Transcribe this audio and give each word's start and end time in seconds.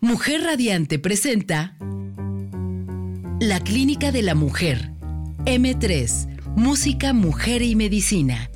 Mujer 0.00 0.42
Radiante 0.44 1.00
presenta 1.00 1.76
La 3.40 3.58
Clínica 3.58 4.12
de 4.12 4.22
la 4.22 4.36
Mujer. 4.36 4.92
M3, 5.44 6.54
Música, 6.54 7.12
Mujer 7.12 7.62
y 7.62 7.74
Medicina. 7.74 8.48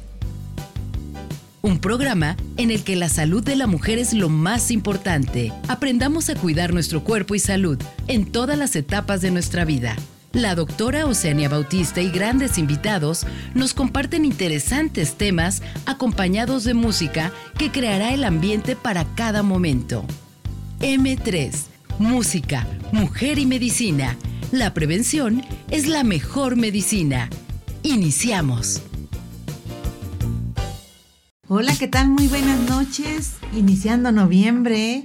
Un 1.60 1.80
programa 1.80 2.36
en 2.58 2.70
el 2.70 2.84
que 2.84 2.94
la 2.94 3.08
salud 3.08 3.42
de 3.42 3.56
la 3.56 3.66
mujer 3.66 3.98
es 3.98 4.14
lo 4.14 4.28
más 4.28 4.70
importante. 4.70 5.52
Aprendamos 5.66 6.30
a 6.30 6.36
cuidar 6.36 6.72
nuestro 6.72 7.02
cuerpo 7.02 7.34
y 7.34 7.40
salud 7.40 7.76
en 8.06 8.30
todas 8.30 8.56
las 8.56 8.76
etapas 8.76 9.20
de 9.20 9.32
nuestra 9.32 9.64
vida. 9.64 9.96
La 10.32 10.54
doctora 10.54 11.06
Oceania 11.06 11.48
Bautista 11.48 12.00
y 12.00 12.10
grandes 12.10 12.56
invitados 12.56 13.26
nos 13.54 13.74
comparten 13.74 14.24
interesantes 14.24 15.16
temas 15.16 15.60
acompañados 15.86 16.62
de 16.62 16.74
música 16.74 17.32
que 17.58 17.72
creará 17.72 18.14
el 18.14 18.22
ambiente 18.22 18.76
para 18.76 19.04
cada 19.16 19.42
momento. 19.42 20.06
M3, 20.82 21.52
Música, 22.00 22.66
Mujer 22.90 23.38
y 23.38 23.46
Medicina. 23.46 24.16
La 24.50 24.74
prevención 24.74 25.44
es 25.70 25.86
la 25.86 26.02
mejor 26.02 26.56
medicina. 26.56 27.30
Iniciamos. 27.84 28.82
Hola, 31.46 31.72
¿qué 31.78 31.86
tal? 31.86 32.08
Muy 32.08 32.26
buenas 32.26 32.68
noches. 32.68 33.34
Iniciando 33.56 34.10
noviembre. 34.10 35.04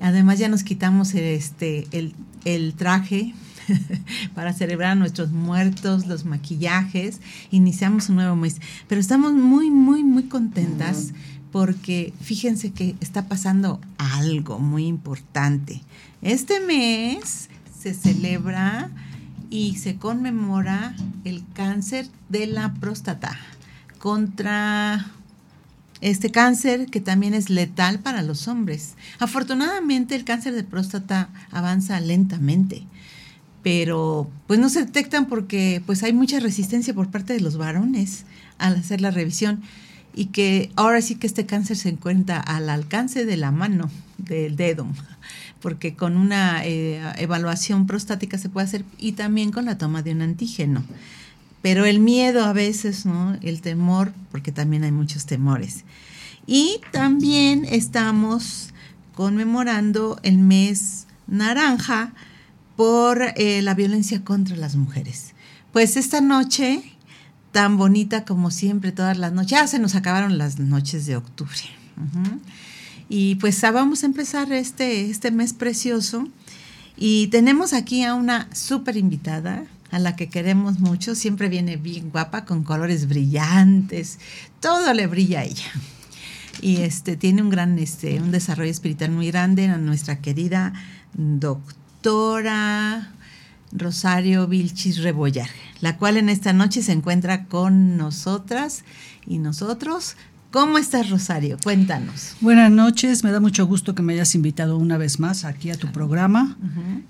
Además 0.00 0.38
ya 0.38 0.48
nos 0.48 0.64
quitamos 0.64 1.12
este, 1.14 1.86
el, 1.92 2.14
el 2.46 2.72
traje 2.72 3.34
para 4.34 4.54
celebrar 4.54 4.92
a 4.92 4.94
nuestros 4.94 5.30
muertos, 5.30 6.06
los 6.06 6.24
maquillajes. 6.24 7.20
Iniciamos 7.50 8.08
un 8.08 8.16
nuevo 8.16 8.34
mes. 8.34 8.62
Pero 8.86 8.98
estamos 8.98 9.34
muy, 9.34 9.70
muy, 9.70 10.02
muy 10.04 10.22
contentas 10.22 11.12
porque 11.52 12.12
fíjense 12.20 12.72
que 12.72 12.94
está 13.00 13.26
pasando 13.26 13.80
algo 13.96 14.58
muy 14.58 14.86
importante. 14.86 15.82
Este 16.22 16.60
mes 16.60 17.48
se 17.78 17.94
celebra 17.94 18.90
y 19.50 19.76
se 19.76 19.96
conmemora 19.96 20.94
el 21.24 21.42
cáncer 21.54 22.08
de 22.28 22.46
la 22.46 22.74
próstata 22.74 23.38
contra 23.98 25.06
este 26.00 26.30
cáncer 26.30 26.86
que 26.86 27.00
también 27.00 27.34
es 27.34 27.50
letal 27.50 28.00
para 28.00 28.22
los 28.22 28.46
hombres. 28.48 28.94
Afortunadamente 29.18 30.14
el 30.14 30.24
cáncer 30.24 30.54
de 30.54 30.64
próstata 30.64 31.30
avanza 31.50 31.98
lentamente, 32.00 32.84
pero 33.62 34.30
pues 34.46 34.60
no 34.60 34.68
se 34.68 34.84
detectan 34.84 35.26
porque 35.26 35.82
pues 35.84 36.02
hay 36.02 36.12
mucha 36.12 36.40
resistencia 36.40 36.94
por 36.94 37.10
parte 37.10 37.32
de 37.32 37.40
los 37.40 37.56
varones 37.56 38.24
al 38.58 38.76
hacer 38.76 39.00
la 39.00 39.10
revisión 39.10 39.62
y 40.18 40.26
que 40.26 40.72
ahora 40.74 41.00
sí 41.00 41.14
que 41.14 41.28
este 41.28 41.46
cáncer 41.46 41.76
se 41.76 41.90
encuentra 41.90 42.40
al 42.40 42.70
alcance 42.70 43.24
de 43.24 43.36
la 43.36 43.52
mano, 43.52 43.88
del 44.16 44.56
dedo, 44.56 44.84
porque 45.60 45.94
con 45.94 46.16
una 46.16 46.66
eh, 46.66 47.00
evaluación 47.18 47.86
prostática 47.86 48.36
se 48.36 48.48
puede 48.48 48.66
hacer 48.66 48.84
y 48.98 49.12
también 49.12 49.52
con 49.52 49.66
la 49.66 49.78
toma 49.78 50.02
de 50.02 50.10
un 50.10 50.22
antígeno. 50.22 50.82
Pero 51.62 51.84
el 51.84 52.00
miedo 52.00 52.44
a 52.44 52.52
veces, 52.52 53.06
¿no? 53.06 53.36
El 53.42 53.60
temor, 53.60 54.12
porque 54.32 54.50
también 54.50 54.82
hay 54.82 54.90
muchos 54.90 55.24
temores. 55.24 55.84
Y 56.48 56.80
también 56.90 57.64
estamos 57.64 58.70
conmemorando 59.14 60.18
el 60.24 60.38
mes 60.38 61.06
naranja 61.28 62.12
por 62.74 63.22
eh, 63.36 63.62
la 63.62 63.74
violencia 63.74 64.24
contra 64.24 64.56
las 64.56 64.74
mujeres. 64.74 65.34
Pues 65.72 65.96
esta 65.96 66.20
noche 66.20 66.97
tan 67.58 67.76
bonita 67.76 68.24
como 68.24 68.52
siempre 68.52 68.92
todas 68.92 69.18
las 69.18 69.32
noches. 69.32 69.50
Ya 69.50 69.66
se 69.66 69.80
nos 69.80 69.96
acabaron 69.96 70.38
las 70.38 70.60
noches 70.60 71.06
de 71.06 71.16
octubre. 71.16 71.58
Y 73.08 73.34
pues 73.34 73.64
ah, 73.64 73.72
vamos 73.72 74.04
a 74.04 74.06
empezar 74.06 74.52
este, 74.52 75.10
este 75.10 75.32
mes 75.32 75.54
precioso. 75.54 76.28
Y 76.96 77.26
tenemos 77.32 77.72
aquí 77.72 78.04
a 78.04 78.14
una 78.14 78.48
súper 78.54 78.96
invitada, 78.96 79.64
a 79.90 79.98
la 79.98 80.14
que 80.14 80.28
queremos 80.28 80.78
mucho. 80.78 81.16
Siempre 81.16 81.48
viene 81.48 81.76
bien 81.76 82.10
guapa, 82.10 82.44
con 82.44 82.62
colores 82.62 83.08
brillantes. 83.08 84.20
Todo 84.60 84.94
le 84.94 85.08
brilla 85.08 85.40
a 85.40 85.44
ella. 85.44 85.72
Y 86.62 86.82
este, 86.82 87.16
tiene 87.16 87.42
un 87.42 87.50
gran, 87.50 87.76
este, 87.80 88.20
un 88.20 88.30
desarrollo 88.30 88.70
espiritual 88.70 89.10
muy 89.10 89.32
grande, 89.32 89.66
a 89.66 89.78
nuestra 89.78 90.20
querida 90.20 90.74
doctora 91.12 92.38
Rosario 93.72 94.46
Vilchis 94.46 95.02
Rebollar, 95.02 95.50
la 95.80 95.96
cual 95.96 96.16
en 96.16 96.28
esta 96.28 96.52
noche 96.52 96.82
se 96.82 96.92
encuentra 96.92 97.44
con 97.44 97.96
nosotras 97.96 98.84
y 99.26 99.38
nosotros. 99.38 100.16
¿Cómo 100.50 100.78
estás, 100.78 101.10
Rosario? 101.10 101.58
Cuéntanos. 101.62 102.36
Buenas 102.40 102.70
noches, 102.70 103.22
me 103.22 103.30
da 103.30 103.40
mucho 103.40 103.66
gusto 103.66 103.94
que 103.94 104.02
me 104.02 104.14
hayas 104.14 104.34
invitado 104.34 104.78
una 104.78 104.96
vez 104.96 105.20
más 105.20 105.44
aquí 105.44 105.70
a 105.70 105.76
tu 105.76 105.92
programa, 105.92 106.56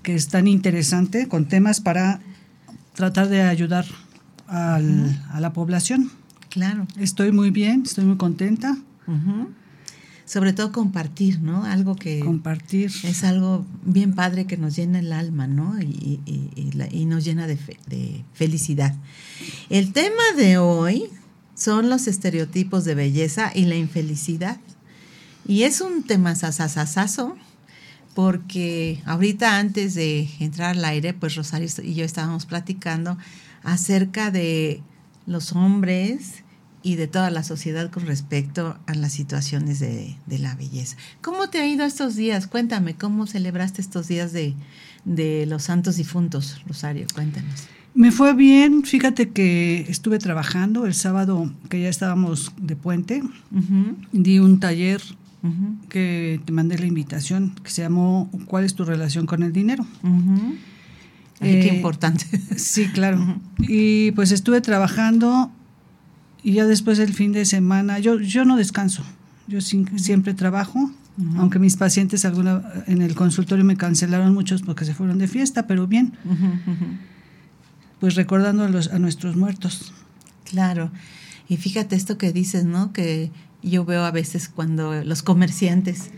que 0.03 0.13
es 0.15 0.27
tan 0.27 0.47
interesante, 0.47 1.29
con 1.29 1.47
temas 1.47 1.79
para 1.79 2.19
tratar 2.95 3.29
de 3.29 3.43
ayudar 3.43 3.85
a 4.47 4.79
la 5.39 5.53
población. 5.53 6.11
Claro. 6.49 6.85
Estoy 6.97 7.31
muy 7.31 7.49
bien, 7.51 7.83
estoy 7.85 8.03
muy 8.05 8.17
contenta 8.17 8.77
sobre 10.29 10.53
todo 10.53 10.71
compartir, 10.71 11.41
¿no? 11.41 11.63
Algo 11.63 11.95
que... 11.95 12.19
Compartir. 12.19 12.91
Es 13.03 13.23
algo 13.23 13.65
bien 13.83 14.13
padre 14.13 14.45
que 14.45 14.57
nos 14.57 14.75
llena 14.75 14.99
el 14.99 15.11
alma, 15.11 15.47
¿no? 15.47 15.81
Y, 15.81 16.19
nos 17.07 17.25
llena 17.25 17.47
de, 17.47 17.57
de, 17.87 18.23
felicidad. 18.33 18.93
El 19.71 19.91
tema 19.91 20.21
de 20.37 20.59
hoy 20.59 21.05
son 21.55 21.89
los 21.89 22.05
estereotipos 22.05 22.85
de 22.85 22.93
belleza 22.93 23.51
y 23.55 23.65
la 23.65 23.75
infelicidad. 23.75 24.59
Y 25.47 25.63
es 25.63 25.81
un 25.81 26.03
tema 26.03 26.35
sasasasazo, 26.35 27.35
porque 28.13 29.01
ahorita 29.05 29.57
antes 29.57 29.95
de 29.95 30.29
entrar 30.39 30.77
al 30.77 30.85
aire, 30.85 31.15
pues 31.15 31.33
Rosario 31.33 31.67
y 31.81 31.95
yo 31.95 32.05
estábamos 32.05 32.45
platicando 32.45 33.17
acerca 33.63 34.29
de 34.29 34.83
los 35.25 35.53
hombres 35.53 36.43
y 36.81 36.95
de 36.95 37.07
toda 37.07 37.29
la 37.29 37.43
sociedad 37.43 37.89
con 37.91 38.05
respecto 38.05 38.77
a 38.87 38.93
las 38.93 39.11
situaciones 39.11 39.79
de, 39.79 40.15
la 40.27 40.55
belleza. 40.55 40.95
¿Cómo 41.21 41.49
te 41.49 41.59
ha 41.59 41.67
ido 41.67 41.85
estos 41.85 42.15
días? 42.15 42.47
Cuéntame, 42.47 42.95
¿cómo 42.95 43.27
celebraste 43.27 43.81
estos 43.81 44.07
días 44.07 44.31
de, 44.33 44.55
los 45.47 45.63
santos 45.63 45.97
difuntos, 45.97 46.61
Rosario? 46.67 47.05
Cuéntanos. 47.13 47.67
Me 47.95 48.11
fue 48.11 48.33
bien, 48.33 48.83
fíjate 48.83 49.29
que 49.29 49.85
estuve 49.89 50.19
trabajando 50.19 50.85
el 50.85 50.93
sábado 50.93 51.51
que 51.69 51.81
ya 51.81 51.89
estábamos 51.89 52.53
de 52.57 52.75
puente, 52.75 53.23
di 54.11 54.39
un 54.39 54.59
taller 54.59 55.01
que 55.89 56.39
te 56.45 56.51
mandé 56.51 56.77
la 56.77 56.85
invitación, 56.85 57.55
que 57.63 57.71
se 57.71 57.81
llamó 57.81 58.29
¿Cuál 58.45 58.65
es 58.65 58.75
tu 58.75 58.85
relación 58.85 59.25
con 59.25 59.43
el 59.43 59.51
dinero? 59.51 59.85
qué 61.39 61.69
eh, 61.69 61.75
importante. 61.75 62.25
Sí, 62.57 62.87
claro. 62.87 63.39
Y 63.59 64.11
pues 64.11 64.31
estuve 64.31 64.61
trabajando 64.61 65.51
y 66.43 66.53
ya 66.53 66.65
después 66.65 66.97
del 66.97 67.13
fin 67.13 67.31
de 67.31 67.45
semana, 67.45 67.99
yo, 67.99 68.19
yo 68.19 68.45
no 68.45 68.55
descanso, 68.55 69.03
yo 69.47 69.61
siempre 69.61 70.33
trabajo, 70.33 70.91
aunque 71.37 71.59
mis 71.59 71.75
pacientes 71.75 72.23
alguna, 72.23 72.63
en 72.87 73.01
el 73.01 73.13
consultorio 73.13 73.65
me 73.65 73.75
cancelaron 73.75 74.33
muchos 74.33 74.61
porque 74.61 74.85
se 74.85 74.93
fueron 74.93 75.17
de 75.17 75.27
fiesta, 75.27 75.67
pero 75.67 75.85
bien, 75.85 76.13
pues 77.99 78.15
recordando 78.15 78.63
a, 78.63 78.69
los, 78.69 78.87
a 78.87 78.99
nuestros 78.99 79.35
muertos. 79.35 79.91
Claro, 80.45 80.91
y 81.49 81.57
fíjate 81.57 81.95
esto 81.97 82.17
que 82.17 82.31
dices, 82.31 82.63
¿no? 82.63 82.93
Que 82.93 83.31
yo 83.61 83.83
veo 83.83 84.05
a 84.05 84.11
veces 84.11 84.47
cuando 84.47 85.03
los 85.03 85.21
comerciantes, 85.21 86.11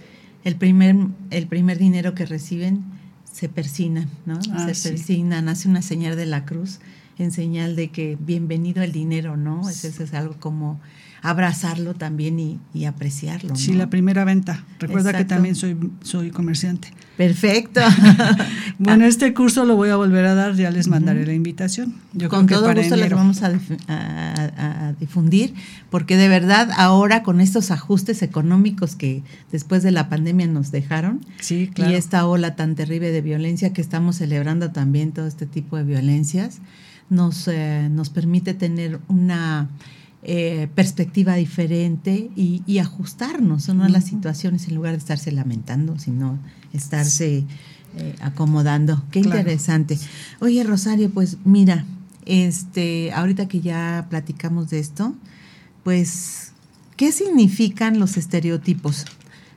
el 0.43 0.55
primer, 0.55 0.95
el 1.31 1.47
primer 1.47 1.79
dinero 1.79 2.13
que 2.13 2.27
reciben, 2.27 2.83
se 3.31 3.49
persinan, 3.49 4.07
¿no? 4.27 4.39
Ah, 4.51 4.71
se 4.71 4.89
persinan, 4.89 5.49
hace 5.49 5.67
una 5.67 5.81
señal 5.81 6.15
de 6.15 6.27
la 6.27 6.45
cruz 6.45 6.79
en 7.17 7.31
señal 7.31 7.75
de 7.75 7.89
que 7.89 8.17
bienvenido 8.19 8.83
el 8.83 8.91
dinero, 8.91 9.37
¿no? 9.37 9.69
Eso, 9.69 9.87
es 9.87 10.13
algo 10.13 10.35
como 10.39 10.79
abrazarlo 11.21 11.93
también 11.93 12.59
y, 12.73 12.85
apreciarlo. 12.85 13.55
Sí, 13.55 13.73
la 13.73 13.89
primera 13.89 14.25
venta. 14.25 14.65
Recuerda 14.79 15.13
que 15.13 15.25
también 15.25 15.55
soy, 15.55 15.77
soy 16.01 16.31
comerciante. 16.31 16.91
Perfecto. 17.15 17.81
bueno, 18.79 19.05
este 19.05 19.31
curso 19.35 19.63
lo 19.65 19.75
voy 19.75 19.89
a 19.89 19.95
volver 19.95 20.25
a 20.25 20.33
dar, 20.33 20.55
ya 20.55 20.71
les 20.71 20.87
mandaré 20.87 21.23
la 21.27 21.33
invitación. 21.33 21.93
Yo 22.13 22.29
con 22.29 22.47
todo 22.47 22.73
gusto 22.73 22.95
les 22.95 23.11
vamos 23.11 23.43
a, 23.43 23.51
a, 23.87 24.93
difundir, 24.99 25.53
porque 25.91 26.17
de 26.17 26.27
verdad 26.27 26.69
ahora 26.75 27.21
con 27.21 27.39
estos 27.39 27.69
ajustes 27.69 28.23
económicos 28.23 28.95
que 28.95 29.23
después 29.51 29.83
de 29.83 29.91
la 29.91 30.09
pandemia 30.09 30.47
nos 30.47 30.71
dejaron, 30.71 31.23
sí, 31.39 31.69
claro. 31.71 31.91
y 31.91 31.95
esta 31.95 32.25
ola 32.25 32.55
tan 32.55 32.73
terrible 32.73 33.11
de 33.11 33.21
violencia 33.21 33.71
que 33.73 33.81
estamos 33.81 34.15
celebrando 34.15 34.71
también, 34.71 35.11
todo 35.11 35.27
este 35.27 35.45
tipo 35.45 35.77
de 35.77 35.83
violencias, 35.83 36.59
nos, 37.11 37.47
eh, 37.49 37.89
nos 37.91 38.09
permite 38.09 38.55
tener 38.55 38.99
una 39.09 39.69
eh, 40.23 40.69
perspectiva 40.75 41.35
diferente 41.35 42.31
y, 42.35 42.79
ajustarnos 42.79 43.69
a 43.69 43.89
las 43.89 44.05
situaciones 44.05 44.67
en 44.67 44.75
lugar 44.75 44.93
de 44.93 44.99
estarse 44.99 45.31
lamentando, 45.31 45.99
sino 45.99 46.39
estarse 46.73 47.43
eh, 47.97 48.15
acomodando. 48.21 49.03
Qué 49.11 49.19
interesante. 49.19 49.99
Oye, 50.39 50.63
Rosario, 50.63 51.09
pues 51.09 51.37
mira, 51.43 51.85
este, 52.25 53.11
ahorita 53.11 53.47
que 53.47 53.59
ya 53.59 54.07
platicamos 54.09 54.69
de 54.69 54.79
esto, 54.79 55.13
pues, 55.83 56.53
¿qué 56.95 57.11
significan 57.11 57.99
los 57.99 58.15
estereotipos? 58.15 59.05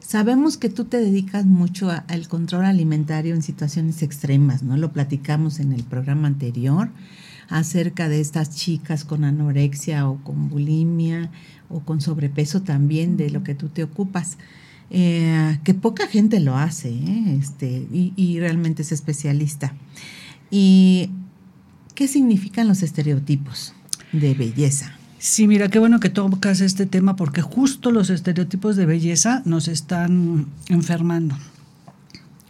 Sabemos 0.01 0.57
que 0.57 0.71
tú 0.71 0.87
te 0.87 0.97
dedicas 0.97 1.47
mucho 1.47 1.91
al 1.91 2.29
control 2.29 2.65
alimentario 2.65 3.35
en 3.35 3.43
situaciones 3.43 4.03
extremas, 4.03 4.63
¿no? 4.63 4.77
Lo 4.77 4.93
platicamos 4.93 5.61
en 5.61 5.73
el 5.73 5.85
programa 5.85 6.27
anterior 6.27 6.91
acerca 7.49 8.09
de 8.09 8.21
estas 8.21 8.51
chicas 8.51 9.05
con 9.05 9.25
anorexia 9.25 10.09
o 10.09 10.17
con 10.23 10.49
bulimia 10.49 11.31
o 11.69 11.81
con 11.81 12.01
sobrepeso 12.01 12.63
también, 12.63 13.17
de 13.17 13.31
lo 13.31 13.43
que 13.43 13.55
tú 13.55 13.69
te 13.69 13.83
ocupas. 13.83 14.39
Eh, 14.91 15.59
que 15.65 15.75
poca 15.75 16.07
gente 16.07 16.41
lo 16.41 16.57
hace, 16.57 16.91
¿eh? 16.91 17.39
este, 17.41 17.87
y, 17.93 18.13
y 18.17 18.39
realmente 18.39 18.83
es 18.83 18.93
especialista. 18.93 19.75
¿Y 20.51 21.11
qué 21.95 22.07
significan 22.07 22.69
los 22.69 22.83
estereotipos 22.83 23.75
de 24.13 24.35
belleza? 24.35 24.95
Sí, 25.19 25.49
mira, 25.49 25.69
qué 25.69 25.79
bueno 25.79 26.01
que 26.01 26.11
tocas 26.11 26.61
este 26.61 26.85
tema 26.85 27.17
porque 27.17 27.41
justo 27.41 27.91
los 27.91 28.11
estereotipos 28.11 28.77
de 28.77 28.85
belleza 28.85 29.41
nos 29.47 29.69
están 29.69 30.47
enfermando. 30.69 31.35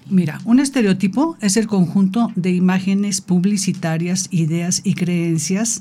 Mira, 0.09 0.41
un 0.45 0.61
estereotipo 0.61 1.37
es 1.41 1.57
el 1.57 1.67
conjunto 1.67 2.31
de 2.37 2.51
imágenes 2.51 3.21
publicitarias, 3.21 4.29
ideas 4.31 4.83
y 4.85 4.95
creencias 4.95 5.81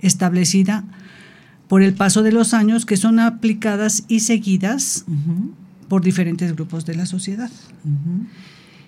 establecida 0.00 0.84
por 1.68 1.82
el 1.82 1.94
paso 1.94 2.22
de 2.22 2.32
los 2.32 2.52
años 2.52 2.84
que 2.84 2.96
son 2.96 3.20
aplicadas 3.20 4.04
y 4.08 4.20
seguidas 4.20 5.04
por 5.88 6.02
diferentes 6.02 6.52
grupos 6.54 6.84
de 6.84 6.96
la 6.96 7.06
sociedad. 7.06 7.50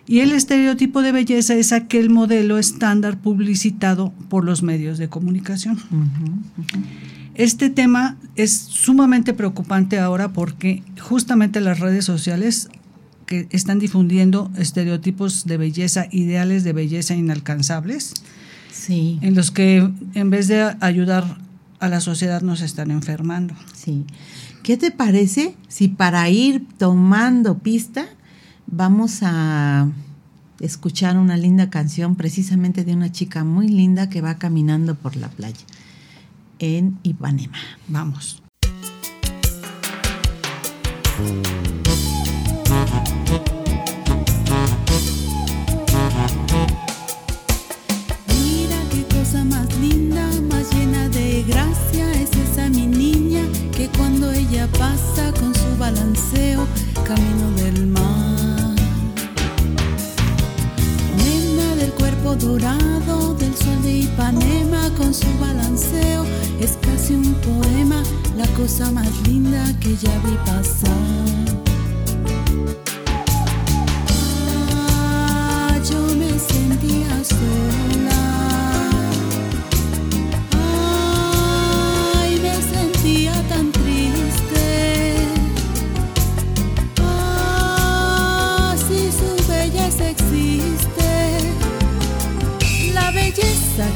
Y 0.06 0.18
el 0.18 0.32
estereotipo 0.32 1.00
de 1.00 1.12
belleza 1.12 1.54
es 1.54 1.72
aquel 1.72 2.10
modelo 2.10 2.58
estándar 2.58 3.18
publicitado 3.18 4.12
por 4.28 4.44
los 4.44 4.64
medios 4.64 4.98
de 4.98 5.08
comunicación. 5.08 5.78
Este 7.34 7.70
tema 7.70 8.16
es 8.34 8.52
sumamente 8.52 9.32
preocupante 9.32 9.98
ahora 9.98 10.32
porque 10.32 10.82
justamente 11.00 11.60
las 11.60 11.78
redes 11.78 12.04
sociales 12.04 12.68
que 13.32 13.48
están 13.50 13.78
difundiendo 13.78 14.50
estereotipos 14.58 15.46
de 15.46 15.56
belleza, 15.56 16.06
ideales 16.10 16.64
de 16.64 16.74
belleza 16.74 17.14
inalcanzables, 17.14 18.12
sí. 18.70 19.18
en 19.22 19.34
los 19.34 19.50
que 19.50 19.90
en 20.12 20.28
vez 20.28 20.48
de 20.48 20.76
ayudar 20.80 21.38
a 21.80 21.88
la 21.88 22.02
sociedad 22.02 22.42
nos 22.42 22.60
están 22.60 22.90
enfermando. 22.90 23.54
Sí. 23.74 24.04
¿Qué 24.62 24.76
te 24.76 24.90
parece 24.90 25.54
si 25.66 25.88
para 25.88 26.28
ir 26.28 26.66
tomando 26.76 27.60
pista 27.60 28.04
vamos 28.66 29.20
a 29.22 29.88
escuchar 30.60 31.16
una 31.16 31.38
linda 31.38 31.70
canción 31.70 32.16
precisamente 32.16 32.84
de 32.84 32.92
una 32.92 33.12
chica 33.12 33.44
muy 33.44 33.66
linda 33.66 34.10
que 34.10 34.20
va 34.20 34.36
caminando 34.36 34.94
por 34.94 35.16
la 35.16 35.28
playa 35.28 35.64
en 36.58 36.98
Ipanema? 37.02 37.56
Vamos. 37.88 38.42
Mira 48.28 48.78
qué 48.90 49.06
cosa 49.14 49.44
más 49.44 49.68
linda, 49.78 50.26
más 50.48 50.72
llena 50.72 51.08
de 51.08 51.44
gracia 51.46 51.82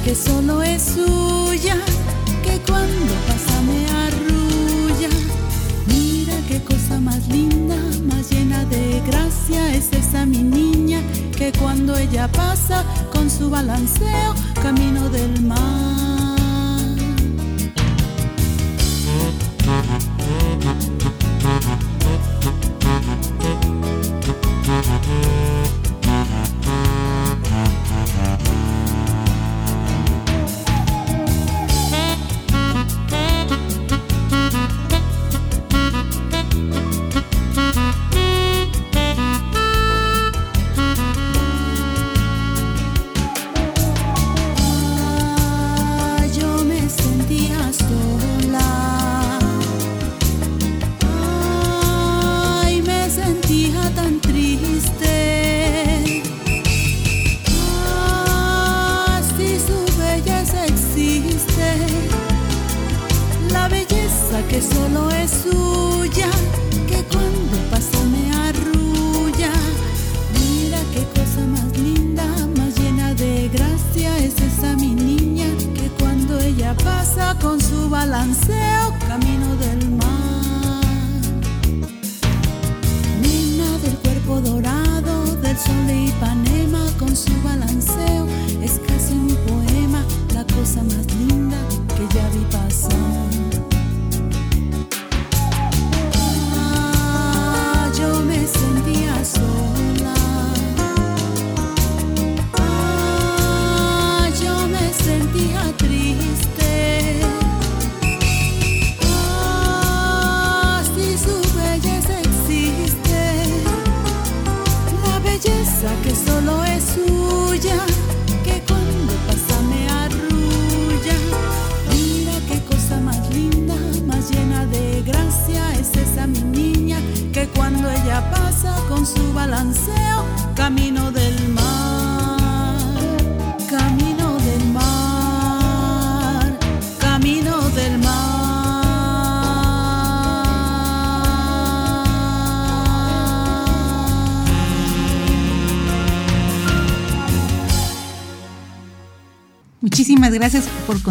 que 0.07 0.15
solo 0.15 0.63
es 0.63 0.83
suya, 0.95 1.77
que 2.45 2.61
cuando 2.61 3.13
pasa 3.27 3.61
me 3.63 3.85
arrulla. 4.07 5.09
Mira 5.89 6.35
qué 6.47 6.63
cosa 6.63 7.01
más 7.01 7.27
linda, 7.27 7.75
más 8.05 8.31
llena 8.31 8.65
de 8.67 9.03
gracia 9.05 9.75
es 9.75 9.93
esa 9.93 10.25
mi 10.25 10.45
niña, 10.45 11.03
que 11.37 11.51
cuando 11.59 11.97
ella 11.97 12.29
pasa 12.29 12.85
con 13.13 13.29
su 13.29 13.51
balanceo, 13.51 14.33
camino 14.63 15.11
del 15.11 15.43
mar. 15.43 16.06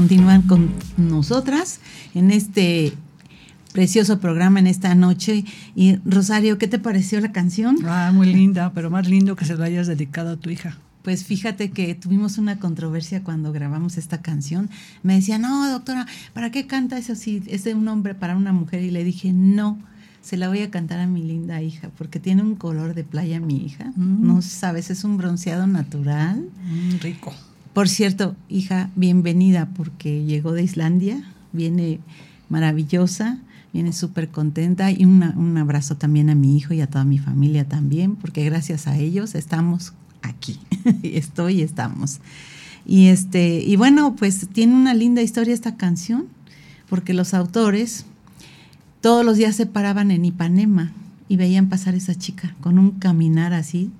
Continuar 0.05 0.45
con 0.45 0.69
nosotras 0.97 1.79
en 2.13 2.29
este 2.29 2.93
precioso 3.73 4.19
programa 4.19 4.59
en 4.59 4.67
esta 4.67 4.93
noche. 4.93 5.45
Y 5.75 5.95
Rosario, 6.05 6.59
¿qué 6.59 6.67
te 6.67 6.77
pareció 6.77 7.19
la 7.21 7.31
canción? 7.31 7.77
Ah, 7.87 8.11
muy 8.13 8.31
linda, 8.31 8.71
pero 8.75 8.91
más 8.91 9.09
lindo 9.09 9.35
que 9.35 9.45
se 9.45 9.55
lo 9.55 9.63
hayas 9.63 9.87
dedicado 9.87 10.33
a 10.33 10.37
tu 10.37 10.51
hija. 10.51 10.77
Pues 11.01 11.23
fíjate 11.23 11.71
que 11.71 11.95
tuvimos 11.95 12.37
una 12.37 12.59
controversia 12.59 13.23
cuando 13.23 13.51
grabamos 13.51 13.97
esta 13.97 14.21
canción. 14.21 14.69
Me 15.01 15.15
decía, 15.15 15.39
no, 15.39 15.67
doctora, 15.71 16.05
¿para 16.33 16.51
qué 16.51 16.67
canta 16.67 16.99
eso 16.99 17.15
si 17.15 17.41
es 17.47 17.63
de 17.63 17.73
un 17.73 17.87
hombre 17.87 18.13
para 18.13 18.37
una 18.37 18.53
mujer? 18.53 18.83
Y 18.83 18.91
le 18.91 19.03
dije, 19.03 19.33
no, 19.33 19.79
se 20.21 20.37
la 20.37 20.49
voy 20.49 20.61
a 20.61 20.69
cantar 20.69 20.99
a 20.99 21.07
mi 21.07 21.23
linda 21.23 21.63
hija, 21.63 21.89
porque 21.97 22.19
tiene 22.19 22.43
un 22.43 22.53
color 22.53 22.93
de 22.93 23.03
playa 23.03 23.39
mi 23.39 23.57
hija. 23.57 23.91
Mm. 23.95 24.27
No 24.27 24.43
sabes, 24.43 24.91
es 24.91 25.03
un 25.03 25.17
bronceado 25.17 25.65
natural. 25.65 26.47
Mm, 26.63 26.99
rico. 26.99 27.33
Por 27.75 27.89
cierto, 27.89 28.37
hija, 28.47 28.89
bienvenida 28.95 29.67
porque 29.75 30.23
llegó 30.23 30.53
de 30.53 30.63
Islandia, 30.63 31.21
viene 31.51 31.99
maravillosa, 32.47 33.39
viene 33.73 33.91
súper 33.91 34.29
contenta 34.29 34.91
y 34.91 35.03
un 35.03 35.57
abrazo 35.57 35.97
también 35.97 36.29
a 36.29 36.35
mi 36.35 36.55
hijo 36.55 36.73
y 36.73 36.79
a 36.79 36.87
toda 36.87 37.03
mi 37.03 37.17
familia 37.17 37.67
también, 37.67 38.15
porque 38.15 38.45
gracias 38.45 38.87
a 38.87 38.97
ellos 38.97 39.35
estamos 39.35 39.91
aquí, 40.21 40.57
estoy 41.03 41.59
y 41.59 41.63
estamos. 41.63 42.21
Y 42.85 43.07
este, 43.07 43.61
y 43.61 43.75
bueno, 43.75 44.15
pues 44.15 44.47
tiene 44.53 44.73
una 44.73 44.93
linda 44.93 45.21
historia 45.21 45.53
esta 45.53 45.75
canción, 45.75 46.27
porque 46.87 47.13
los 47.13 47.33
autores 47.33 48.05
todos 49.01 49.25
los 49.25 49.35
días 49.35 49.53
se 49.53 49.65
paraban 49.65 50.11
en 50.11 50.23
Ipanema 50.23 50.93
y 51.27 51.35
veían 51.35 51.67
pasar 51.67 51.93
esa 51.93 52.15
chica 52.15 52.55
con 52.61 52.79
un 52.79 52.91
caminar 52.91 53.51
así, 53.51 53.91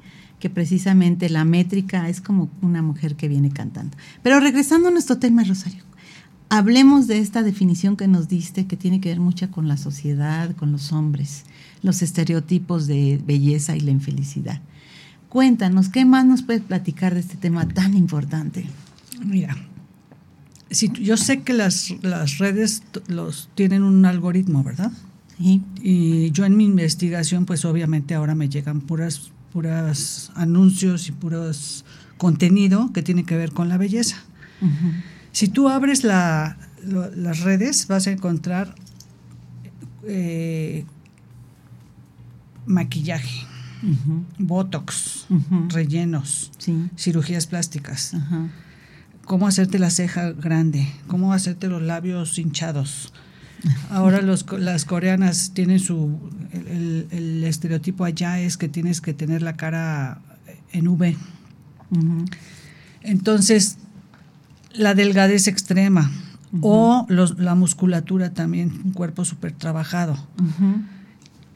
que 0.45 0.49
precisamente 0.51 1.27
la 1.27 1.43
métrica 1.43 2.07
es 2.07 2.21
como 2.21 2.51
una 2.61 2.83
mujer 2.83 3.15
que 3.15 3.27
viene 3.27 3.49
cantando. 3.49 3.97
Pero 4.21 4.39
regresando 4.39 4.89
a 4.89 4.91
nuestro 4.91 5.17
tema, 5.17 5.43
Rosario, 5.43 5.83
hablemos 6.49 7.07
de 7.07 7.17
esta 7.17 7.41
definición 7.41 7.97
que 7.97 8.07
nos 8.07 8.27
diste, 8.27 8.67
que 8.67 8.77
tiene 8.77 9.01
que 9.01 9.09
ver 9.09 9.19
mucho 9.19 9.49
con 9.49 9.67
la 9.67 9.75
sociedad, 9.75 10.55
con 10.55 10.71
los 10.71 10.91
hombres, 10.91 11.45
los 11.81 12.03
estereotipos 12.03 12.85
de 12.85 13.19
belleza 13.25 13.75
y 13.75 13.79
la 13.79 13.89
infelicidad. 13.89 14.61
Cuéntanos, 15.29 15.89
¿qué 15.89 16.05
más 16.05 16.27
nos 16.27 16.43
puedes 16.43 16.61
platicar 16.61 17.15
de 17.15 17.21
este 17.21 17.37
tema 17.37 17.67
tan 17.67 17.97
importante? 17.97 18.67
Mira, 19.25 19.57
si 20.69 20.89
yo 20.89 21.17
sé 21.17 21.41
que 21.41 21.53
las, 21.53 21.89
las 22.03 22.37
redes 22.37 22.83
los 23.07 23.49
tienen 23.55 23.81
un 23.81 24.05
algoritmo, 24.05 24.63
¿verdad? 24.63 24.91
Sí. 25.39 25.63
Y 25.81 26.29
yo 26.29 26.45
en 26.45 26.55
mi 26.55 26.65
investigación, 26.65 27.47
pues 27.47 27.65
obviamente 27.65 28.13
ahora 28.13 28.35
me 28.35 28.47
llegan 28.47 28.81
puras, 28.81 29.31
puras 29.59 30.31
anuncios 30.35 31.07
y 31.07 31.13
puros 31.13 31.85
contenido 32.17 32.91
que 32.91 33.01
tiene 33.01 33.23
que 33.23 33.37
ver 33.37 33.53
con 33.53 33.69
la 33.69 33.77
belleza. 33.77 34.17
Si 35.31 35.47
tú 35.47 35.69
abres 35.69 36.03
la- 36.03 36.57
lo- 36.85 37.09
las 37.15 37.39
redes, 37.39 37.87
vas 37.87 38.05
a 38.07 38.11
encontrar 38.11 38.75
eh, 40.07 40.83
maquillaje, 42.65 43.45
botox, 44.37 45.25
rellenos, 45.69 46.51
Sí. 46.57 46.89
cirugías 46.97 47.47
plásticas, 47.47 48.13
cómo 49.23 49.47
hacerte 49.47 49.79
la 49.79 49.89
ceja 49.89 50.31
grande, 50.33 50.85
cómo 51.07 51.31
hacerte 51.33 51.67
los 51.69 51.81
labios 51.81 52.37
hinchados. 52.37 53.13
Ahora 53.89 54.21
los, 54.21 54.45
las 54.59 54.85
coreanas 54.85 55.51
tienen 55.53 55.79
su, 55.79 56.19
el, 56.51 57.07
el- 57.11 57.43
estereotipo 57.43 58.03
allá 58.05 58.39
es 58.39 58.57
que 58.57 58.67
tienes 58.69 59.01
que 59.01 59.13
tener 59.13 59.41
la 59.41 59.53
cara 59.55 60.19
en 60.71 60.87
V. 60.87 61.15
Entonces, 63.01 63.77
la 64.73 64.93
delgadez 64.95 65.47
extrema 65.47 66.11
o 66.61 67.05
los- 67.09 67.37
la 67.39 67.55
musculatura 67.55 68.33
también, 68.33 68.71
un 68.85 68.91
cuerpo 68.93 69.25
súper 69.25 69.51
trabajado. 69.53 70.15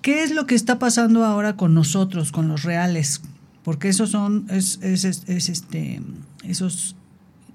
¿Qué 0.02 0.24
es 0.24 0.32
lo 0.32 0.46
que 0.46 0.56
está 0.56 0.80
pasando 0.80 1.26
ahora 1.26 1.56
con 1.56 1.74
nosotros, 1.74 2.32
con 2.32 2.48
los 2.48 2.64
reales? 2.64 3.22
Porque 3.64 3.90
esos 3.90 4.10
son, 4.12 4.46
es, 4.50 4.80
es- 4.82 5.04
es- 5.06 5.24
es 5.28 5.50
este, 5.50 6.02
esos 6.44 6.96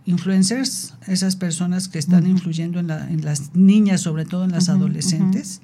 influencers, 0.07 0.95
esas 1.07 1.37
personas 1.37 1.89
que 1.89 1.99
están 1.99 2.27
influyendo 2.27 2.79
en, 2.79 2.89
la- 2.89 3.09
en 3.11 3.25
las 3.25 3.55
niñas, 3.55 4.01
sobre 4.03 4.25
todo 4.25 4.45
en 4.45 4.53
las 4.53 4.69
adolescentes. 4.69 5.61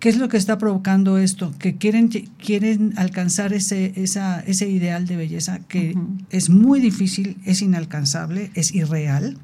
¿Qué 0.00 0.08
es 0.08 0.16
lo 0.16 0.28
que 0.28 0.36
está 0.38 0.56
provocando 0.58 1.18
esto? 1.18 1.52
Que 1.58 1.76
quieren, 1.76 2.08
quieren 2.08 2.94
alcanzar 2.96 3.52
ese, 3.52 3.92
esa, 3.96 4.40
ese 4.40 4.68
ideal 4.70 5.06
de 5.06 5.16
belleza 5.16 5.58
que 5.68 5.94
es 6.30 6.48
muy 6.48 6.80
difícil, 6.80 7.36
es 7.44 7.60
inalcanzable, 7.60 8.50
es 8.54 8.74
irreal, 8.74 9.36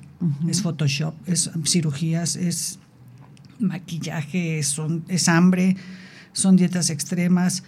es 0.49 0.63
Photoshop, 0.63 1.15
es 1.27 1.51
cirugías, 1.67 2.37
es 2.37 2.79
maquillaje, 3.59 4.63
son, 4.63 5.05
es 5.09 5.29
hambre, 5.29 5.77
son 6.33 6.57
dietas 6.57 6.89
extremas, 6.89 7.63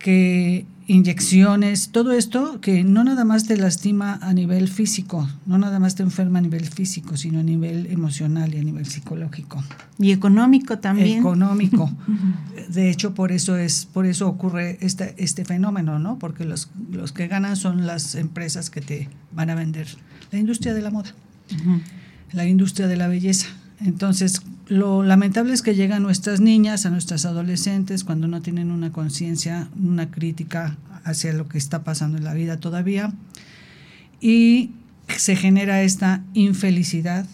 que 0.00 0.66
inyecciones, 0.92 1.90
todo 1.90 2.12
esto 2.12 2.60
que 2.60 2.84
no 2.84 3.04
nada 3.04 3.24
más 3.24 3.46
te 3.46 3.56
lastima 3.56 4.18
a 4.22 4.32
nivel 4.32 4.68
físico, 4.68 5.28
no 5.46 5.58
nada 5.58 5.78
más 5.78 5.94
te 5.94 6.02
enferma 6.02 6.38
a 6.38 6.42
nivel 6.42 6.66
físico, 6.66 7.16
sino 7.16 7.40
a 7.40 7.42
nivel 7.42 7.86
emocional 7.86 8.54
y 8.54 8.58
a 8.58 8.62
nivel 8.62 8.86
psicológico, 8.86 9.62
Y 9.98 10.12
económico 10.12 10.78
también. 10.78 11.18
económico. 11.18 11.90
De 12.68 12.90
hecho, 12.90 13.14
por 13.14 13.32
eso 13.32 13.56
es, 13.56 13.86
por 13.86 14.06
eso 14.06 14.28
ocurre 14.28 14.78
este, 14.80 15.14
este 15.18 15.44
fenómeno, 15.44 15.98
¿no? 15.98 16.18
Porque 16.18 16.44
los, 16.44 16.70
los 16.90 17.12
que 17.12 17.28
ganan 17.28 17.56
son 17.56 17.86
las 17.86 18.14
empresas 18.14 18.70
que 18.70 18.80
te 18.80 19.08
van 19.32 19.50
a 19.50 19.54
vender 19.54 19.88
la 20.30 20.38
industria 20.38 20.74
de 20.74 20.82
la 20.82 20.90
moda 20.90 21.14
la 22.32 22.46
industria 22.46 22.86
de 22.88 22.96
la 22.96 23.08
belleza. 23.08 23.46
Entonces, 23.80 24.40
lo 24.72 25.02
lamentable 25.02 25.52
es 25.52 25.60
que 25.60 25.74
llegan 25.74 26.02
nuestras 26.02 26.40
niñas, 26.40 26.86
a 26.86 26.90
nuestras 26.90 27.26
adolescentes, 27.26 28.04
cuando 28.04 28.26
no 28.26 28.40
tienen 28.40 28.70
una 28.70 28.90
conciencia, 28.90 29.68
una 29.78 30.10
crítica 30.10 30.78
hacia 31.04 31.32
lo 31.34 31.46
que 31.48 31.58
está 31.58 31.84
pasando 31.84 32.16
en 32.16 32.24
la 32.24 32.32
vida 32.32 32.56
todavía, 32.58 33.12
y 34.20 34.70
se 35.08 35.36
genera 35.36 35.82
esta 35.82 36.22
infelicidad, 36.32 37.26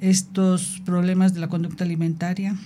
estos 0.00 0.80
problemas 0.86 1.34
de 1.34 1.40
la 1.40 1.48
conducta 1.48 1.84
alimentaria, 1.84 2.56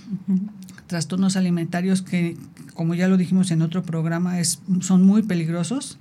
trastornos 0.87 1.35
alimentarios 1.35 2.01
que, 2.01 2.37
como 2.75 2.93
ya 2.95 3.07
lo 3.07 3.17
dijimos 3.17 3.51
en 3.51 3.63
otro 3.63 3.83
programa, 3.83 4.39
es, 4.39 4.61
son 4.81 5.03
muy 5.03 5.23
peligrosos. 5.23 5.97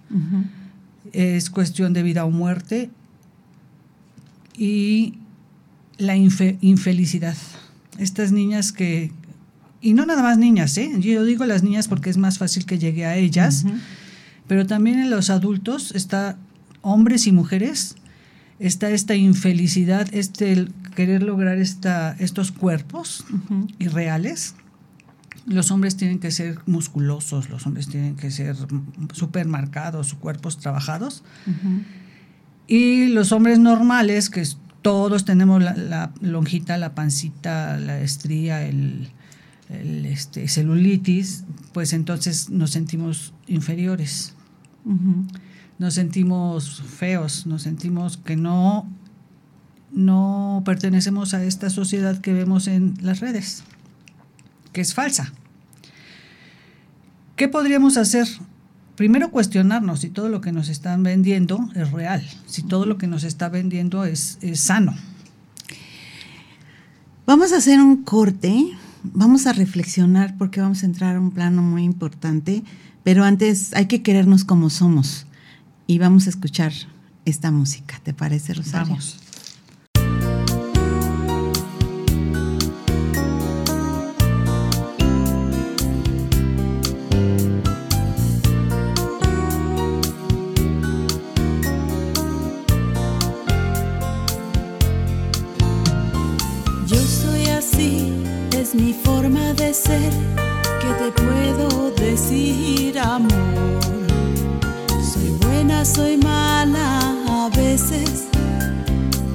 Es 1.13 1.51
cuestión 1.51 1.95
de 1.95 2.03
vida 2.03 2.25
o 2.25 2.31
muerte 2.31 2.91
y 4.57 5.15
la 5.99 6.17
infe- 6.17 6.59
infelicidad. 6.61 7.37
Estas 7.99 8.33
niñas 8.33 8.73
que, 8.73 9.13
y 9.81 9.95
no 9.95 10.07
nada 10.07 10.23
más 10.23 10.39
niñas, 10.39 10.77
¿eh? 10.79 10.93
yo 10.99 11.25
digo 11.25 11.45
las 11.45 11.63
niñas 11.63 11.89
porque 11.89 12.11
es 12.11 12.17
más 12.17 12.39
fácil 12.39 12.65
que 12.65 12.79
llegue 12.79 13.05
a 13.05 13.17
ellas, 13.17 13.65
pero 14.47 14.67
también 14.67 14.99
en 14.99 15.11
los 15.11 15.29
adultos 15.29 15.93
está 15.95 16.39
hombres 16.83 17.27
y 17.27 17.33
mujeres, 17.33 17.97
está 18.59 18.91
esta 18.91 19.15
infelicidad, 19.15 20.09
este 20.13 20.69
querer 20.95 21.23
lograr 21.23 21.59
esta, 21.59 22.15
estos 22.19 22.53
cuerpos 22.53 23.25
irreales. 23.79 24.55
Los 25.47 25.73
hombres 25.73 25.97
tienen 25.97 26.21
que 26.21 26.31
ser 26.31 26.59
musculosos, 26.67 27.51
los 27.51 27.67
hombres 27.67 27.89
tienen 27.89 28.15
que 28.15 28.31
ser 28.31 28.57
súper 29.13 29.47
marcados, 29.49 30.15
cuerpos 30.15 30.59
trabajados. 30.59 31.25
Y 32.69 33.07
los 33.09 33.33
hombres 33.33 33.59
normales, 33.59 34.31
que 34.31 34.45
todos 34.83 35.25
tenemos 35.25 35.63
la, 35.63 35.75
la 35.75 36.13
lonjita, 36.21 36.77
la 36.77 36.95
pancita, 36.95 37.77
la 37.77 38.01
estría, 38.01 38.67
el, 38.67 39.09
el, 39.71 40.07
este, 40.07 40.49
celulitis, 40.49 41.45
pues 41.73 41.93
entonces 41.93 42.51
nos 42.51 42.71
sentimos 42.71 43.33
inferiores, 43.47 44.35
nos 45.79 45.95
sentimos 45.95 46.83
feos, 46.83 47.47
nos 47.47 47.63
sentimos 47.63 48.17
que 48.17 48.37
no, 48.37 48.89
no 49.93 50.63
pertenecemos 50.65 51.35
a 51.35 51.45
esta 51.45 51.71
sociedad 51.71 52.19
que 52.19 52.33
vemos 52.33 52.67
en 52.67 52.95
las 53.01 53.21
redes, 53.21 53.63
que 54.73 54.81
es 54.81 54.95
falsa. 54.95 55.33
¿Qué 57.37 57.49
podríamos 57.49 57.97
hacer? 57.97 58.29
Primero 58.97 59.31
cuestionarnos 59.31 60.01
si 60.01 60.11
todo 60.11 60.29
lo 60.29 60.41
que 60.41 60.53
nos 60.53 60.69
están 60.69 61.03
vendiendo 61.03 61.69
es 61.75 61.91
real, 61.93 62.23
si 62.47 62.63
todo 62.63 62.85
lo 62.85 62.99
que 62.99 63.07
nos 63.07 63.25
está 63.25 63.49
vendiendo 63.49 64.05
es, 64.05 64.39
es 64.43 64.61
sano. 64.61 64.95
Vamos 67.25 67.53
a 67.53 67.57
hacer 67.57 67.81
un 67.81 68.03
corte, 68.03 68.69
vamos 69.03 69.47
a 69.47 69.53
reflexionar 69.53 70.37
porque 70.37 70.61
vamos 70.61 70.83
a 70.83 70.87
entrar 70.87 71.17
a 71.17 71.21
un 71.21 71.31
plano 71.31 71.63
muy 71.63 71.85
importante, 71.85 72.63
pero 73.03 73.25
antes 73.25 73.73
hay 73.75 73.87
que 73.87 74.03
querernos 74.03 74.45
como 74.45 74.69
somos 74.69 75.27
y 75.87 75.99
vamos 75.99 76.27
a 76.27 76.31
escuchar 76.31 76.73
esta 77.25 77.51
música, 77.51 78.01
¿te 78.03 78.13
parece, 78.13 78.55
Rosario? 78.55 78.89
Vamos. 78.89 79.19
Amor. 102.99 103.81
Soy 105.13 105.31
buena, 105.41 105.85
soy 105.85 106.17
mala 106.17 107.01
a 107.29 107.51
veces 107.55 108.25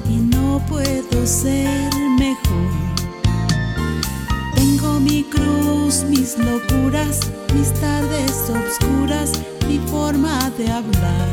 y 0.08 0.16
no 0.16 0.60
puedo 0.68 1.26
ser 1.26 1.90
mejor. 2.18 2.70
Tengo 4.54 5.00
mi 5.00 5.22
cruz, 5.24 6.04
mis 6.08 6.36
locuras, 6.38 7.20
mis 7.54 7.72
tardes 7.74 8.50
obscuras, 8.50 9.32
mi 9.68 9.78
forma 9.90 10.50
de 10.58 10.70
hablar. 10.70 11.28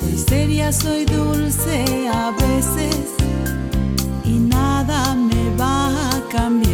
Soy 0.00 0.18
seria, 0.18 0.72
soy 0.72 1.04
dulce 1.04 2.08
a 2.08 2.30
veces 2.32 3.14
y 4.24 4.38
nada 4.38 5.14
me 5.14 5.56
va 5.56 5.88
a 6.10 6.28
cambiar. 6.28 6.69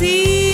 Noches 0.00 0.47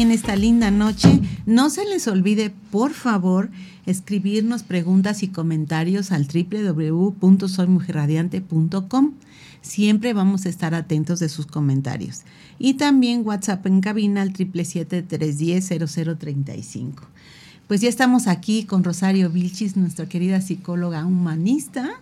en 0.00 0.10
esta 0.10 0.34
linda 0.36 0.70
noche. 0.70 1.20
No 1.46 1.70
se 1.70 1.86
les 1.86 2.06
olvide, 2.08 2.52
por 2.70 2.92
favor, 2.92 3.48
escribirnos 3.86 4.62
preguntas 4.62 5.22
y 5.22 5.28
comentarios 5.28 6.12
al 6.12 6.26
www.soymujerradiante.com. 6.26 9.12
Siempre 9.62 10.12
vamos 10.12 10.44
a 10.46 10.48
estar 10.48 10.74
atentos 10.74 11.20
de 11.20 11.28
sus 11.28 11.46
comentarios. 11.46 12.22
Y 12.58 12.74
también 12.74 13.22
WhatsApp 13.24 13.64
en 13.66 13.80
cabina 13.80 14.22
al 14.22 14.32
777-310-0035. 14.32 16.94
Pues 17.66 17.80
ya 17.80 17.88
estamos 17.88 18.28
aquí 18.28 18.64
con 18.64 18.84
Rosario 18.84 19.28
Vilchis, 19.30 19.76
nuestra 19.76 20.08
querida 20.08 20.40
psicóloga 20.40 21.04
humanista. 21.04 22.00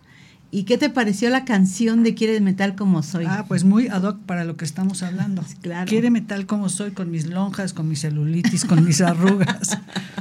¿Y 0.55 0.62
qué 0.62 0.79
te 0.79 0.88
pareció 0.88 1.31
la 1.31 1.45
canción 1.45 2.05
de 2.05 2.14
Quiere 2.14 2.40
metal 2.40 2.77
como 2.77 3.03
soy? 3.03 3.25
Ah, 3.27 3.45
pues 3.49 3.64
muy 3.64 3.88
ad 3.88 4.05
hoc 4.05 4.21
para 4.21 4.45
lo 4.45 4.57
que 4.57 4.64
estamos 4.64 5.03
hablando. 5.03 5.45
Claro. 5.62 5.88
Quiéreme 5.88 6.21
tal 6.21 6.47
como 6.47 6.69
soy, 6.69 6.93
con 6.93 7.11
mis 7.11 7.27
lonjas, 7.27 7.73
con 7.73 7.88
mi 7.88 7.97
celulitis, 7.97 8.64
con 8.64 8.85
mis 8.85 9.01
arrugas. 9.01 9.77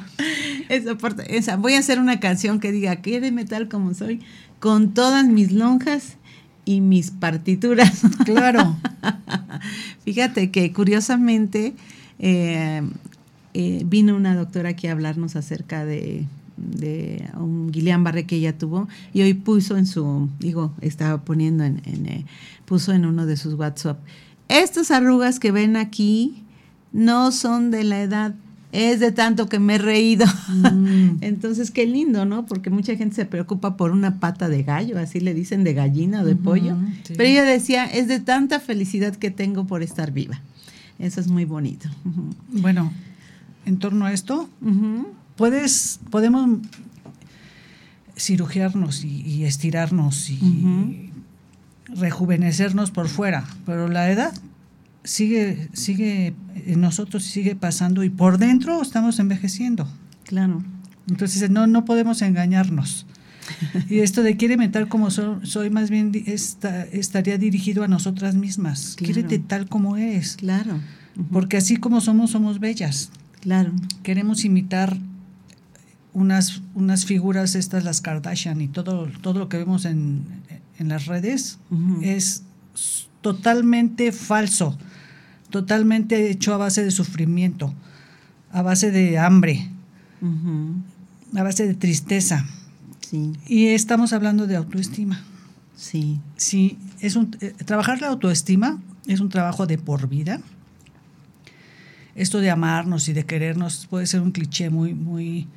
Esa 0.69 0.97
parte, 0.97 1.37
esa. 1.37 1.55
Voy 1.55 1.75
a 1.75 1.79
hacer 1.79 1.99
una 1.99 2.19
canción 2.19 2.59
que 2.59 2.71
diga 2.71 2.95
Quiéreme 2.95 3.45
tal 3.45 3.67
como 3.67 3.93
soy, 3.93 4.21
con 4.59 4.95
todas 4.95 5.27
mis 5.27 5.51
lonjas 5.51 6.15
y 6.65 6.81
mis 6.81 7.11
partituras. 7.11 8.01
Claro. 8.25 8.75
Fíjate 10.03 10.49
que 10.49 10.73
curiosamente 10.73 11.75
eh, 12.17 12.81
eh, 13.53 13.83
vino 13.85 14.15
una 14.15 14.35
doctora 14.35 14.69
aquí 14.69 14.87
a 14.87 14.93
hablarnos 14.93 15.35
acerca 15.35 15.85
de, 15.85 16.25
de 16.57 17.29
un 17.35 17.71
Guillain-Barré 17.71 18.25
que 18.25 18.35
ella 18.35 18.57
tuvo 18.57 18.87
y 19.13 19.21
hoy 19.21 19.33
puso 19.33 19.77
en 19.77 19.85
su, 19.85 20.29
digo, 20.39 20.73
estaba 20.81 21.23
poniendo 21.23 21.63
en, 21.63 21.81
en, 21.85 22.05
eh, 22.05 22.25
puso 22.65 22.93
en 22.93 23.05
uno 23.05 23.25
de 23.25 23.37
sus 23.37 23.55
WhatsApp, 23.55 23.99
estas 24.49 24.91
arrugas 24.91 25.39
que 25.39 25.51
ven 25.51 25.75
aquí 25.75 26.43
no 26.91 27.31
son 27.31 27.71
de 27.71 27.83
la 27.83 28.01
edad, 28.01 28.35
es 28.71 28.99
de 28.99 29.11
tanto 29.11 29.47
que 29.49 29.59
me 29.59 29.75
he 29.75 29.77
reído. 29.77 30.25
Mm. 30.47 31.17
Entonces, 31.21 31.71
qué 31.71 31.85
lindo, 31.85 32.25
¿no? 32.25 32.45
Porque 32.45 32.69
mucha 32.69 32.95
gente 32.95 33.15
se 33.15 33.25
preocupa 33.25 33.77
por 33.77 33.91
una 33.91 34.19
pata 34.19 34.49
de 34.49 34.63
gallo, 34.63 34.99
así 34.99 35.19
le 35.19 35.33
dicen 35.33 35.63
de 35.63 35.73
gallina 35.73 36.21
o 36.21 36.25
de 36.25 36.35
pollo. 36.35 36.75
sí. 37.03 37.13
Pero 37.15 37.29
ella 37.29 37.43
decía, 37.43 37.85
es 37.85 38.07
de 38.07 38.19
tanta 38.19 38.59
felicidad 38.59 39.15
que 39.15 39.31
tengo 39.31 39.65
por 39.65 39.83
estar 39.83 40.11
viva. 40.11 40.41
Eso 40.99 41.19
es 41.19 41.27
muy 41.27 41.45
bonito. 41.45 41.89
Bueno, 42.49 42.91
en 43.65 43.77
torno 43.77 44.05
a 44.05 44.13
esto, 44.13 44.49
puedes, 45.35 45.99
podemos 46.09 46.59
cirugiarnos 48.17 49.03
y, 49.03 49.43
estirarnos 49.43 50.29
y 50.29 51.09
rejuvenecernos 51.87 52.91
por 52.91 53.07
fuera, 53.07 53.45
pero 53.65 53.87
la 53.87 54.09
edad 54.09 54.33
sigue, 55.03 55.69
sigue 55.73 56.33
en 56.65 56.81
nosotros 56.81 57.23
sigue 57.23 57.55
pasando 57.55 58.03
y 58.03 58.09
por 58.09 58.37
dentro 58.37 58.81
estamos 58.81 59.19
envejeciendo. 59.19 59.87
Claro. 60.25 60.63
Entonces 61.09 61.49
no, 61.49 61.67
no 61.67 61.85
podemos 61.85 62.21
engañarnos. 62.21 63.05
y 63.89 63.99
esto 63.99 64.23
de 64.23 64.37
quiere 64.37 64.69
tal 64.69 64.87
como 64.87 65.11
soy, 65.11 65.69
más 65.69 65.89
bien 65.89 66.11
estaría 66.25 67.37
dirigido 67.37 67.83
a 67.83 67.87
nosotras 67.87 68.35
mismas. 68.35 68.95
Claro. 68.97 69.27
tal 69.47 69.67
como 69.67 69.97
eres. 69.97 70.37
Claro. 70.37 70.79
Porque 71.31 71.57
así 71.57 71.77
como 71.77 72.01
somos, 72.01 72.31
somos 72.31 72.59
bellas. 72.59 73.11
Claro. 73.41 73.71
Queremos 74.01 74.45
imitar 74.45 74.97
unas, 76.13 76.61
unas 76.75 77.05
figuras, 77.05 77.55
estas 77.55 77.83
las 77.83 78.01
Kardashian 78.01 78.61
y 78.61 78.67
todo, 78.67 79.07
todo 79.21 79.39
lo 79.39 79.49
que 79.49 79.57
vemos 79.57 79.85
en, 79.85 80.23
en 80.77 80.89
las 80.89 81.05
redes 81.05 81.59
es 82.01 82.43
totalmente 83.21 84.11
falso, 84.11 84.77
totalmente 85.49 86.29
hecho 86.29 86.53
a 86.53 86.57
base 86.57 86.83
de 86.83 86.91
sufrimiento, 86.91 87.73
a 88.51 88.61
base 88.61 88.91
de 88.91 89.17
hambre, 89.17 89.69
a 91.35 91.43
base 91.43 91.67
de 91.67 91.73
tristeza. 91.73 92.45
Sí. 93.01 93.33
Y 93.47 93.67
estamos 93.67 94.13
hablando 94.13 94.47
de 94.47 94.55
autoestima. 94.55 95.21
Sí. 95.75 96.19
Sí, 96.37 96.77
es 96.99 97.15
un, 97.15 97.35
eh, 97.41 97.53
trabajar 97.65 98.01
la 98.01 98.07
autoestima 98.07 98.79
es 99.07 99.19
un 99.19 99.29
trabajo 99.29 99.65
de 99.67 99.77
por 99.77 100.07
vida. 100.07 100.39
Esto 102.15 102.39
de 102.39 102.51
amarnos 102.51 103.09
y 103.09 103.13
de 103.13 103.25
querernos 103.25 103.87
puede 103.89 104.05
ser 104.05 104.21
un 104.21 104.31
cliché 104.31 104.69
muy, 104.69 104.93
muy, 104.93 105.47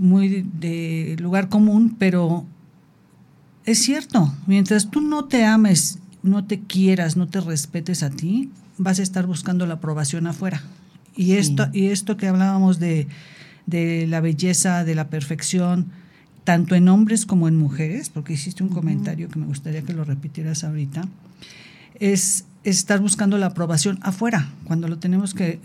muy 0.00 0.46
de 0.58 1.16
lugar 1.20 1.50
común, 1.50 1.94
pero 1.98 2.46
es 3.66 3.80
cierto, 3.80 4.34
mientras 4.46 4.90
tú 4.90 5.02
no 5.02 5.26
te 5.26 5.44
ames, 5.44 5.98
no 6.22 6.44
te 6.44 6.60
quieras, 6.60 7.18
no 7.18 7.28
te 7.28 7.40
respetes 7.40 8.02
a 8.02 8.08
ti, 8.08 8.50
vas 8.78 8.98
a 8.98 9.02
estar 9.02 9.26
buscando 9.26 9.66
la 9.66 9.74
aprobación 9.74 10.26
afuera. 10.26 10.62
Y, 11.14 11.32
esto, 11.32 11.68
y 11.74 11.88
esto 11.88 12.16
que 12.16 12.28
hablábamos 12.28 12.78
de, 12.78 13.08
de, 13.66 14.06
la 14.06 14.20
belleza, 14.20 14.84
de 14.84 14.94
la 14.94 15.08
perfección, 15.08 15.88
tanto 16.44 16.74
en 16.74 16.88
hombres 16.88 17.26
como 17.26 17.46
en 17.46 17.56
mujeres, 17.56 18.08
porque 18.08 18.32
hiciste 18.32 18.62
un 18.62 18.70
comentario 18.70 19.28
que 19.28 19.38
me 19.38 19.46
gustaría 19.46 19.82
que 19.82 19.92
lo 19.92 20.04
repitieras 20.04 20.64
ahorita, 20.64 21.02
es 21.98 22.46
estar 22.64 23.00
buscando 23.00 23.38
la 23.38 23.46
aprobación 23.46 23.98
afuera, 24.02 24.50
cuando 24.64 24.86
lo 24.88 24.98
tenemos 24.98 25.34
que, 25.34 25.60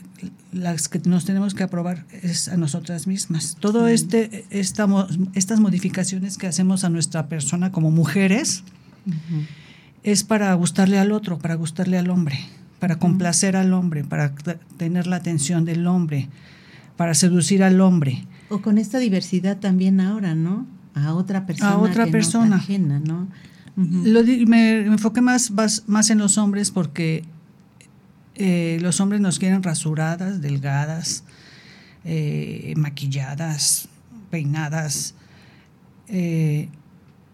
las 0.54 0.88
que 0.88 1.00
nos 1.00 1.26
tenemos 1.26 1.54
que 1.54 1.64
aprobar 1.64 2.06
es 2.22 2.48
a 2.48 2.58
nosotras 2.58 3.08
mismas. 3.08 3.58
Todo 3.60 3.88
este, 3.88 4.46
estas 4.50 5.60
modificaciones 5.60 6.38
que 6.38 6.48
hacemos 6.48 6.84
a 6.84 6.90
nuestra 6.90 7.28
persona 7.28 7.72
como 7.72 7.92
mujeres 7.92 8.64
es 10.04 10.24
para 10.24 10.54
gustarle 10.54 10.98
al 10.98 11.12
otro, 11.12 11.38
para 11.38 11.56
gustarle 11.56 11.98
al 11.98 12.10
hombre, 12.10 12.40
para 12.80 12.98
complacer 12.98 13.58
al 13.58 13.74
hombre, 13.74 14.04
para 14.04 14.34
tener 14.78 15.08
la 15.08 15.18
atención 15.18 15.66
del 15.66 15.88
hombre, 15.88 16.30
para 16.96 17.14
seducir 17.14 17.64
al 17.64 17.82
hombre. 17.82 18.26
O 18.50 18.62
con 18.62 18.78
esta 18.78 19.00
diversidad 19.00 19.58
también 19.58 20.00
ahora, 20.00 20.34
¿no? 20.34 20.66
A 20.94 21.14
otra 21.14 21.46
persona. 21.46 21.72
A 21.72 21.78
otra 21.78 22.08
persona. 22.08 22.56
ajena, 22.56 23.02
¿no? 23.02 23.28
Me, 23.76 24.86
enfoqué 24.86 25.22
más, 25.22 25.52
más, 25.88 26.10
en 26.10 26.18
los 26.18 26.38
hombres 26.38 26.72
porque 26.72 27.24
eh, 28.36 28.78
los 28.82 29.00
hombres 29.02 29.22
nos 29.22 29.38
quieren 29.40 29.64
rasuradas, 29.64 30.42
delgadas, 30.42 31.24
eh, 32.06 32.74
maquilladas, 32.78 33.90
peinadas. 34.30 35.14
Eh, 36.08 36.70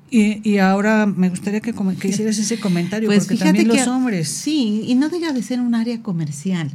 y, 0.09 0.57
ahora 0.57 1.05
me 1.05 1.29
gustaría 1.29 1.61
que, 1.61 1.73
que 1.73 2.07
hicieras 2.09 2.37
ese 2.37 2.59
comentario, 2.59 3.07
pues 3.07 3.27
porque 3.27 3.37
también 3.37 3.69
los 3.69 3.87
hombres. 3.87 4.27
Sí, 4.27 4.83
y 4.85 4.95
no 4.95 5.07
deja 5.07 5.31
de 5.31 5.41
ser 5.41 5.61
un 5.61 5.73
área 5.73 6.01
comercial, 6.01 6.69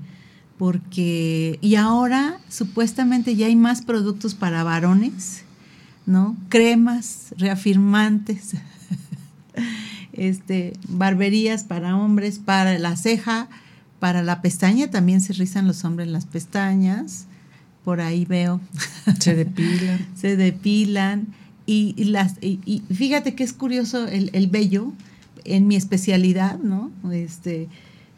porque. 0.57 1.59
Y 1.61 1.74
ahora 1.74 2.38
supuestamente 2.48 3.37
ya 3.37 3.46
hay 3.46 3.57
más 3.57 3.83
productos 3.83 4.35
para 4.35 4.64
varones, 4.64 5.42
¿no? 6.07 6.35
Cremas, 6.48 7.35
reafirmantes 7.37 8.55
este, 10.12 10.73
barberías 10.88 11.64
para 11.64 11.97
hombres, 11.97 12.38
para 12.38 12.79
la 12.79 12.97
ceja, 12.97 13.49
para 13.99 14.23
la 14.23 14.42
pestaña, 14.42 14.90
también 14.90 15.21
se 15.21 15.33
rizan 15.33 15.66
los 15.66 15.85
hombres 15.85 16.09
las 16.09 16.27
pestañas, 16.27 17.27
por 17.85 18.01
ahí 18.01 18.25
veo. 18.25 18.61
Se 19.21 19.35
depilan. 19.35 20.07
se 20.16 20.37
depilan. 20.37 21.27
Y, 21.69 22.05
las, 22.05 22.35
y, 22.40 22.83
fíjate 22.95 23.35
que 23.35 23.42
es 23.42 23.53
curioso 23.53 24.07
el, 24.07 24.31
el 24.35 24.47
vello, 24.47 24.92
en 25.45 25.66
mi 25.66 25.75
especialidad, 25.75 26.61
¿no? 26.61 26.92
Este, 27.11 27.69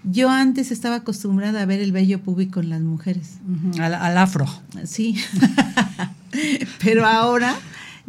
yo 0.05 0.31
antes 0.31 0.71
estaba 0.71 0.97
acostumbrada 0.97 1.63
a 1.63 1.67
ver 1.67 1.81
el 1.81 1.93
vello 1.93 2.21
público 2.21 2.61
en 2.61 2.71
las 2.71 2.83
mujeres. 2.83 3.39
al, 3.79 3.95
al, 3.95 4.19
afro. 4.19 4.47
Sí. 4.85 5.17
Pero 6.83 7.07
ahora 7.07 7.57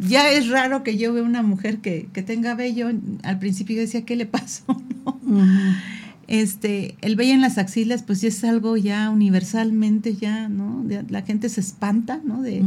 ya 0.00 0.30
es 0.30 0.48
raro 0.48 0.82
que 0.82 0.96
yo 0.96 1.12
vea 1.12 1.22
una 1.22 1.42
mujer 1.42 1.78
que, 1.78 2.08
tenga 2.26 2.54
vello. 2.54 2.90
Al 3.22 3.38
principio 3.38 3.78
decía, 3.78 4.04
¿qué 4.04 4.16
le 4.16 4.26
pasó? 4.26 4.64
Este, 6.26 6.94
el 7.00 7.16
vello 7.16 7.34
en 7.34 7.40
las 7.40 7.58
axilas, 7.58 8.04
pues 8.04 8.20
ya 8.20 8.28
es 8.28 8.44
algo 8.44 8.76
ya 8.76 9.10
universalmente 9.10 10.14
ya, 10.14 10.48
¿no? 10.48 10.86
la 11.08 11.22
gente 11.22 11.48
se 11.48 11.60
espanta, 11.60 12.20
¿no? 12.24 12.40
De, 12.40 12.62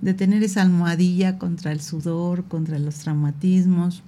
de, 0.00 0.14
tener 0.14 0.42
esa 0.42 0.62
almohadilla 0.62 1.38
contra 1.38 1.70
el 1.70 1.80
sudor, 1.80 2.46
contra 2.46 2.80
los 2.80 2.96
traumatismos. 2.96 4.02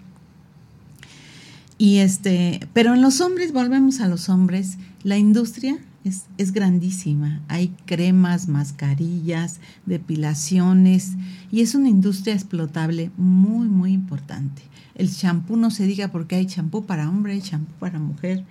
Y 1.79 1.99
este, 1.99 2.59
pero 2.73 2.95
en 2.95 3.01
los 3.01 3.21
hombres, 3.21 3.53
volvemos 3.53 4.01
a 4.01 4.09
los 4.09 4.29
hombres, 4.29 4.77
la 5.05 5.17
industria 5.17 5.79
es, 6.07 6.53
grandísima. 6.53 7.41
Hay 7.49 7.75
cremas, 7.85 8.49
mascarillas, 8.49 9.61
depilaciones 9.87 11.15
y 11.51 11.63
es 11.63 11.75
una 11.75 11.89
industria 11.89 12.35
explotable 12.35 13.11
muy, 13.17 13.69
muy 13.69 13.93
importante. 13.93 14.63
El 14.95 15.15
champú 15.15 15.57
no 15.57 15.71
se 15.71 15.87
diga 15.87 16.09
porque 16.09 16.37
hay 16.37 16.47
champú 16.47 16.87
para 16.87 17.09
hombre, 17.09 17.41
champú 17.41 17.73
para 17.79 17.99
mujer. 17.99 18.45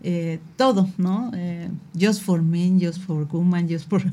Eh, 0.00 0.38
todo, 0.56 0.88
¿no? 0.96 1.32
Eh, 1.34 1.68
just 1.98 2.22
for 2.22 2.40
men, 2.40 2.80
just 2.80 3.00
for 3.00 3.26
women, 3.32 3.68
just 3.68 3.88
for... 3.88 4.02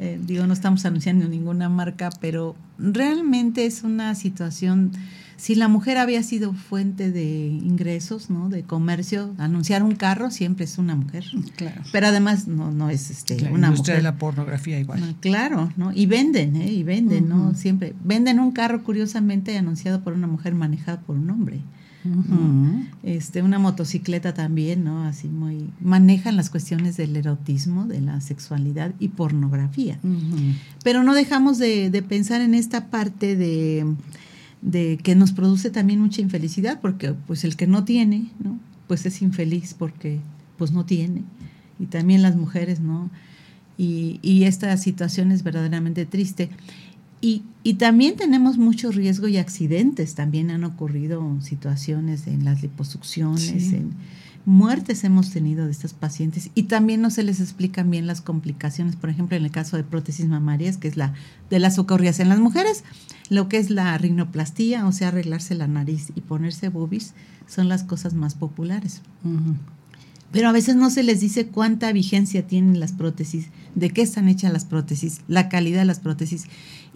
Eh, 0.00 0.20
digo, 0.26 0.46
no 0.48 0.52
estamos 0.52 0.84
anunciando 0.84 1.28
ninguna 1.28 1.68
marca, 1.68 2.10
pero 2.20 2.56
realmente 2.76 3.64
es 3.64 3.84
una 3.84 4.16
situación 4.16 4.90
si 5.36 5.54
la 5.54 5.68
mujer 5.68 5.98
había 5.98 6.22
sido 6.22 6.52
fuente 6.54 7.12
de 7.12 7.48
ingresos, 7.48 8.30
¿no? 8.30 8.48
De 8.48 8.62
comercio, 8.62 9.34
anunciar 9.38 9.82
un 9.82 9.94
carro 9.94 10.30
siempre 10.30 10.64
es 10.64 10.78
una 10.78 10.96
mujer. 10.96 11.24
Claro. 11.56 11.82
Pero 11.92 12.06
además 12.06 12.48
no, 12.48 12.70
no 12.70 12.90
es 12.90 13.10
este, 13.10 13.40
la 13.40 13.50
una 13.50 13.70
mujer. 13.70 13.96
de 13.96 14.02
la 14.02 14.16
pornografía 14.16 14.78
igual. 14.78 15.16
claro, 15.20 15.70
¿no? 15.76 15.92
Y 15.92 16.06
venden, 16.06 16.56
¿eh? 16.56 16.72
Y 16.72 16.82
venden, 16.82 17.28
¿no? 17.28 17.54
Siempre. 17.54 17.94
Venden 18.04 18.40
un 18.40 18.52
carro 18.52 18.82
curiosamente 18.82 19.56
anunciado 19.56 20.02
por 20.02 20.14
una 20.14 20.26
mujer 20.26 20.54
manejado 20.54 21.00
por 21.00 21.16
un 21.16 21.30
hombre. 21.30 21.60
Este, 23.02 23.42
una 23.42 23.58
motocicleta 23.58 24.32
también, 24.32 24.84
¿no? 24.84 25.04
Así 25.04 25.28
muy. 25.28 25.70
Manejan 25.80 26.36
las 26.36 26.50
cuestiones 26.50 26.96
del 26.96 27.16
erotismo, 27.16 27.86
de 27.86 28.00
la 28.00 28.20
sexualidad 28.20 28.92
y 28.98 29.08
pornografía. 29.08 29.98
Pero 30.84 31.02
no 31.02 31.14
dejamos 31.14 31.58
de, 31.58 31.90
de 31.90 32.02
pensar 32.02 32.40
en 32.40 32.54
esta 32.54 32.90
parte 32.90 33.36
de 33.36 33.86
de 34.62 34.98
que 35.02 35.14
nos 35.14 35.32
produce 35.32 35.70
también 35.70 36.00
mucha 36.00 36.20
infelicidad, 36.20 36.80
porque 36.80 37.14
pues 37.26 37.44
el 37.44 37.56
que 37.56 37.66
no 37.66 37.84
tiene, 37.84 38.30
¿no? 38.42 38.58
Pues 38.86 39.06
es 39.06 39.22
infeliz 39.22 39.74
porque 39.74 40.20
pues 40.56 40.72
no 40.72 40.84
tiene. 40.84 41.22
Y 41.78 41.86
también 41.86 42.22
las 42.22 42.36
mujeres, 42.36 42.80
¿no? 42.80 43.10
Y, 43.78 44.18
y 44.22 44.44
esta 44.44 44.76
situación 44.76 45.32
es 45.32 45.42
verdaderamente 45.42 46.06
triste. 46.06 46.48
Y, 47.20 47.42
y, 47.62 47.74
también 47.74 48.16
tenemos 48.16 48.58
mucho 48.58 48.92
riesgo 48.92 49.26
y 49.26 49.38
accidentes. 49.38 50.14
También 50.14 50.50
han 50.50 50.64
ocurrido 50.64 51.40
situaciones 51.40 52.26
en 52.26 52.44
las 52.44 52.62
liposucciones, 52.62 53.72
en 53.72 53.92
muertes 54.46 55.02
hemos 55.02 55.30
tenido 55.30 55.66
de 55.66 55.72
estas 55.72 55.92
pacientes 55.92 56.50
y 56.54 56.64
también 56.64 57.02
no 57.02 57.10
se 57.10 57.24
les 57.24 57.40
explican 57.40 57.90
bien 57.90 58.06
las 58.06 58.20
complicaciones, 58.20 58.94
por 58.94 59.10
ejemplo, 59.10 59.36
en 59.36 59.44
el 59.44 59.50
caso 59.50 59.76
de 59.76 59.82
prótesis 59.82 60.26
mamarias, 60.26 60.78
que 60.78 60.88
es 60.88 60.96
la 60.96 61.12
de 61.50 61.58
las 61.58 61.78
ocurridas 61.78 62.20
en 62.20 62.28
las 62.28 62.38
mujeres, 62.38 62.84
lo 63.28 63.48
que 63.48 63.58
es 63.58 63.70
la 63.70 63.98
rinoplastía, 63.98 64.86
o 64.86 64.92
sea, 64.92 65.08
arreglarse 65.08 65.56
la 65.56 65.66
nariz 65.66 66.12
y 66.14 66.20
ponerse 66.20 66.68
boobies, 66.68 67.12
son 67.48 67.68
las 67.68 67.82
cosas 67.82 68.14
más 68.14 68.36
populares. 68.36 69.02
Pero 70.30 70.48
a 70.48 70.52
veces 70.52 70.76
no 70.76 70.90
se 70.90 71.02
les 71.02 71.20
dice 71.20 71.48
cuánta 71.48 71.92
vigencia 71.92 72.46
tienen 72.46 72.78
las 72.78 72.92
prótesis, 72.92 73.48
de 73.74 73.90
qué 73.90 74.02
están 74.02 74.28
hechas 74.28 74.52
las 74.52 74.64
prótesis, 74.64 75.22
la 75.26 75.48
calidad 75.48 75.80
de 75.80 75.86
las 75.86 76.00
prótesis 76.00 76.44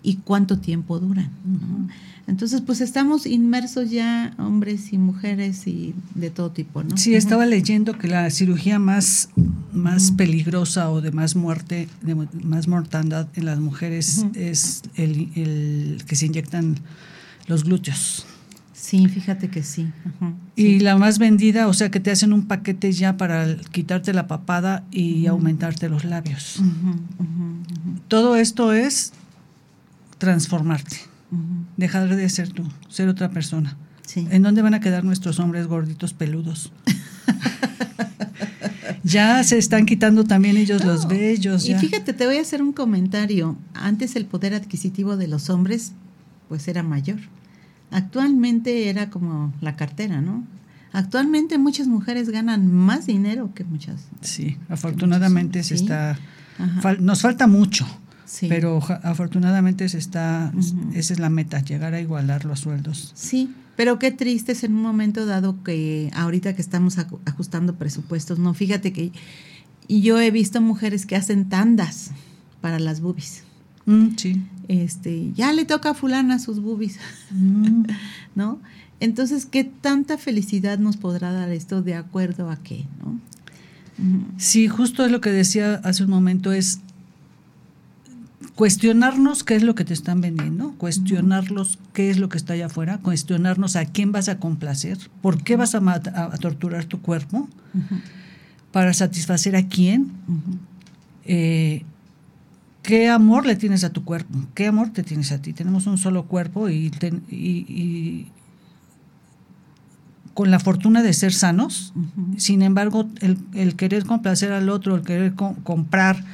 y 0.03 0.17
cuánto 0.17 0.59
tiempo 0.59 0.99
duran. 0.99 1.31
¿no? 1.45 1.89
Entonces, 2.27 2.61
pues 2.61 2.81
estamos 2.81 3.27
inmersos 3.27 3.91
ya, 3.91 4.35
hombres 4.39 4.93
y 4.93 4.99
mujeres 4.99 5.67
y 5.67 5.95
de 6.15 6.31
todo 6.31 6.53
tipo, 6.53 6.85
¿no? 6.85 6.97
Sí, 6.97 7.17
estaba 7.17 7.45
leyendo 7.45 7.99
que 7.99 8.07
la 8.07 8.31
cirugía 8.31 8.79
más, 8.79 9.31
más 9.73 10.13
peligrosa 10.13 10.91
o 10.91 11.01
de 11.01 11.11
más 11.11 11.35
muerte, 11.35 11.89
de 12.03 12.15
más 12.15 12.69
mortandad 12.69 13.27
en 13.35 13.47
las 13.47 13.59
mujeres 13.59 14.25
es 14.35 14.83
el, 14.95 15.29
el 15.35 16.05
que 16.07 16.15
se 16.15 16.27
inyectan 16.27 16.77
los 17.49 17.65
glúteos. 17.65 18.27
Sí, 18.73 19.09
fíjate 19.09 19.49
que 19.49 19.63
sí. 19.63 19.89
Ajá, 20.05 20.33
Y 20.57 20.63
sí. 20.63 20.81
la 20.81 20.97
más 20.97 21.19
vendida, 21.19 21.67
o 21.69 21.75
sea, 21.75 21.91
que 21.91 22.01
te 22.01 22.11
hacen 22.11 22.33
un 22.33 22.47
paquete 22.47 22.93
ya 22.93 23.17
para 23.17 23.57
quitarte 23.73 24.13
la 24.15 24.29
papada 24.29 24.85
y 24.91 25.27
aumentarte 25.27 25.89
los 25.89 26.05
labios. 26.05 26.63
Todo 28.09 28.37
esto 28.37 28.73
es 28.73 29.13
transformarte, 30.20 30.98
dejar 31.76 32.14
de 32.14 32.28
ser 32.28 32.50
tú, 32.50 32.62
ser 32.88 33.09
otra 33.09 33.30
persona. 33.30 33.76
Sí. 34.06 34.28
¿En 34.30 34.42
dónde 34.42 34.62
van 34.62 34.74
a 34.74 34.80
quedar 34.80 35.02
nuestros 35.02 35.40
hombres 35.40 35.66
gorditos 35.66 36.12
peludos? 36.14 36.72
ya 39.04 39.42
se 39.44 39.59
están 39.59 39.87
quitando 39.87 40.24
también 40.24 40.56
ellos 40.56 40.85
los 40.85 41.04
No, 41.04 41.09
vellos. 41.11 41.68
Y 41.68 41.74
fíjate, 41.74 42.12
te 42.12 42.26
voy 42.26 42.37
a 42.37 42.40
hacer 42.42 42.62
un 42.62 42.72
comentario. 42.72 43.56
Antes 43.74 44.16
el 44.16 44.26
poder 44.26 44.54
adquisitivo 44.54 45.16
de 45.16 45.28
los 45.28 45.50
hombres 45.50 45.92
pues 46.48 46.66
era 46.68 46.83
mayor. 46.83 47.18
Actualmente 47.90 48.88
era 48.88 49.11
como 49.11 49.52
la 49.61 49.76
cartera, 49.76 50.20
¿no? 50.20 50.44
Actualmente 50.92 51.59
muchas 51.59 51.87
mujeres 51.87 52.28
ganan 52.30 52.72
más 52.72 53.06
dinero 53.06 53.52
que 53.54 53.64
muchas. 53.64 54.09
Sí, 54.20 54.56
afortunadamente 54.68 55.62
se 55.62 55.76
Sí. 55.78 55.85
está... 55.85 56.18
Fal- 56.83 56.98
nos 56.98 57.22
falta 57.22 57.46
mucho, 57.46 57.87
Sí. 58.33 58.47
pero 58.49 58.81
afortunadamente 59.03 59.88
se 59.88 59.99
está... 59.99 60.53
Esa 60.95 61.12
es 61.14 61.19
la 61.19 61.31
meta, 61.31 61.61
llegar 61.64 61.95
a 61.95 62.01
igualar 62.01 62.45
los 62.45 62.61
sueldos. 62.61 63.11
Sí, 63.16 63.51
pero 63.75 63.99
qué 63.99 64.12
triste 64.12 64.53
es 64.53 64.62
en 64.62 64.75
un 64.75 64.83
momento 64.83 65.27
dado 65.27 65.64
que 65.64 66.11
ahorita 66.14 66.55
que 66.55 66.62
estamos 66.62 66.97
aju- 66.99 67.19
ajustando 67.25 67.75
presupuestos, 67.75 68.38
no, 68.38 68.55
fíjate 68.55 68.93
que 68.93 69.11
yo 69.88 70.21
he 70.21 70.31
visto 70.31 70.61
mujeres 70.61 71.07
que 71.07 71.16
hacen 71.16 71.49
tandas 71.49 72.12
para 72.61 72.79
las 72.79 73.01
boobies. 73.01 73.43
Mm, 73.87 74.09
sí. 74.16 74.40
Este, 74.69 75.33
ya 75.33 75.53
le 75.53 75.64
toca 75.64 75.90
a 75.90 75.95
fulana 75.95 76.38
sus 76.38 76.61
boobies, 76.61 76.99
Mm. 77.33 77.83
¿no? 78.37 78.61
Entonces, 79.01 79.45
¿qué 79.47 79.64
tanta 79.64 80.19
felicidad 80.19 80.79
nos 80.79 80.97
podrá 80.99 81.33
dar 81.33 81.49
esto 81.51 81.83
de 81.83 81.95
acuerdo 81.97 82.49
a 82.51 82.59
qué, 82.59 82.87
no? 83.03 83.19
Sí, 84.38 84.69
justo 84.69 85.05
es 85.05 85.11
lo 85.11 85.21
que 85.21 85.31
decía 85.31 85.81
hace 85.85 86.05
un 86.05 86.11
momento, 86.11 86.53
es 86.53 86.81
cuestionarnos 88.55 89.44
qué 89.44 89.55
es 89.57 89.62
lo 89.62 89.74
que 89.74 89.85
te 89.85 89.92
están 89.94 90.20
vendiendo, 90.20 90.72
cuestionarlos 90.79 91.79
qué 91.92 92.11
es 92.11 92.18
lo 92.18 92.29
que 92.29 92.38
está 92.38 92.55
allá 92.55 92.66
afuera, 92.66 92.98
cuestionarnos 92.98 93.76
a 93.76 93.85
quién 93.85 94.12
vas 94.12 94.29
a 94.29 94.38
complacer, 94.38 94.98
por 95.20 95.42
qué 95.42 95.57
vas 95.57 95.74
a, 95.74 95.79
a- 95.79 96.31
torturar 96.38 96.85
tu 96.87 97.00
cuerpo, 97.03 97.48
para 98.72 98.94
satisfacer 98.94 99.57
a 99.57 99.66
quién, 99.68 100.11
eh, 101.24 101.83
qué 102.83 103.09
amor 103.11 103.44
le 103.46 103.57
tienes 103.57 103.85
a 103.85 103.90
tu 103.90 104.05
cuerpo, 104.05 104.38
qué 104.55 104.66
amor 104.68 104.90
te 104.90 105.03
tienes 105.03 105.33
a 105.33 105.42
ti. 105.42 105.53
Tenemos 105.53 105.87
un 105.87 105.98
solo 105.98 106.24
cuerpo 106.26 106.68
y, 106.70 106.90
ten- 106.90 107.22
y- 107.31 107.66
y 107.68 108.29
con 110.35 110.50
la 110.50 110.61
fortuna 110.61 111.03
de 111.03 111.12
ser 111.12 111.33
sanos, 111.35 111.92
sin 112.38 112.62
embargo, 112.62 113.07
el, 113.20 113.37
el 113.53 113.76
querer 113.76 114.07
complacer 114.07 114.53
al 114.53 114.70
otro, 114.70 114.94
el 114.96 115.03
querer 115.03 115.35
co- 115.35 115.57
comprar 115.64 116.24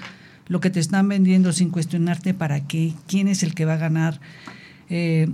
lo 0.49 0.61
que 0.61 0.71
te 0.71 0.81
están 0.81 1.09
vendiendo 1.09 1.53
sin 1.53 1.71
cuestionarte 1.71 2.35
para 2.35 2.61
qué, 2.61 2.95
quién 3.07 3.29
es 3.29 3.43
el 3.43 3.55
que 3.55 3.65
va 3.65 3.75
a 3.75 3.79
ganar. 3.79 4.21
Eh, 4.89 5.29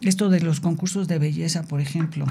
esto 0.00 0.28
de 0.28 0.40
los 0.40 0.60
concursos 0.60 1.08
de 1.08 1.18
belleza, 1.18 1.62
por 1.62 1.80
ejemplo, 1.80 2.26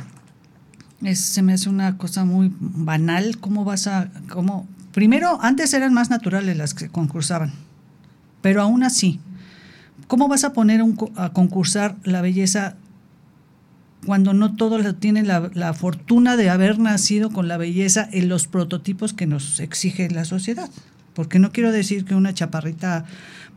es, 1.01 1.19
se 1.19 1.41
me 1.41 1.53
hace 1.53 1.69
una 1.69 1.97
cosa 1.97 2.25
muy 2.25 2.51
banal. 2.59 3.37
¿Cómo 3.39 3.65
vas 3.65 3.87
a.? 3.87 4.09
Cómo, 4.29 4.67
primero, 4.91 5.39
antes 5.41 5.73
eran 5.73 5.93
más 5.93 6.09
naturales 6.09 6.57
las 6.57 6.73
que 6.73 6.89
concursaban, 6.89 7.51
pero 8.41 8.61
aún 8.61 8.83
así, 8.83 9.19
¿cómo 10.07 10.27
vas 10.27 10.43
a 10.43 10.53
poner 10.53 10.81
un 10.81 10.97
a 11.15 11.29
concursar 11.33 11.97
la 12.03 12.21
belleza 12.21 12.75
cuando 14.05 14.33
no 14.33 14.55
todos 14.55 14.99
tienen 14.99 15.27
la 15.27 15.73
fortuna 15.73 16.35
de 16.35 16.49
haber 16.49 16.77
nacido 16.77 17.31
con 17.31 17.47
la 17.47 17.55
belleza 17.55 18.07
en 18.11 18.27
los 18.27 18.47
prototipos 18.47 19.13
que 19.13 19.27
nos 19.27 19.61
exige 19.61 20.09
la 20.09 20.25
sociedad. 20.25 20.69
Porque 21.13 21.39
no 21.39 21.51
quiero 21.51 21.71
decir 21.71 22.05
que 22.05 22.15
una 22.15 22.33
chaparrita 22.33 23.05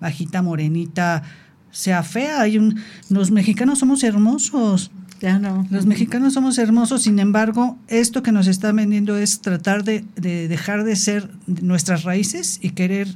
bajita, 0.00 0.42
morenita, 0.42 1.22
sea 1.70 2.02
fea. 2.02 2.40
Hay 2.40 2.58
un, 2.58 2.78
los 3.08 3.30
mexicanos 3.30 3.78
somos 3.78 4.02
hermosos. 4.04 4.90
Claro. 5.18 5.66
Los 5.70 5.86
mexicanos 5.86 6.34
somos 6.34 6.58
hermosos, 6.58 7.02
sin 7.04 7.18
embargo, 7.18 7.78
esto 7.88 8.22
que 8.22 8.32
nos 8.32 8.46
están 8.48 8.76
vendiendo 8.76 9.16
es 9.16 9.40
tratar 9.40 9.82
de, 9.82 10.04
de 10.16 10.46
dejar 10.46 10.84
de 10.84 10.94
ser 10.94 11.30
nuestras 11.46 12.02
raíces 12.04 12.58
y 12.60 12.70
querer 12.70 13.08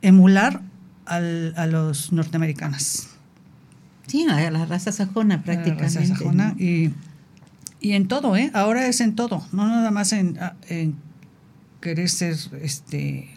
emular 0.00 0.62
al- 1.04 1.52
a 1.58 1.66
los 1.66 2.10
norteamericanos. 2.10 3.08
Sí, 4.06 4.26
a 4.30 4.50
la 4.50 4.64
raza 4.64 4.92
sajona 4.92 5.36
La 5.36 5.42
prácticamente. 5.42 5.82
raza 5.98 6.06
sajona, 6.06 6.54
¿no? 6.54 6.60
y, 6.64 6.92
y 7.80 7.92
en 7.92 8.08
todo, 8.08 8.34
¿eh? 8.36 8.50
Ahora 8.54 8.86
es 8.86 9.02
en 9.02 9.14
todo, 9.14 9.46
no 9.52 9.66
nada 9.68 9.90
más 9.90 10.12
en, 10.14 10.38
ah, 10.40 10.54
en 10.68 10.96
querer 11.82 12.08
ser 12.08 12.34
este, 12.62 13.28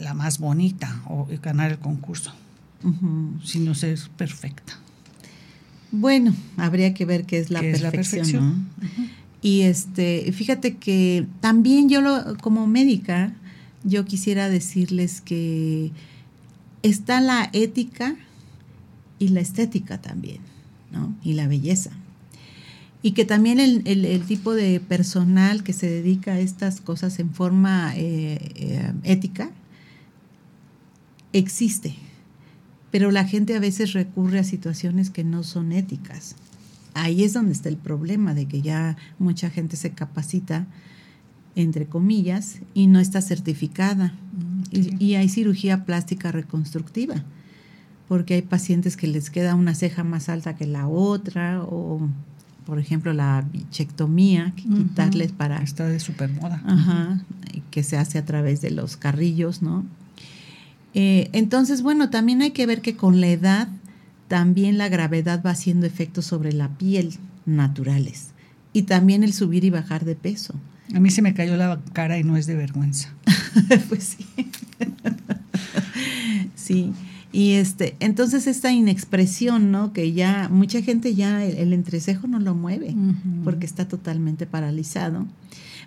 la 0.00 0.14
más 0.14 0.38
bonita 0.38 1.02
o 1.08 1.26
ganar 1.42 1.70
el 1.72 1.78
concurso, 1.78 2.32
Ujú. 2.84 3.32
sino 3.44 3.74
ser 3.74 3.98
perfecta. 4.16 4.78
Bueno, 5.92 6.34
habría 6.56 6.94
que 6.94 7.04
ver 7.04 7.24
qué 7.26 7.38
es 7.38 7.50
la 7.50 7.60
¿Qué 7.60 7.72
es 7.72 7.80
perfección. 7.80 8.22
la 8.22 8.80
perfección? 8.80 9.02
¿no? 9.04 9.20
Y 9.42 9.62
este, 9.62 10.30
fíjate 10.32 10.76
que 10.76 11.26
también 11.40 11.88
yo 11.88 12.00
lo, 12.00 12.36
como 12.38 12.66
médica, 12.66 13.32
yo 13.84 14.04
quisiera 14.04 14.48
decirles 14.48 15.20
que 15.20 15.90
está 16.82 17.20
la 17.20 17.48
ética 17.52 18.16
y 19.18 19.28
la 19.28 19.40
estética 19.40 20.00
también, 20.00 20.38
¿no? 20.92 21.14
Y 21.24 21.32
la 21.32 21.48
belleza. 21.48 21.90
Y 23.02 23.12
que 23.12 23.24
también 23.24 23.60
el, 23.60 23.82
el- 23.86 24.04
el 24.04 24.22
tipo 24.26 24.52
de 24.54 24.78
personal 24.78 25.62
que 25.64 25.72
se 25.72 25.88
dedica 25.88 26.32
a 26.34 26.40
estas 26.40 26.80
cosas 26.82 27.18
en 27.18 27.30
forma 27.30 27.92
eh, 27.96 28.38
eh, 28.56 28.92
ética 29.04 29.50
existe 31.32 31.96
pero 32.90 33.10
la 33.10 33.24
gente 33.24 33.54
a 33.54 33.60
veces 33.60 33.92
recurre 33.92 34.40
a 34.40 34.44
situaciones 34.44 35.10
que 35.10 35.24
no 35.24 35.42
son 35.42 35.72
éticas. 35.72 36.34
Ahí 36.94 37.22
es 37.22 37.32
donde 37.32 37.52
está 37.52 37.68
el 37.68 37.76
problema 37.76 38.34
de 38.34 38.46
que 38.46 38.62
ya 38.62 38.96
mucha 39.18 39.48
gente 39.48 39.76
se 39.76 39.90
capacita, 39.90 40.66
entre 41.54 41.86
comillas, 41.86 42.58
y 42.74 42.88
no 42.88 42.98
está 42.98 43.22
certificada. 43.22 44.12
sí. 44.72 44.90
Y, 44.98 45.04
y 45.04 45.14
hay 45.14 45.28
cirugía 45.28 45.84
plástica 45.84 46.32
reconstructiva, 46.32 47.24
porque 48.08 48.34
hay 48.34 48.42
pacientes 48.42 48.96
que 48.96 49.06
les 49.06 49.30
queda 49.30 49.54
una 49.54 49.74
ceja 49.74 50.02
más 50.02 50.28
alta 50.28 50.56
que 50.56 50.66
la 50.66 50.88
otra, 50.88 51.62
o 51.62 52.08
por 52.66 52.80
ejemplo 52.80 53.12
la 53.12 53.44
bichectomía, 53.52 54.52
que 54.56 54.64
quitarles 54.64 55.30
para 55.30 55.62
Está 55.62 55.86
de 55.86 56.00
super 56.00 56.30
moda. 56.32 56.60
Ajá, 56.66 57.20
que 57.70 57.84
se 57.84 57.96
hace 57.96 58.18
a 58.18 58.24
través 58.24 58.60
de 58.60 58.72
los 58.72 58.96
carrillos, 58.96 59.62
¿no? 59.62 59.84
Eh, 60.94 61.30
entonces, 61.32 61.82
bueno, 61.82 62.10
también 62.10 62.42
hay 62.42 62.50
que 62.50 62.66
ver 62.66 62.80
que 62.80 62.96
con 62.96 63.20
la 63.20 63.28
edad 63.28 63.68
también 64.28 64.78
la 64.78 64.88
gravedad 64.88 65.42
va 65.44 65.50
haciendo 65.50 65.86
efectos 65.86 66.24
sobre 66.24 66.52
la 66.52 66.68
piel 66.68 67.14
naturales 67.46 68.28
y 68.72 68.82
también 68.82 69.24
el 69.24 69.32
subir 69.32 69.64
y 69.64 69.70
bajar 69.70 70.04
de 70.04 70.14
peso. 70.14 70.54
A 70.94 71.00
mí 71.00 71.10
se 71.10 71.22
me 71.22 71.34
cayó 71.34 71.56
la 71.56 71.80
cara 71.92 72.18
y 72.18 72.24
no 72.24 72.36
es 72.36 72.46
de 72.46 72.54
vergüenza. 72.54 73.12
pues 73.88 74.16
sí. 74.16 74.26
sí. 76.54 76.92
Y 77.32 77.52
este, 77.52 77.96
entonces 78.00 78.46
esta 78.48 78.72
inexpresión, 78.72 79.70
¿no? 79.70 79.92
Que 79.92 80.12
ya 80.12 80.48
mucha 80.48 80.82
gente 80.82 81.14
ya 81.14 81.44
el, 81.44 81.58
el 81.58 81.72
entrecejo 81.72 82.26
no 82.26 82.40
lo 82.40 82.54
mueve 82.54 82.94
porque 83.44 83.66
está 83.66 83.86
totalmente 83.86 84.46
paralizado. 84.46 85.26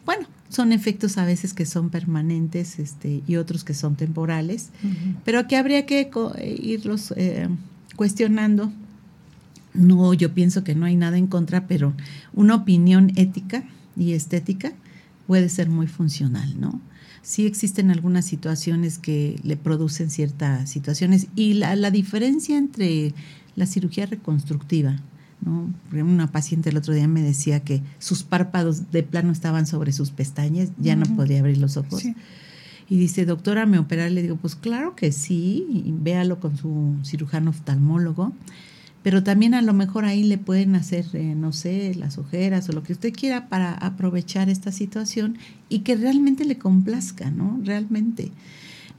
Bueno, 0.06 0.28
son 0.54 0.72
efectos 0.72 1.18
a 1.18 1.26
veces 1.26 1.54
que 1.54 1.66
son 1.66 1.90
permanentes 1.90 2.78
este, 2.78 3.24
y 3.28 3.38
otros 3.38 3.64
que 3.64 3.74
son 3.74 3.96
temporales, 3.96 4.70
pero 5.26 5.48
que 5.48 5.58
habría 5.58 5.88
que 5.88 6.12
eh, 6.38 6.60
irlos 6.62 7.12
eh, 7.18 7.50
cuestionando. 7.96 8.72
No, 9.74 10.14
yo 10.14 10.34
pienso 10.36 10.64
que 10.64 10.76
no 10.76 10.86
hay 10.86 10.96
nada 10.96 11.18
en 11.18 11.26
contra, 11.26 11.66
pero 11.68 11.96
una 12.34 12.54
opinión 12.54 13.12
ética 13.16 13.64
y 13.98 14.14
estética 14.14 14.74
puede 15.26 15.50
ser 15.50 15.70
muy 15.70 15.88
funcional, 15.88 16.60
¿no? 16.60 16.80
Sí 17.24 17.48
existen 17.48 17.90
algunas 17.90 18.26
situaciones 18.26 19.00
que 19.00 19.40
le 19.44 19.58
producen 19.58 20.12
ciertas 20.12 20.70
situaciones 20.70 21.28
y 21.36 21.54
la, 21.54 21.76
la 21.76 21.90
diferencia 21.90 22.58
entre 22.58 23.16
la 23.56 23.66
cirugía 23.66 24.06
reconstructiva 24.06 24.98
¿no? 25.46 25.74
Una 25.92 26.32
paciente 26.32 26.70
el 26.70 26.78
otro 26.78 26.94
día 26.94 27.08
me 27.08 27.22
decía 27.22 27.62
que 27.62 27.82
sus 28.00 28.24
párpados 28.24 28.92
de 28.92 29.04
plano 29.04 29.32
estaban 29.32 29.66
sobre 29.66 29.92
sus 29.92 30.12
pestañas, 30.12 30.70
ya 30.78 30.96
no 30.96 31.06
podía 31.16 31.40
abrir 31.40 31.58
los 31.58 31.78
ojos. 31.78 32.04
Y 32.90 32.98
dice, 32.98 33.26
doctora, 33.26 33.66
¿me 33.66 33.80
operar? 33.80 34.12
Le 34.12 34.22
digo, 34.22 34.36
pues 34.36 34.56
claro 34.56 34.96
que 34.96 35.12
sí, 35.12 35.66
y 35.70 35.94
véalo 35.96 36.40
con 36.40 36.58
su 36.58 36.96
cirujano 37.04 37.52
oftalmólogo. 37.52 38.34
Pero 39.04 39.22
también 39.22 39.54
a 39.54 39.62
lo 39.62 39.74
mejor 39.74 40.06
ahí 40.06 40.24
le 40.24 40.38
pueden 40.38 40.76
hacer, 40.76 41.06
eh, 41.14 41.36
no 41.36 41.52
sé, 41.52 41.94
las 41.96 42.18
ojeras 42.18 42.70
o 42.70 42.72
lo 42.72 42.84
que 42.84 42.94
usted 42.94 43.12
quiera 43.12 43.50
para 43.50 43.74
aprovechar 43.74 44.50
esta 44.50 44.72
situación 44.72 45.38
y 45.68 45.80
que 45.80 45.96
realmente 45.96 46.46
le 46.46 46.58
complazca, 46.58 47.30
¿no? 47.30 47.60
Realmente. 47.64 48.32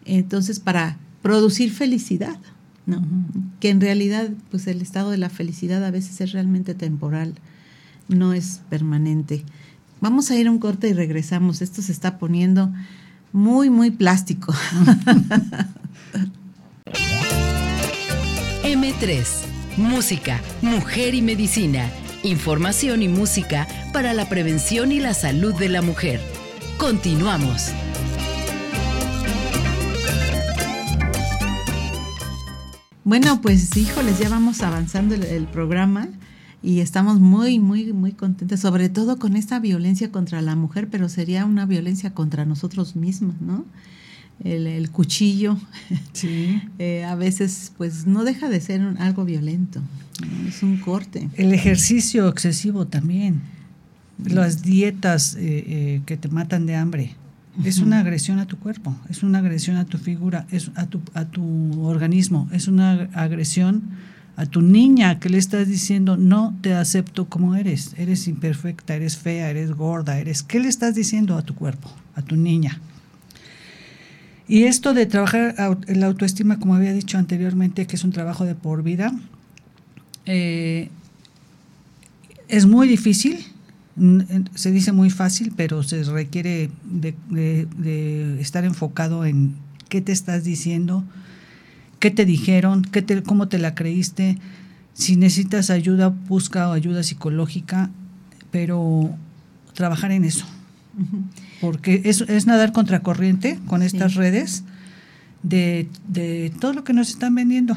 Entonces, 0.04 0.60
para 0.60 0.98
producir 1.22 1.72
felicidad, 1.72 2.38
¿no? 2.86 3.02
Que 3.60 3.70
en 3.70 3.80
realidad, 3.80 4.30
pues 4.50 4.66
el 4.66 4.82
estado 4.82 5.10
de 5.10 5.18
la 5.18 5.30
felicidad 5.30 5.84
a 5.84 5.90
veces 5.90 6.20
es 6.20 6.32
realmente 6.32 6.74
temporal, 6.74 7.34
no 8.08 8.32
es 8.32 8.60
permanente. 8.68 9.44
Vamos 10.00 10.30
a 10.30 10.36
ir 10.36 10.48
a 10.48 10.50
un 10.50 10.58
corte 10.58 10.88
y 10.88 10.92
regresamos. 10.92 11.62
Esto 11.62 11.80
se 11.80 11.92
está 11.92 12.18
poniendo 12.18 12.70
muy, 13.32 13.70
muy 13.70 13.90
plástico. 13.90 14.54
M3, 18.62 19.26
Música, 19.76 20.40
Mujer 20.62 21.14
y 21.14 21.22
Medicina. 21.22 21.90
Información 22.22 23.02
y 23.02 23.08
música 23.08 23.66
para 23.92 24.14
la 24.14 24.28
prevención 24.28 24.92
y 24.92 25.00
la 25.00 25.14
salud 25.14 25.54
de 25.54 25.68
la 25.68 25.82
mujer. 25.82 26.20
Continuamos. 26.78 27.72
Bueno, 33.04 33.42
pues 33.42 33.76
híjoles, 33.76 34.18
ya 34.18 34.30
vamos 34.30 34.62
avanzando 34.62 35.14
el, 35.14 35.46
programa 35.46 36.08
y 36.62 36.80
estamos 36.80 37.20
muy, 37.20 37.58
muy, 37.58 37.92
muy 37.92 38.12
contentos, 38.12 38.60
sobre 38.60 38.88
todo 38.88 39.18
con 39.18 39.36
esta 39.36 39.60
violencia 39.60 40.10
contra 40.10 40.40
la 40.40 40.56
mujer, 40.56 40.88
pero 40.90 41.10
sería 41.10 41.44
una 41.44 41.66
violencia 41.66 42.14
contra 42.14 42.46
nosotros 42.46 42.96
mismos, 42.96 43.38
¿no? 43.42 43.66
El, 44.42 44.90
cuchillo, 44.90 45.58
sí. 46.14 46.62
Eh, 46.78 47.04
a 47.04 47.14
veces 47.14 47.72
pues 47.76 48.06
no 48.06 48.24
deja 48.24 48.48
de 48.48 48.62
ser 48.62 48.80
algo 48.98 49.26
violento, 49.26 49.82
es 50.48 50.62
un 50.62 50.78
corte. 50.78 51.28
El 51.34 51.52
ejercicio 51.52 52.26
excesivo 52.26 52.86
también, 52.86 53.42
las 54.24 54.62
dietas 54.62 55.34
eh, 55.34 55.40
eh, 55.42 56.02
que 56.06 56.16
te 56.16 56.28
matan 56.28 56.64
de 56.64 56.76
hambre, 56.76 57.16
es 57.62 57.78
una 57.78 58.00
agresión 58.00 58.38
a 58.38 58.46
tu 58.46 58.58
cuerpo, 58.58 58.96
es 59.08 59.22
una 59.22 59.38
agresión 59.38 59.76
a 59.76 59.84
tu 59.84 59.98
figura, 59.98 60.46
es 60.50 60.70
a 60.74 60.86
tu, 60.86 61.00
a 61.14 61.26
tu 61.26 61.82
organismo, 61.82 62.48
es 62.52 62.66
una 62.66 63.08
agresión 63.12 63.82
a 64.36 64.46
tu 64.46 64.62
niña 64.62 65.20
que 65.20 65.28
le 65.28 65.38
estás 65.38 65.68
diciendo 65.68 66.16
no 66.16 66.56
te 66.60 66.74
acepto 66.74 67.28
como 67.28 67.54
eres, 67.54 67.94
eres 67.96 68.26
imperfecta, 68.26 68.96
eres 68.96 69.16
fea, 69.16 69.50
eres 69.50 69.70
gorda, 69.70 70.18
eres 70.18 70.42
¿qué 70.42 70.58
le 70.58 70.68
estás 70.68 70.94
diciendo 70.94 71.36
a 71.36 71.42
tu 71.42 71.54
cuerpo, 71.54 71.88
a 72.16 72.22
tu 72.22 72.34
niña? 72.34 72.80
Y 74.48 74.64
esto 74.64 74.92
de 74.92 75.06
trabajar 75.06 75.54
la 75.86 76.06
autoestima, 76.06 76.58
como 76.58 76.74
había 76.74 76.92
dicho 76.92 77.16
anteriormente, 77.16 77.86
que 77.86 77.96
es 77.96 78.04
un 78.04 78.12
trabajo 78.12 78.44
de 78.44 78.54
por 78.54 78.82
vida, 78.82 79.12
eh, 80.26 80.90
es 82.48 82.66
muy 82.66 82.88
difícil, 82.88 83.46
se 84.54 84.72
dice 84.72 84.92
muy 84.92 85.10
fácil, 85.10 85.52
pero 85.56 85.82
se 85.82 86.02
requiere 86.04 86.70
de, 86.84 88.36
estar 88.40 88.64
enfocado 88.64 89.24
en 89.24 89.54
qué 89.88 90.00
te 90.00 90.12
estás 90.12 90.44
diciendo, 90.44 91.04
qué 92.00 92.10
te 92.10 92.24
dijeron, 92.24 92.82
qué 92.82 93.02
te, 93.02 93.22
cómo 93.22 93.48
te 93.48 93.58
la 93.58 93.74
creíste. 93.74 94.38
Si 94.94 95.16
necesitas 95.16 95.70
ayuda, 95.70 96.08
busca 96.08 96.72
ayuda 96.72 97.02
psicológica, 97.02 97.90
pero 98.50 99.16
trabajar 99.74 100.12
en 100.12 100.24
eso. 100.24 100.46
Porque 101.60 102.02
es, 102.04 102.20
es 102.22 102.46
nadar 102.46 102.72
contracorriente 102.72 103.58
con 103.66 103.82
estas 103.82 104.14
redes 104.14 104.64
de, 105.44 106.52
todo 106.60 106.72
lo 106.72 106.84
que 106.84 106.92
nos 106.92 107.10
están 107.10 107.34
vendiendo 107.34 107.76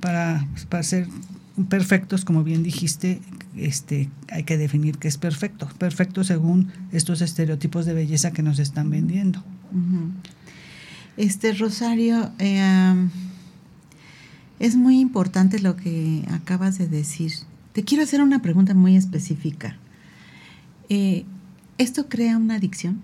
para, 0.00 0.46
para 0.68 0.82
ser 0.82 1.08
perfectos, 1.68 2.24
como 2.24 2.42
bien 2.42 2.62
dijiste, 2.62 3.20
este, 3.56 4.10
hay 4.30 4.42
que 4.42 4.58
definir 4.58 4.98
qué 4.98 5.08
es 5.08 5.18
perfecto. 5.18 5.68
Perfecto 5.78 6.24
según 6.24 6.72
estos 6.92 7.20
estereotipos 7.20 7.86
de 7.86 7.94
belleza 7.94 8.32
que 8.32 8.42
nos 8.42 8.58
están 8.58 8.90
vendiendo. 8.90 9.42
Este 11.16 11.52
Rosario, 11.52 12.32
eh, 12.38 13.08
es 14.58 14.76
muy 14.76 14.98
importante 14.98 15.60
lo 15.60 15.76
que 15.76 16.24
acabas 16.30 16.78
de 16.78 16.88
decir. 16.88 17.32
Te 17.72 17.84
quiero 17.84 18.02
hacer 18.02 18.20
una 18.20 18.42
pregunta 18.42 18.74
muy 18.74 18.96
específica. 18.96 19.76
Eh, 20.88 21.24
¿Esto 21.78 22.08
crea 22.08 22.36
una 22.36 22.56
adicción? 22.56 23.00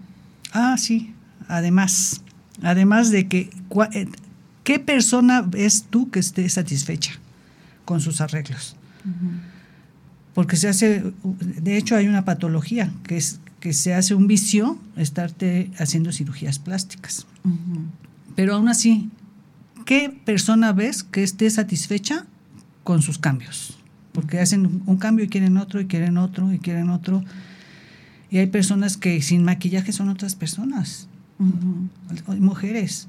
Ah, 0.53 0.77
sí. 0.77 1.15
Además, 1.49 2.23
además 2.63 3.11
de 3.11 3.29
que, 3.29 3.51
eh, 3.93 4.09
¿qué 4.65 4.79
persona 4.79 5.49
es 5.55 5.85
tú 5.85 6.11
que 6.11 6.21
esté 6.21 6.49
satisfecha 6.49 7.21
con 7.91 8.01
sus 8.01 8.21
arreglos? 8.21 8.77
porque 10.33 10.57
se 10.57 10.69
hace, 10.69 11.13
de 11.25 11.77
hecho 11.77 11.97
hay 11.97 12.07
una 12.07 12.25
patología, 12.25 12.93
que 13.03 13.17
es 13.17 13.41
que 13.59 13.73
se 13.73 13.95
hace 13.95 14.15
un 14.15 14.29
vicio 14.29 14.79
estarte 14.97 15.73
haciendo 15.77 16.13
cirugías 16.13 16.61
plásticas. 16.61 17.27
Pero 18.37 18.55
aún 18.55 18.69
así, 18.69 19.11
¿qué 19.85 20.09
persona 20.25 20.73
ves 20.73 21.03
que 21.03 21.25
esté 21.25 21.51
satisfecha 21.51 22.27
con 22.85 23.03
sus 23.03 23.19
cambios? 23.19 23.77
Porque 24.13 24.39
hacen 24.39 24.83
un 24.87 24.97
cambio 24.99 25.25
y 25.25 25.29
quieren 25.29 25.57
otro, 25.57 25.81
y 25.81 25.87
quieren 25.87 26.17
otro, 26.17 26.53
y 26.53 26.61
quieren 26.61 26.91
otro. 26.91 27.25
Y 28.31 28.39
hay 28.39 28.47
personas 28.47 28.97
que 28.97 29.21
sin 29.21 29.43
maquillaje 29.43 29.93
son 29.93 30.11
otras 30.11 30.37
personas. 30.37 31.09
Hay 32.29 32.39
mujeres, 32.39 33.09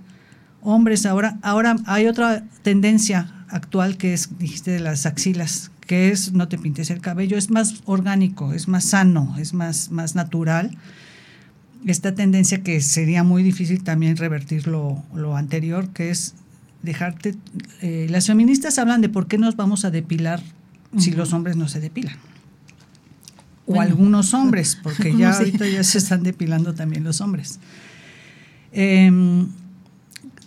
hombres. 0.61 1.05
Ahora, 1.05 1.37
ahora 1.41 1.75
hay 1.85 2.07
otra 2.07 2.43
tendencia 2.63 3.45
actual 3.49 3.97
que 3.97 4.13
es, 4.13 4.37
dijiste, 4.37 4.71
de 4.71 4.79
las 4.79 5.05
axilas, 5.05 5.71
que 5.85 6.09
es 6.09 6.33
no 6.33 6.47
te 6.47 6.57
pintes 6.57 6.89
el 6.89 7.01
cabello, 7.01 7.37
es 7.37 7.49
más 7.49 7.81
orgánico, 7.85 8.53
es 8.53 8.67
más 8.67 8.85
sano, 8.85 9.35
es 9.37 9.53
más, 9.53 9.91
más 9.91 10.15
natural. 10.15 10.77
Esta 11.85 12.13
tendencia 12.13 12.63
que 12.63 12.79
sería 12.81 13.23
muy 13.23 13.43
difícil 13.43 13.83
también 13.83 14.15
revertir 14.17 14.67
lo, 14.67 15.03
anterior, 15.35 15.89
que 15.89 16.11
es 16.11 16.35
dejarte... 16.83 17.35
Eh, 17.81 18.07
las 18.09 18.27
feministas 18.27 18.77
hablan 18.77 19.01
de 19.01 19.09
por 19.09 19.27
qué 19.27 19.37
nos 19.37 19.55
vamos 19.55 19.83
a 19.83 19.91
depilar 19.91 20.41
si 20.97 21.11
los 21.11 21.33
hombres 21.33 21.55
no 21.55 21.67
se 21.67 21.79
depilan. 21.79 22.15
O 23.65 23.79
algunos 23.81 24.33
hombres, 24.33 24.77
porque 24.83 25.15
ya 25.15 25.31
ahorita 25.31 25.67
ya 25.67 25.83
se 25.83 25.97
están 25.97 26.23
depilando 26.23 26.73
también 26.73 27.03
los 27.03 27.21
hombres. 27.21 27.59
Em, 28.71 29.47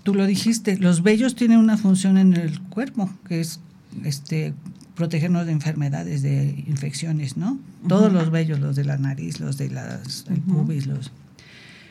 tú 0.05 0.15
lo 0.15 0.27
dijiste, 0.27 0.77
los 0.79 1.03
vellos 1.03 1.35
tienen 1.35 1.59
una 1.59 1.77
función 1.77 2.17
en 2.17 2.35
el 2.35 2.61
cuerpo, 2.61 3.11
que 3.27 3.41
es 3.41 3.59
este 4.05 4.55
protegernos 4.95 5.47
de 5.47 5.53
enfermedades, 5.53 6.23
de 6.23 6.65
infecciones, 6.69 7.37
¿no? 7.37 7.59
Todos 7.89 8.13
los 8.13 8.31
vellos, 8.31 8.61
los 8.61 8.77
de 8.77 8.85
la 8.85 8.97
nariz, 8.97 9.41
los 9.41 9.59
de 9.59 9.71
las, 9.71 10.25
el 10.31 10.41
pubis, 10.41 10.87
los... 10.87 11.11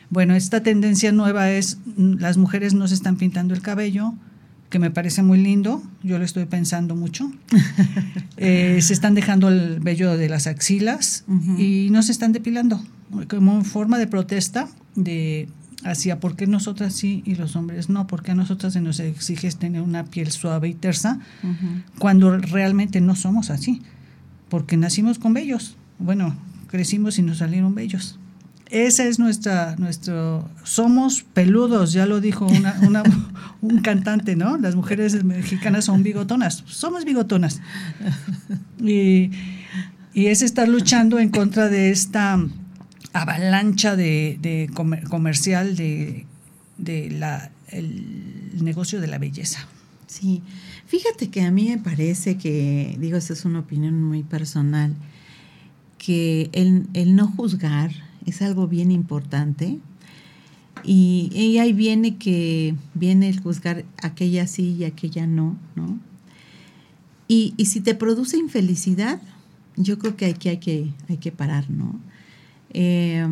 Bueno, 0.08 0.34
esta 0.34 0.62
tendencia 0.62 1.12
nueva 1.12 1.50
es, 1.50 1.78
las 1.96 2.38
mujeres 2.38 2.72
no 2.72 2.88
se 2.88 2.94
están 2.94 3.16
pintando 3.16 3.52
el 3.52 3.60
cabello, 3.60 4.14
que 4.70 4.78
me 4.78 4.90
parece 4.90 5.22
muy 5.22 5.38
lindo, 5.38 5.82
yo 6.02 6.18
lo 6.18 6.24
estoy 6.24 6.46
pensando 6.46 6.96
mucho. 6.96 7.30
Eh, 8.36 8.82
se 8.82 8.92
están 8.92 9.14
dejando 9.14 9.48
el 9.48 9.78
vello 9.78 10.16
de 10.16 10.28
las 10.28 10.48
axilas 10.48 11.24
y 11.56 11.88
no 11.92 12.02
se 12.02 12.10
están 12.10 12.32
depilando, 12.32 12.84
como 13.28 13.62
forma 13.62 13.96
de 13.96 14.08
protesta 14.08 14.68
de 14.96 15.48
hacia 15.84 16.18
por 16.18 16.34
qué 16.34 16.46
nosotras 16.46 16.94
sí 16.94 17.22
y 17.26 17.34
los 17.36 17.56
hombres 17.56 17.88
no, 17.88 18.06
porque 18.06 18.32
a 18.32 18.34
nosotras 18.34 18.72
se 18.72 18.80
nos 18.80 18.98
exige 19.00 19.50
tener 19.52 19.82
una 19.82 20.04
piel 20.04 20.32
suave 20.32 20.68
y 20.68 20.74
tersa, 20.74 21.20
cuando 21.98 22.36
realmente 22.38 23.00
no 23.00 23.14
somos 23.14 23.50
así, 23.50 23.82
porque 24.48 24.76
nacimos 24.76 25.18
con 25.18 25.34
vellos, 25.34 25.76
bueno, 25.98 26.34
crecimos 26.68 27.18
y 27.18 27.22
nos 27.22 27.38
salieron 27.38 27.74
vellos. 27.74 28.18
Esa 28.70 29.04
es 29.04 29.18
nuestra, 29.18 29.76
nuestro, 29.76 30.48
somos 30.64 31.22
peludos, 31.22 31.92
ya 31.92 32.06
lo 32.06 32.20
dijo 32.20 32.46
una, 32.46 32.74
un 33.60 33.80
cantante, 33.82 34.36
¿no? 34.36 34.56
Las 34.56 34.74
mujeres 34.74 35.22
mexicanas 35.22 35.84
son 35.84 36.02
bigotonas, 36.02 36.64
somos 36.66 37.04
bigotonas. 37.04 37.60
Y, 38.86 39.30
y 40.12 40.26
es 40.26 40.42
estar 40.42 40.68
luchando 40.68 41.18
en 41.18 41.30
contra 41.30 41.70
de 41.70 41.90
esta 41.90 42.38
avalancha 43.14 43.94
de, 43.96 44.70
comercial 45.08 45.76
de, 45.76 46.26
la, 47.10 47.50
el 47.68 48.62
negocio 48.62 49.00
de 49.00 49.06
la 49.06 49.18
belleza. 49.18 49.66
Sí, 50.08 50.42
fíjate 50.86 51.30
que 51.30 51.42
a 51.42 51.50
mí 51.50 51.68
me 51.68 51.78
parece 51.78 52.36
que, 52.36 52.96
digo, 52.98 53.16
esta 53.16 53.32
es 53.32 53.44
una 53.44 53.60
opinión 53.60 54.02
muy 54.02 54.24
personal, 54.24 54.94
que 55.96 56.50
el, 56.52 57.16
no 57.16 57.28
juzgar 57.28 57.92
es 58.26 58.42
algo 58.42 58.66
bien 58.68 58.90
importante. 58.90 59.78
Y, 60.82 61.30
y, 61.32 61.58
ahí 61.58 61.72
viene 61.72 62.16
que 62.16 62.74
viene 62.94 63.28
el 63.28 63.40
juzgar 63.40 63.84
aquella 64.02 64.46
sí 64.46 64.76
y 64.78 64.84
aquella 64.84 65.26
no, 65.26 65.56
¿no? 65.76 65.98
Y, 67.26 67.54
y 67.56 67.66
si 67.66 67.80
te 67.80 67.94
produce 67.94 68.36
infelicidad, 68.36 69.22
yo 69.76 69.98
creo 69.98 70.16
que 70.16 70.26
aquí 70.26 70.50
hay 70.50 70.58
que, 70.58 70.92
hay 71.08 71.16
que 71.16 71.32
parar, 71.32 71.70
¿no? 71.70 71.98
Eh, 72.74 73.26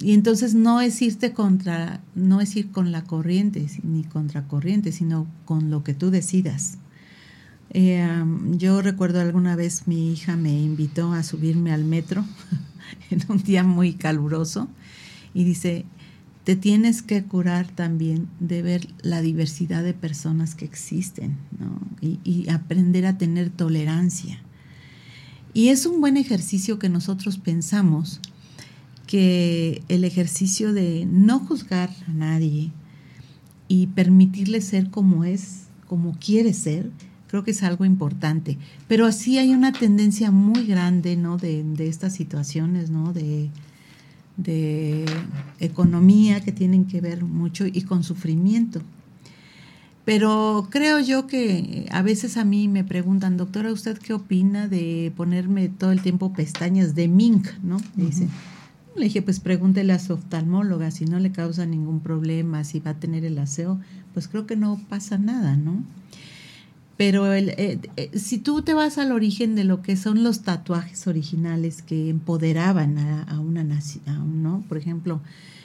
y 0.00 0.14
entonces 0.14 0.54
no 0.54 0.80
es 0.80 1.00
irte 1.00 1.32
contra, 1.32 2.00
no 2.14 2.40
es 2.40 2.56
ir 2.56 2.70
con 2.70 2.90
la 2.90 3.04
corriente, 3.04 3.66
ni 3.84 4.02
contra 4.02 4.48
corriente, 4.48 4.90
sino 4.90 5.28
con 5.44 5.70
lo 5.70 5.84
que 5.84 5.94
tú 5.94 6.10
decidas. 6.10 6.78
Eh, 7.70 8.06
yo 8.50 8.82
recuerdo 8.82 9.20
alguna 9.20 9.54
vez 9.56 9.86
mi 9.86 10.12
hija 10.12 10.36
me 10.36 10.60
invitó 10.60 11.12
a 11.12 11.22
subirme 11.22 11.72
al 11.72 11.84
metro 11.84 12.24
en 13.10 13.20
un 13.28 13.38
día 13.42 13.62
muy 13.62 13.94
caluroso 13.94 14.68
y 15.34 15.44
dice, 15.44 15.84
te 16.44 16.56
tienes 16.56 17.02
que 17.02 17.22
curar 17.22 17.68
también 17.68 18.28
de 18.40 18.62
ver 18.62 18.88
la 19.02 19.22
diversidad 19.22 19.84
de 19.84 19.94
personas 19.94 20.54
que 20.54 20.64
existen 20.64 21.36
¿no? 21.58 21.78
y 22.00 22.50
aprender 22.50 23.06
a 23.06 23.16
tener 23.16 23.50
tolerancia. 23.50 24.40
Y 25.54 25.68
es 25.68 25.86
un 25.86 26.00
buen 26.00 26.16
ejercicio 26.16 26.78
que 26.78 26.88
nosotros 26.88 27.38
pensamos 27.38 28.20
que 29.12 29.82
el 29.90 30.04
ejercicio 30.04 30.72
de 30.72 31.04
no 31.04 31.38
juzgar 31.38 31.90
a 32.08 32.12
nadie 32.14 32.70
y 33.68 33.88
permitirle 33.88 34.62
ser 34.62 34.88
como 34.88 35.24
es, 35.24 35.64
como 35.86 36.16
quiere 36.18 36.54
ser, 36.54 36.90
creo 37.26 37.44
que 37.44 37.50
es 37.50 37.62
algo 37.62 37.84
importante. 37.84 38.56
Pero 38.88 39.04
así 39.04 39.36
hay 39.36 39.52
una 39.52 39.74
tendencia 39.74 40.30
muy 40.30 40.66
grande, 40.66 41.16
¿no? 41.16 41.36
De, 41.36 41.62
estas 41.80 42.14
situaciones, 42.14 42.88
¿no? 42.88 43.12
De, 43.12 43.50
economía 45.60 46.40
que 46.40 46.52
tienen 46.52 46.86
que 46.86 47.02
ver 47.02 47.22
mucho 47.22 47.66
y 47.66 47.82
con 47.82 48.04
sufrimiento. 48.04 48.80
Pero 50.06 50.68
creo 50.70 51.00
yo 51.00 51.26
que 51.26 51.86
a 51.90 52.00
veces 52.00 52.38
a 52.38 52.46
mí 52.46 52.66
me 52.66 52.82
preguntan, 52.82 53.36
doctora, 53.36 53.72
¿usted 53.72 53.98
qué 53.98 54.14
opina 54.14 54.68
de 54.68 55.12
ponerme 55.14 55.68
todo 55.68 55.92
el 55.92 56.00
tiempo 56.00 56.32
pestañas 56.32 56.94
de 56.94 57.08
mink? 57.08 57.48
¿no? 57.62 57.76
Dicen, 57.94 58.30
le 58.96 59.04
dije, 59.04 59.22
pues 59.22 59.40
pregúntele 59.40 59.92
a 59.92 59.98
su 59.98 60.12
oftalmóloga 60.14 60.90
si 60.90 61.04
no 61.04 61.18
le 61.18 61.32
causa 61.32 61.66
ningún 61.66 62.00
problema, 62.00 62.64
si 62.64 62.80
va 62.80 62.92
a 62.92 63.00
tener 63.00 63.24
el 63.24 63.38
aseo, 63.38 63.80
pues 64.14 64.28
creo 64.28 64.46
que 64.46 64.56
no 64.56 64.80
pasa 64.88 65.18
nada, 65.18 65.56
¿no? 65.56 65.82
Pero 66.96 67.32
el, 67.32 67.50
eh, 67.50 67.80
eh, 67.96 68.10
si 68.18 68.38
tú 68.38 68.62
te 68.62 68.74
vas 68.74 68.98
al 68.98 69.12
origen 69.12 69.54
de 69.54 69.64
lo 69.64 69.82
que 69.82 69.96
son 69.96 70.22
los 70.22 70.42
tatuajes 70.42 71.06
originales 71.06 71.82
que 71.82 72.10
empoderaban 72.10 72.98
a, 72.98 73.22
a 73.22 73.40
una 73.40 73.64
nación, 73.64 74.42
¿no? 74.42 74.62
Por 74.68 74.78
ejemplo, 74.78 75.20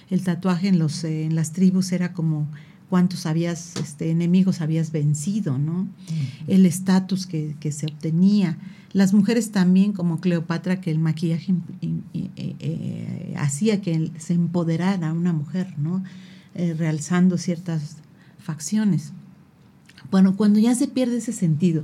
el 0.09 0.23
tatuaje 0.23 0.69
en, 0.69 0.79
los, 0.79 1.03
eh, 1.03 1.25
en 1.25 1.35
las 1.35 1.51
tribus 1.51 1.91
era 1.91 2.13
como 2.13 2.47
cuántos 2.89 3.25
habías, 3.25 3.75
este, 3.75 4.09
enemigos 4.09 4.61
habías 4.61 4.91
vencido, 4.91 5.57
¿no? 5.57 5.81
Uh 5.81 5.85
-huh. 5.85 6.43
El 6.47 6.65
estatus 6.65 7.27
que, 7.27 7.55
que, 7.59 7.71
se 7.71 7.85
obtenía. 7.87 8.57
Las 8.93 9.13
mujeres 9.13 9.51
también, 9.51 9.93
como 9.93 10.19
Cleopatra, 10.19 10.79
que 10.79 10.91
el 10.91 10.99
maquillaje 10.99 11.53
eh, 11.81 11.99
eh, 12.35 13.33
hacía 13.37 13.81
que 13.81 14.11
se 14.17 14.33
empoderara 14.33 15.13
una 15.13 15.33
mujer, 15.33 15.73
¿no? 15.77 16.03
Eh, 16.55 16.73
realzando 16.73 17.37
ciertas 17.37 17.97
facciones. 18.39 19.11
Bueno, 20.09 20.35
cuando 20.35 20.59
ya 20.59 20.73
se 20.73 20.87
pierde 20.87 21.17
ese 21.17 21.33
sentido 21.33 21.83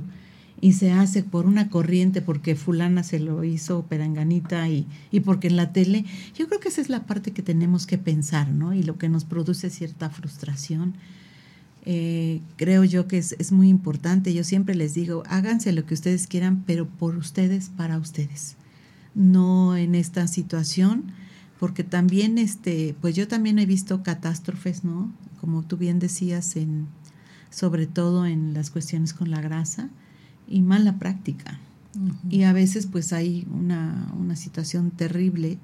y 0.60 0.72
se 0.72 0.92
hace 0.92 1.22
por 1.22 1.46
una 1.46 1.68
corriente, 1.68 2.22
porque 2.22 2.56
fulana 2.56 3.02
se 3.02 3.20
lo 3.20 3.44
hizo 3.44 3.82
peranganita 3.82 4.68
y, 4.68 4.86
y 5.10 5.20
porque 5.20 5.48
en 5.48 5.56
la 5.56 5.72
tele, 5.72 6.06
yo 6.36 6.48
creo 6.48 6.58
que 6.58 6.68
esa 6.68 6.80
es 6.80 6.88
la 6.88 7.06
parte 7.06 7.32
que 7.32 7.42
tenemos 7.42 7.86
que 7.86 7.98
pensar, 7.98 8.48
¿no? 8.48 8.72
Y 8.72 8.82
lo 8.82 8.96
que 8.96 9.10
nos 9.10 9.24
produce 9.24 9.68
cierta 9.68 10.08
frustración. 10.08 10.94
Eh, 11.86 12.40
creo 12.56 12.84
yo 12.84 13.06
que 13.06 13.18
es, 13.18 13.36
es, 13.38 13.52
muy 13.52 13.68
importante. 13.68 14.32
Yo 14.32 14.42
siempre 14.42 14.74
les 14.74 14.94
digo, 14.94 15.22
háganse 15.26 15.72
lo 15.72 15.84
que 15.84 15.94
ustedes 15.94 16.26
quieran, 16.26 16.64
pero 16.66 16.86
por 16.86 17.16
ustedes, 17.16 17.68
para 17.68 17.98
ustedes. 17.98 18.56
No 19.14 19.76
en 19.76 19.94
esta 19.94 20.26
situación, 20.26 21.12
porque 21.60 21.84
también, 21.84 22.38
este, 22.38 22.94
pues 23.00 23.14
yo 23.14 23.28
también 23.28 23.58
he 23.58 23.66
visto 23.66 24.02
catástrofes, 24.02 24.84
¿no? 24.84 25.12
Como 25.40 25.62
tú 25.62 25.76
bien 25.76 25.98
decías, 25.98 26.56
en, 26.56 26.86
sobre 27.50 27.86
todo 27.86 28.26
en 28.26 28.54
las 28.54 28.70
cuestiones 28.70 29.12
con 29.14 29.30
la 29.30 29.40
grasa 29.40 29.88
y 30.48 30.62
mala 30.62 30.98
práctica. 30.98 31.58
Uh 31.96 32.08
-huh. 32.08 32.14
Y 32.30 32.42
a 32.42 32.52
veces 32.52 32.86
pues 32.86 33.12
hay 33.12 33.46
una, 33.52 34.12
una, 34.18 34.36
situación 34.36 34.90
terrible, 34.90 35.58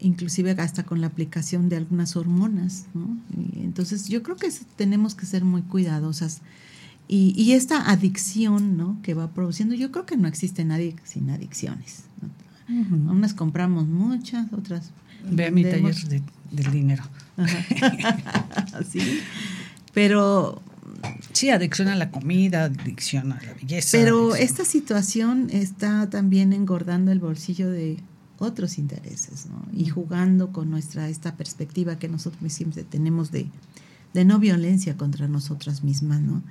inclusive 0.00 0.50
hasta 0.52 0.84
con 0.84 1.00
la 1.00 1.06
aplicación 1.08 1.68
de 1.68 1.76
algunas 1.76 2.16
hormonas. 2.16 2.86
¿no? 2.94 3.16
Y 3.36 3.64
entonces 3.64 4.08
yo 4.08 4.22
creo 4.22 4.36
que 4.36 4.48
tenemos 4.76 5.14
que 5.14 5.26
ser 5.26 5.44
muy 5.44 5.62
cuidadosas. 5.62 6.40
Y, 7.08 7.34
y, 7.36 7.52
esta 7.52 7.88
adicción 7.88 8.76
¿no? 8.76 8.98
que 9.02 9.14
va 9.14 9.30
produciendo, 9.30 9.76
yo 9.76 9.92
creo 9.92 10.06
que 10.06 10.16
no 10.16 10.26
existe 10.26 10.64
nadie 10.64 10.96
sin 11.04 11.30
adicciones. 11.30 12.04
¿no? 12.20 12.74
Uh 12.74 12.84
-huh. 12.84 13.10
Unas 13.12 13.32
compramos 13.32 13.86
muchas, 13.86 14.52
otras... 14.52 14.90
Ve 15.30 15.46
a 15.46 15.50
mi 15.50 15.62
taller 15.62 15.94
de, 16.08 16.22
del 16.50 16.72
dinero. 16.72 17.04
sí, 18.90 19.20
pero 19.92 20.62
Sí, 21.32 21.50
adicción 21.50 21.88
a 21.88 21.96
la 21.96 22.10
comida, 22.10 22.64
adicción 22.64 23.32
a 23.32 23.40
la 23.42 23.52
belleza. 23.54 23.98
Pero 23.98 24.32
adicción. 24.32 24.48
esta 24.48 24.64
situación 24.64 25.48
está 25.50 26.08
también 26.08 26.52
engordando 26.52 27.12
el 27.12 27.18
bolsillo 27.18 27.70
de 27.70 27.98
otros 28.38 28.78
intereses, 28.78 29.46
¿no? 29.46 29.66
Y 29.72 29.88
jugando 29.88 30.52
con 30.52 30.70
nuestra 30.70 31.08
esta 31.08 31.36
perspectiva 31.36 31.98
que 31.98 32.08
nosotros 32.08 32.52
siempre 32.52 32.84
tenemos 32.84 33.30
de, 33.30 33.46
de 34.14 34.24
no 34.24 34.38
violencia 34.38 34.96
contra 34.96 35.28
nosotras 35.28 35.82
mismas, 35.82 36.20
¿no? 36.20 36.42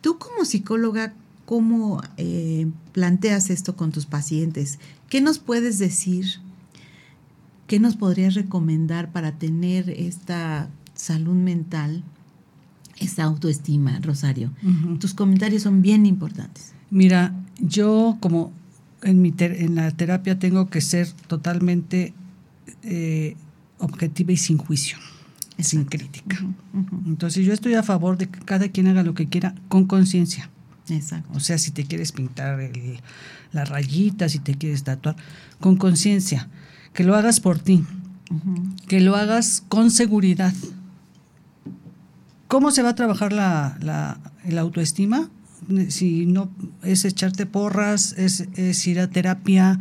Tú 0.00 0.18
como 0.18 0.44
psicóloga, 0.44 1.14
¿cómo 1.44 2.02
eh, 2.16 2.70
planteas 2.92 3.50
esto 3.50 3.76
con 3.76 3.90
tus 3.90 4.06
pacientes? 4.06 4.78
¿Qué 5.08 5.20
nos 5.20 5.38
puedes 5.38 5.78
decir? 5.78 6.26
¿Qué 7.66 7.80
nos 7.80 7.96
podrías 7.96 8.34
recomendar 8.34 9.12
para 9.12 9.32
tener 9.38 9.90
esta 9.90 10.68
salud 10.94 11.34
mental? 11.34 12.04
esa 13.00 13.24
autoestima, 13.24 14.00
Rosario. 14.00 14.52
Uh 14.62 14.66
-huh. 14.66 14.98
Tus 14.98 15.14
comentarios 15.14 15.62
son 15.62 15.82
bien 15.82 16.06
importantes. 16.06 16.72
Mira, 16.90 17.34
yo 17.60 18.16
como 18.20 18.52
en, 19.02 19.22
mi 19.22 19.34
en 19.38 19.74
la 19.76 19.90
terapia 19.90 20.38
tengo 20.38 20.68
que 20.68 20.80
ser 20.80 21.08
totalmente 21.26 22.12
eh, 22.82 23.36
objetiva 23.78 24.32
y 24.32 24.36
sin 24.36 24.58
juicio, 24.58 24.98
Exacto. 25.56 25.68
sin 25.68 25.84
crítica. 25.84 26.38
Uh 26.42 26.78
-huh. 26.78 27.06
Entonces 27.06 27.46
yo 27.46 27.52
estoy 27.52 27.74
a 27.74 27.82
favor 27.82 28.16
de 28.18 28.28
que 28.28 28.40
cada 28.40 28.68
quien 28.68 28.88
haga 28.88 29.02
lo 29.02 29.14
que 29.14 29.28
quiera 29.28 29.54
con 29.68 29.86
conciencia. 29.86 30.50
Exacto. 30.88 31.30
O 31.34 31.40
sea, 31.40 31.58
si 31.58 31.70
te 31.70 31.84
quieres 31.84 32.12
pintar 32.12 32.60
el, 32.60 33.00
la 33.52 33.64
rayita, 33.64 34.28
si 34.28 34.38
te 34.38 34.54
quieres 34.54 34.84
tatuar, 34.84 35.16
con 35.60 35.76
conciencia. 35.76 36.48
Que 36.94 37.04
lo 37.04 37.14
hagas 37.14 37.40
por 37.40 37.58
ti. 37.58 37.84
Uh 38.30 38.34
-huh. 38.34 38.86
Que 38.86 39.00
lo 39.00 39.14
hagas 39.16 39.62
con 39.68 39.90
seguridad 39.90 40.54
¿Cómo 42.48 42.70
se 42.70 42.82
va 42.82 42.90
a 42.90 42.94
trabajar 42.94 43.32
la, 43.34 43.76
la, 43.82 44.18
la, 44.48 44.62
autoestima? 44.62 45.28
Si 45.88 46.26
no 46.26 46.50
es 46.82 47.04
echarte 47.04 47.46
porras, 47.46 48.14
es, 48.16 48.48
es 48.56 48.86
ir 48.86 49.00
a 49.00 49.08
terapia, 49.08 49.78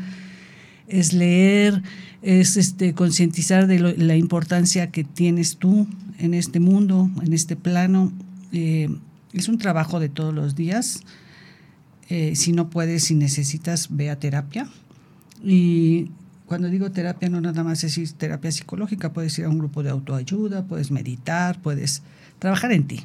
es 0.88 1.14
leer, 1.14 1.82
es 2.22 2.58
este, 2.58 2.94
concientizar 2.94 3.68
de 3.68 3.80
la 3.80 4.16
importancia 4.16 4.92
que 4.92 5.04
tienes 5.04 5.58
tú 5.58 5.88
en 6.20 6.34
este 6.34 6.60
mundo, 6.60 7.10
en 7.22 7.34
este 7.34 7.56
plano. 7.56 8.12
Eh, 8.52 8.90
es 9.34 9.48
un 9.48 9.58
trabajo 9.58 10.00
de 10.00 10.10
todos 10.10 10.34
los 10.34 10.56
días. 10.56 11.02
Eh, 12.10 12.36
si 12.36 12.54
no 12.54 12.70
puedes, 12.70 13.04
si 13.04 13.16
necesitas, 13.16 13.90
ve 13.92 14.10
a 14.10 14.20
terapia. 14.20 14.68
Y 15.44 16.12
cuando 16.46 16.70
digo 16.70 16.92
terapia, 16.92 17.30
no 17.30 17.42
nada 17.42 17.64
más 17.64 17.84
es 17.84 18.16
terapia 18.16 18.52
psicológica, 18.52 19.14
puedes 19.14 19.38
ir 19.38 19.46
a 19.46 19.50
un 19.50 19.60
grupo 19.60 19.84
de 19.84 19.90
autoayuda, 19.90 20.66
puedes 20.66 20.92
meditar, 20.92 21.62
puedes 21.62 22.04
trabajar 22.40 22.72
en 22.72 22.88
ti. 22.88 23.04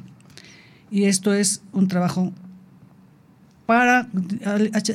Y 0.89 1.05
esto 1.05 1.33
es 1.33 1.61
un 1.73 1.87
trabajo 1.87 2.31
para, 3.65 4.09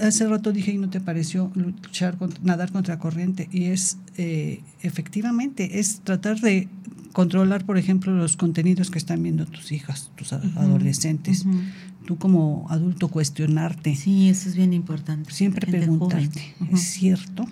hace 0.03 0.29
rato 0.29 0.53
dije 0.53 0.73
y 0.73 0.79
no 0.79 0.91
te 0.91 1.01
pareció 1.01 1.51
luchar, 1.55 2.19
contra, 2.19 2.41
nadar 2.43 2.71
contra 2.73 2.99
corriente, 2.99 3.49
y 3.51 3.65
es 3.65 3.99
eh, 4.17 4.63
efectivamente, 4.83 5.79
es 5.81 6.01
tratar 6.01 6.41
de 6.41 6.69
controlar, 7.13 7.65
por 7.65 7.79
ejemplo, 7.79 8.13
los 8.13 8.37
contenidos 8.37 8.91
que 8.91 8.99
están 8.99 9.23
viendo 9.23 9.47
tus 9.47 9.73
hijas, 9.73 10.11
tus 10.17 10.33
uh 10.33 10.37
-huh, 10.37 10.57
adolescentes. 10.59 11.45
Uh 11.45 11.51
-huh. 11.51 11.61
Tú 12.07 12.17
como 12.17 12.67
adulto 12.71 13.09
cuestionarte. 13.09 13.95
Sí, 13.95 14.31
eso 14.31 14.49
es 14.49 14.57
bien 14.57 14.73
importante. 14.73 15.31
Siempre 15.31 15.67
preguntarte, 15.67 16.55
uh 16.61 16.65
-huh. 16.65 16.75
¿es 16.75 16.81
cierto? 16.81 17.45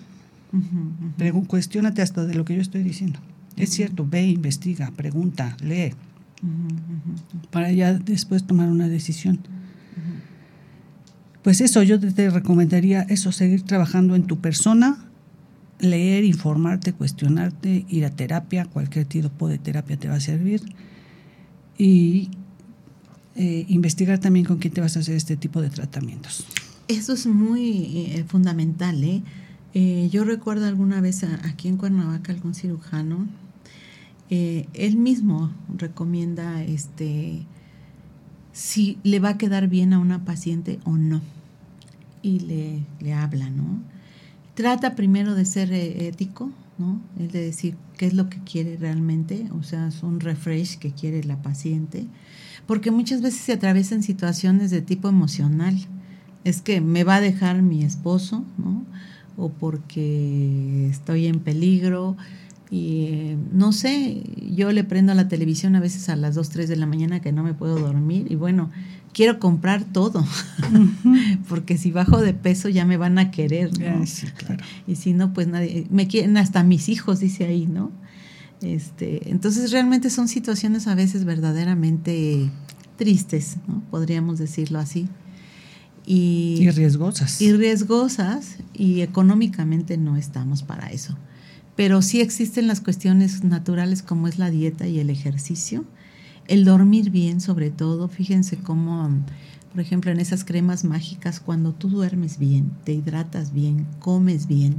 Uh 0.53 1.45
cuestionate 1.45 2.01
hasta 2.01 2.25
de 2.25 2.33
lo 2.33 2.45
que 2.45 2.55
yo 2.55 2.61
estoy 2.61 2.81
diciendo. 2.83 3.19
Es 3.55 3.71
cierto, 3.71 4.07
ve, 4.07 4.25
investiga, 4.27 4.91
pregunta, 4.91 5.57
lee 5.61 5.93
para 7.51 7.71
ya 7.71 7.93
después 7.93 8.45
tomar 8.45 8.69
una 8.69 8.87
decisión. 8.87 9.39
Pues 11.43 11.61
eso, 11.61 11.81
yo 11.83 11.99
te 11.99 12.29
recomendaría 12.29 13.03
eso, 13.03 13.31
seguir 13.31 13.61
trabajando 13.63 14.15
en 14.15 14.23
tu 14.23 14.39
persona, 14.39 14.97
leer, 15.79 16.23
informarte, 16.25 16.91
cuestionarte, 16.93 17.85
ir 17.89 18.05
a 18.05 18.09
terapia, 18.09 18.65
cualquier 18.65 19.05
tipo 19.05 19.47
de 19.47 19.57
terapia 19.57 19.97
te 19.97 20.09
va 20.09 20.15
a 20.15 20.19
servir. 20.19 20.61
Y 21.77 22.29
eh, 23.35 23.65
investigar 23.69 24.19
también 24.19 24.45
con 24.45 24.57
quién 24.57 24.73
te 24.73 24.81
vas 24.81 24.97
a 24.97 24.99
hacer 24.99 25.15
este 25.15 25.37
tipo 25.37 25.61
de 25.61 25.69
tratamientos. 25.69 26.45
Eso 26.87 27.13
es 27.13 27.27
muy 27.27 28.07
eh, 28.15 28.25
fundamental. 28.27 29.01
¿eh? 29.03 29.21
Eh, 29.73 30.09
yo 30.11 30.23
recuerdo 30.25 30.65
alguna 30.65 31.01
vez 31.01 31.23
a- 31.23 31.39
aquí 31.47 31.67
en 31.67 31.77
Cuernavaca 31.77 32.33
algún 32.33 32.55
cirujano, 32.55 33.27
eh, 34.29 34.67
él 34.73 34.97
mismo 34.97 35.53
recomienda 35.77 36.63
este 36.63 37.43
si 38.57 38.97
le 39.03 39.19
va 39.19 39.29
a 39.29 39.37
quedar 39.37 39.67
bien 39.67 39.93
a 39.93 39.99
una 39.99 40.25
paciente 40.25 40.79
o 40.83 40.97
no. 40.97 41.21
Y 42.23 42.39
le, 42.39 42.83
le 42.99 43.13
habla, 43.13 43.51
¿no? 43.51 43.79
Trata 44.55 44.95
primero 44.95 45.35
de 45.35 45.45
ser 45.45 45.71
eh, 45.71 46.07
ético, 46.07 46.49
¿no? 46.79 46.99
Es 47.19 47.31
de 47.31 47.39
decir 47.39 47.75
qué 47.97 48.07
es 48.07 48.15
lo 48.15 48.29
que 48.31 48.39
quiere 48.39 48.75
realmente, 48.75 49.47
o 49.51 49.61
sea, 49.61 49.87
es 49.87 50.01
un 50.01 50.19
refresh 50.19 50.79
que 50.79 50.91
quiere 50.91 51.23
la 51.23 51.39
paciente, 51.39 52.07
porque 52.65 52.89
muchas 52.89 53.21
veces 53.21 53.41
se 53.41 53.53
atraviesan 53.53 54.01
situaciones 54.01 54.71
de 54.71 54.81
tipo 54.81 55.07
emocional. 55.07 55.77
Es 56.43 56.63
que 56.63 56.81
me 56.81 57.03
va 57.03 57.17
a 57.17 57.21
dejar 57.21 57.61
mi 57.61 57.83
esposo, 57.83 58.43
¿no? 58.57 58.83
O 59.37 59.49
porque 59.49 60.87
estoy 60.89 61.27
en 61.27 61.41
peligro, 61.41 62.17
y 62.69 63.05
eh, 63.05 63.37
no 63.53 63.71
sé, 63.71 64.23
yo 64.53 64.71
le 64.71 64.83
prendo 64.83 65.13
a 65.13 65.15
la 65.15 65.27
televisión 65.27 65.75
a 65.75 65.79
veces 65.79 66.09
a 66.09 66.15
las 66.15 66.35
2, 66.35 66.49
3 66.49 66.69
de 66.69 66.75
la 66.75 66.85
mañana 66.85 67.21
que 67.21 67.31
no 67.31 67.43
me 67.43 67.53
puedo 67.53 67.79
dormir 67.79 68.27
y 68.29 68.35
bueno, 68.35 68.69
quiero 69.13 69.39
comprar 69.39 69.83
todo, 69.85 70.25
porque 71.49 71.77
si 71.77 71.91
bajo 71.91 72.19
de 72.21 72.33
peso 72.33 72.69
ya 72.69 72.85
me 72.85 72.97
van 72.97 73.17
a 73.19 73.31
querer, 73.31 73.77
¿no? 73.79 73.99
Ay, 74.01 74.07
sí, 74.07 74.27
claro. 74.27 74.63
Y 74.85 74.95
si 74.95 75.13
no, 75.13 75.33
pues 75.33 75.47
nadie, 75.47 75.87
me 75.89 76.07
quieren 76.07 76.35
hasta 76.37 76.63
mis 76.63 76.89
hijos, 76.89 77.19
dice 77.19 77.45
ahí, 77.45 77.67
¿no? 77.67 77.91
Este, 78.61 79.29
entonces 79.29 79.71
realmente 79.71 80.09
son 80.09 80.27
situaciones 80.27 80.87
a 80.87 80.95
veces 80.95 81.25
verdaderamente 81.25 82.49
tristes, 82.97 83.57
¿no? 83.67 83.81
Podríamos 83.91 84.39
decirlo 84.39 84.79
así. 84.79 85.07
Y, 86.05 86.57
Y 86.61 86.69
riesgosas. 86.71 87.41
y 87.41 87.53
riesgosas 87.53 88.57
y 88.73 89.01
económicamente 89.01 89.97
no 89.97 90.17
estamos 90.17 90.63
para 90.63 90.87
eso. 90.87 91.17
Pero 91.77 92.01
sí 92.01 92.19
existen 92.19 92.67
las 92.67 92.81
cuestiones 92.81 93.43
naturales 93.45 94.01
como 94.01 94.27
es 94.27 94.37
la 94.37 94.49
dieta 94.49 94.87
y 94.87 94.99
el 94.99 95.09
ejercicio. 95.09 95.85
El 96.47 96.65
dormir 96.65 97.09
bien 97.11 97.39
sobre 97.39 97.69
todo, 97.69 98.07
fíjense 98.09 98.57
cómo, 98.57 99.09
por 99.71 99.79
ejemplo, 99.81 100.11
en 100.11 100.19
esas 100.19 100.43
cremas 100.43 100.83
mágicas, 100.83 101.39
cuando 101.39 101.71
tú 101.73 101.87
duermes 101.89 102.37
bien, 102.39 102.71
te 102.83 102.93
hidratas 102.93 103.53
bien, 103.53 103.85
comes 103.99 104.47
bien 104.47 104.75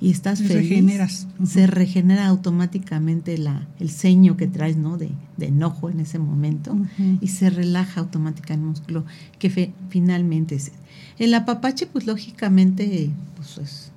y 0.00 0.10
estás 0.10 0.40
Y 0.40 0.48
feliz, 0.48 0.70
regeneras. 0.70 1.28
Se 1.46 1.68
regenera 1.68 2.26
automáticamente 2.26 3.38
la, 3.38 3.68
el 3.78 3.90
ceño 3.90 4.36
que 4.36 4.48
traes, 4.48 4.76
¿no? 4.76 4.96
De, 4.98 5.10
de 5.36 5.46
enojo 5.46 5.90
en 5.90 6.00
ese 6.00 6.18
momento 6.18 6.76
y 7.20 7.28
se 7.28 7.50
relaja 7.50 8.00
automáticamente 8.00 8.54
el 8.64 8.68
músculo, 8.68 9.04
que 9.38 9.48
fe- 9.48 9.72
finalmente 9.90 10.56
es. 10.56 10.72
El 11.20 11.34
apapache, 11.34 11.86
pues 11.86 12.06
lógicamente, 12.06 13.10
pues 13.36 13.58
es, 13.58 13.91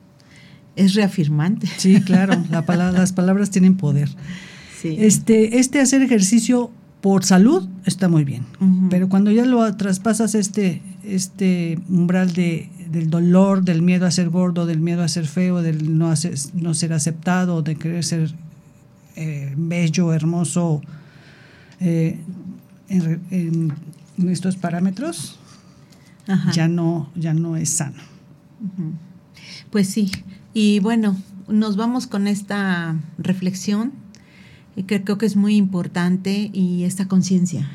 es 0.75 0.93
reafirmante. 0.95 1.67
Sí, 1.77 2.01
claro, 2.01 2.43
la 2.49 2.65
pala- 2.65 2.91
las 2.91 3.11
palabras 3.13 3.49
tienen 3.49 3.75
poder. 3.77 4.09
Sí. 4.81 4.95
Este, 4.99 5.59
este 5.59 5.79
hacer 5.79 6.01
ejercicio 6.01 6.71
por 7.01 7.23
salud 7.23 7.67
está 7.85 8.09
muy 8.09 8.23
bien, 8.23 8.43
pero 8.89 9.09
cuando 9.09 9.31
ya 9.31 9.45
lo 9.45 9.75
traspasas 9.77 10.33
este, 10.35 10.81
este 11.03 11.79
umbral 11.87 12.33
de, 12.33 12.69
del 12.91 13.09
dolor, 13.11 13.63
del 13.63 13.81
miedo 13.83 14.05
a 14.07 14.11
ser 14.11 14.29
gordo, 14.29 14.65
del 14.65 14.79
miedo 14.79 15.03
a 15.03 15.07
ser 15.07 15.27
feo, 15.27 15.61
del 15.61 15.97
no, 15.99 16.09
hacer- 16.11 16.35
no 16.55 16.73
ser 16.73 16.93
aceptado, 16.93 17.61
de 17.61 17.75
querer 17.75 18.03
ser 18.03 18.33
eh, 19.15 19.53
bello, 19.55 20.13
hermoso, 20.13 20.81
eh, 21.79 22.19
en, 22.89 23.01
re- 23.05 23.19
en- 23.31 23.73
en 24.17 24.29
estos 24.29 24.55
parámetros, 24.55 25.37
Ajá. 26.27 26.51
ya 26.53 26.67
no, 26.67 27.11
ya 27.15 27.33
no 27.35 27.55
es 27.55 27.69
sano. 27.69 28.01
Pues 29.69 29.89
sí, 29.89 30.11
y 30.55 30.79
bueno, 30.79 31.15
nos 31.47 31.75
vamos 31.75 32.07
con 32.07 32.25
esta 32.25 32.97
reflexión 33.19 33.91
y 34.75 34.83
que 34.83 35.03
creo 35.03 35.17
que 35.19 35.27
es 35.27 35.35
muy 35.35 35.55
importante 35.55 36.49
y 36.53 36.83
esta 36.85 37.07
conciencia, 37.07 37.69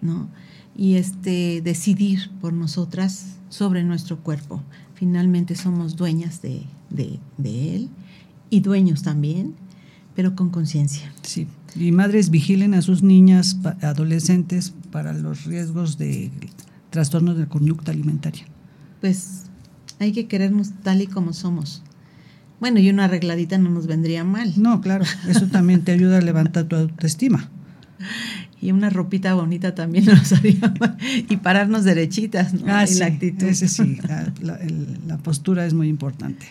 ¿no? 0.00 0.28
Y 0.76 0.94
este 0.94 1.60
decidir 1.62 2.30
por 2.40 2.52
nosotras 2.52 3.36
sobre 3.50 3.84
nuestro 3.84 4.18
cuerpo. 4.18 4.62
Finalmente 4.94 5.54
somos 5.54 5.94
dueñas 5.96 6.42
de, 6.42 6.62
de- 6.90 7.20
de 7.38 7.76
él 7.76 7.88
y 8.50 8.60
dueños 8.60 9.02
también, 9.02 9.54
pero 10.16 10.34
con 10.34 10.50
conciencia. 10.50 11.12
Sí. 11.22 11.46
Y 11.76 11.92
madres 11.92 12.30
vigilen 12.30 12.74
a 12.74 12.82
sus 12.82 13.02
niñas, 13.02 13.54
pa- 13.54 13.76
adolescentes, 13.82 14.72
para 14.90 15.12
los 15.12 15.44
riesgos 15.44 15.96
de 15.98 16.30
trastornos 16.90 17.36
de 17.38 17.46
conducta 17.46 17.92
alimentaria. 17.92 18.44
Pues 19.00 19.44
hay 20.00 20.12
que 20.12 20.26
querernos 20.26 20.70
tal 20.82 21.00
y 21.02 21.06
como 21.06 21.32
somos. 21.32 21.82
Bueno, 22.62 22.78
y 22.78 22.88
una 22.90 23.06
arregladita 23.06 23.58
no 23.58 23.70
nos 23.70 23.88
vendría 23.88 24.22
mal. 24.22 24.52
No, 24.56 24.80
claro, 24.80 25.04
eso 25.28 25.48
también 25.48 25.82
te 25.82 25.90
ayuda 25.90 26.18
a 26.18 26.20
levantar 26.20 26.62
tu 26.64 26.76
autoestima. 26.76 27.50
Y 28.60 28.70
una 28.70 28.88
ropita 28.88 29.34
bonita 29.34 29.74
también 29.74 30.04
nos 30.06 30.32
haría 30.32 30.72
mal. 30.78 30.96
Y 31.28 31.38
pararnos 31.38 31.82
derechitas, 31.82 32.54
¿no? 32.54 32.60
y 32.60 32.70
Ah, 32.70 32.86
sí, 32.86 33.00
la 33.00 33.06
actitud. 33.06 33.48
ese 33.48 33.66
sí, 33.66 33.98
la, 34.08 34.32
la- 34.40 34.54
el- 34.58 35.00
la 35.08 35.18
postura 35.18 35.66
es 35.66 35.74
muy 35.74 35.88
importante, 35.88 36.46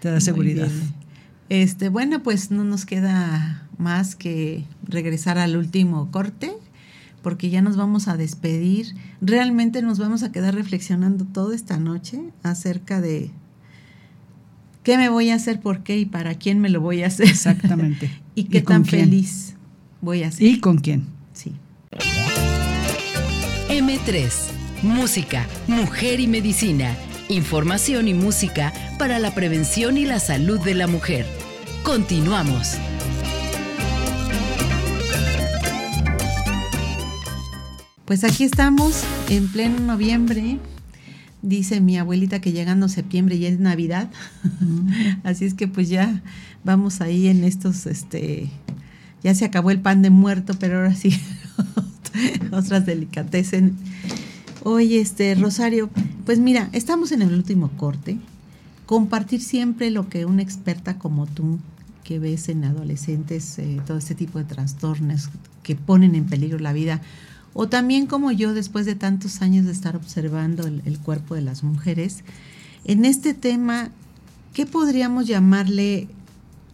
te 0.00 0.08
da 0.08 0.14
Muy 0.14 0.20
seguridad. 0.22 0.66
bien. 0.68 0.94
Este, 1.50 1.90
bueno, 1.90 2.22
pues 2.22 2.50
no 2.50 2.64
nos 2.64 2.86
queda 2.86 3.68
más 3.76 4.14
que 4.16 4.64
regresar 4.88 5.36
al 5.36 5.56
último 5.58 6.10
corte, 6.10 6.52
porque 7.22 7.50
ya 7.50 7.60
nos 7.60 7.76
vamos 7.76 8.08
a 8.08 8.16
despedir. 8.16 8.94
Realmente 9.20 9.82
nos 9.82 9.98
vamos 9.98 10.22
a 10.22 10.32
quedar 10.32 10.54
reflexionando 10.54 11.26
toda 11.26 11.54
esta 11.54 11.76
noche 11.78 12.18
acerca 12.42 13.02
de 13.02 13.30
qué 14.82 14.96
me 14.96 15.08
voy 15.08 15.30
a 15.30 15.34
hacer, 15.34 15.60
por 15.60 15.82
qué 15.82 15.98
y 15.98 16.04
para 16.04 16.34
quién 16.34 16.60
me 16.60 16.68
lo 16.68 16.80
voy 16.80 17.02
a 17.02 17.08
hacer. 17.08 17.28
Exactamente. 17.28 18.10
y 18.34 18.44
qué 18.44 18.62
tan 18.62 18.82
quién. 18.84 19.04
feliz 19.04 19.54
voy 20.00 20.22
a 20.22 20.30
ser. 20.30 20.46
¿Y 20.46 20.60
con 20.60 20.78
quién? 20.78 21.06
Sí. 21.32 21.52
M3. 23.68 24.30
Música, 24.82 25.46
mujer 25.66 26.20
y 26.20 26.26
medicina. 26.26 26.96
Información 27.28 28.08
y 28.08 28.14
música 28.14 28.72
para 28.98 29.18
la 29.18 29.34
prevención 29.34 29.96
y 29.98 30.04
la 30.04 30.18
salud 30.18 30.58
de 30.60 30.74
la 30.74 30.86
mujer. 30.86 31.26
Continuamos. 31.82 32.76
Pues 38.04 38.24
aquí 38.24 38.42
estamos 38.42 39.04
en 39.28 39.46
pleno 39.46 39.78
noviembre. 39.78 40.58
Dice 41.42 41.80
mi 41.80 41.96
abuelita 41.96 42.40
que 42.40 42.52
llegando 42.52 42.88
septiembre 42.88 43.38
ya 43.38 43.48
es 43.48 43.58
Navidad. 43.58 44.10
Así 45.24 45.44
es 45.44 45.54
que 45.54 45.68
pues 45.68 45.88
ya 45.88 46.22
vamos 46.64 47.00
ahí 47.00 47.28
en 47.28 47.44
estos, 47.44 47.86
este, 47.86 48.50
ya 49.22 49.34
se 49.34 49.44
acabó 49.44 49.70
el 49.70 49.80
pan 49.80 50.02
de 50.02 50.10
muerto, 50.10 50.54
pero 50.58 50.78
ahora 50.78 50.94
sí 50.94 51.18
otras 52.52 52.86
delicatessen. 52.86 53.76
Oye, 54.62 55.00
este, 55.00 55.34
Rosario, 55.34 55.88
pues 56.26 56.38
mira, 56.38 56.68
estamos 56.72 57.12
en 57.12 57.22
el 57.22 57.32
último 57.32 57.70
corte. 57.76 58.18
Compartir 58.84 59.40
siempre 59.40 59.90
lo 59.90 60.08
que 60.08 60.26
una 60.26 60.42
experta 60.42 60.98
como 60.98 61.26
tú, 61.26 61.58
que 62.04 62.18
ves 62.18 62.48
en 62.48 62.64
adolescentes 62.64 63.58
eh, 63.58 63.80
todo 63.86 63.96
este 63.98 64.14
tipo 64.14 64.38
de 64.38 64.44
trastornos 64.44 65.30
que 65.62 65.76
ponen 65.76 66.14
en 66.14 66.26
peligro 66.26 66.58
la 66.58 66.72
vida, 66.72 67.00
o 67.52 67.68
también 67.68 68.06
como 68.06 68.30
yo, 68.30 68.54
después 68.54 68.86
de 68.86 68.94
tantos 68.94 69.42
años 69.42 69.66
de 69.66 69.72
estar 69.72 69.96
observando 69.96 70.66
el, 70.66 70.98
cuerpo 70.98 71.34
de 71.34 71.42
las 71.42 71.62
mujeres, 71.64 72.22
en 72.84 73.04
este 73.04 73.34
tema, 73.34 73.90
¿qué 74.54 74.66
podríamos 74.66 75.26
llamarle 75.26 76.08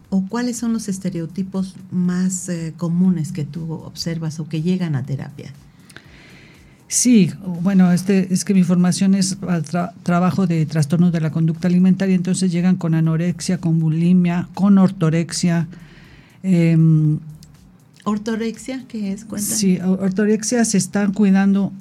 o 0.09 0.25
cuáles 0.27 0.57
son 0.57 0.73
los 0.73 0.87
estereotipos 0.87 1.75
más 1.91 2.47
eh, 2.47 2.73
comunes 2.77 3.31
que 3.31 3.43
tú 3.43 3.73
observas 3.73 4.39
o 4.39 4.47
que 4.47 4.61
llegan 4.61 4.95
a 4.95 5.03
terapia? 5.03 5.51
Sí, 6.87 7.31
bueno, 7.61 7.91
este 7.91 8.33
es 8.33 8.45
que 8.45 8.53
mi 8.53 8.63
formación 8.63 9.13
es 9.13 9.37
trabajo 10.03 10.47
de 10.47 10.65
trastornos 10.65 11.11
de 11.11 11.19
la 11.19 11.31
conducta 11.31 11.67
alimentaria, 11.67 12.15
entonces 12.15 12.49
llegan 12.49 12.77
con 12.77 12.93
anorexia, 12.93 13.57
con 13.57 13.79
bulimia, 13.79 14.47
con 14.53 14.77
ortorexia. 14.77 15.67
em, 16.43 17.19
¿Ortorexia 18.07 18.85
qué 18.87 19.11
es? 19.11 19.25
Cuéntame. 19.25 19.53
Sí, 19.53 19.79
ortorexia 19.81 20.63
se 20.63 20.77
están 20.77 21.11
cuidando, 21.11 21.73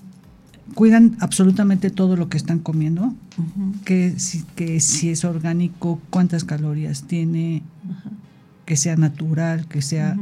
cuidan 0.75 1.17
absolutamente 1.21 1.91
todo 1.91 2.17
lo 2.17 2.29
que 2.29 2.37
están 2.37 2.59
comiendo, 2.59 3.15
que 3.85 4.19
si, 4.19 4.43
que 4.57 4.81
si 4.81 5.11
es 5.11 5.25
orgánico, 5.25 6.01
cuántas 6.11 6.43
calorías 6.43 7.05
tiene, 7.05 7.63
que 8.65 8.77
sea 8.77 8.97
natural, 8.97 9.69
que 9.69 9.83
sea... 9.83 10.17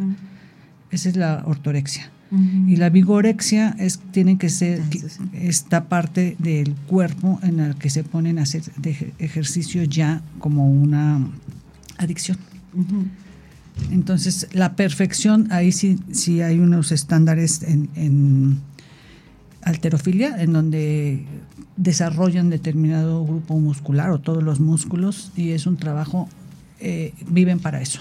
Esa 0.91 1.09
es 1.09 1.17
la 1.17 1.43
ortorexia. 1.47 2.11
Y 2.67 2.77
la 2.77 2.91
vigorexia 2.91 3.75
es, 3.79 3.99
tiene 4.11 4.37
que 4.37 4.51
ser 4.51 4.83
esta 5.33 5.89
parte 5.89 6.37
del 6.39 6.75
cuerpo 6.75 7.39
en 7.43 7.57
la 7.57 7.75
que 7.75 7.89
se 7.89 8.05
ponen 8.05 8.39
a 8.39 8.43
hacer 8.43 8.63
de 8.77 9.15
ejercicio 9.19 9.85
ya 9.85 10.21
como 10.39 10.69
una 10.69 11.27
adicción. 11.97 12.37
Entonces, 13.91 14.49
la 14.53 14.77
perfección, 14.77 15.49
ahí 15.51 15.73
sí, 15.73 15.99
sí 16.13 16.41
hay 16.41 16.59
unos 16.59 16.93
estándares 16.93 17.63
en, 17.63 17.89
en- 17.97 18.61
alterofilia, 19.63 20.43
en 20.43 20.53
donde 20.53 21.25
desarrollan 21.77 22.51
determinado 22.51 23.25
grupo 23.25 23.59
muscular 23.59 24.11
o 24.11 24.21
todos 24.21 24.43
los 24.43 24.61
músculos 24.61 25.33
y 25.37 25.51
es 25.51 25.67
un 25.67 25.77
trabajo, 25.77 26.29
eh, 26.81 27.15
viven 27.29 27.59
para 27.61 27.81
eso. 27.81 28.01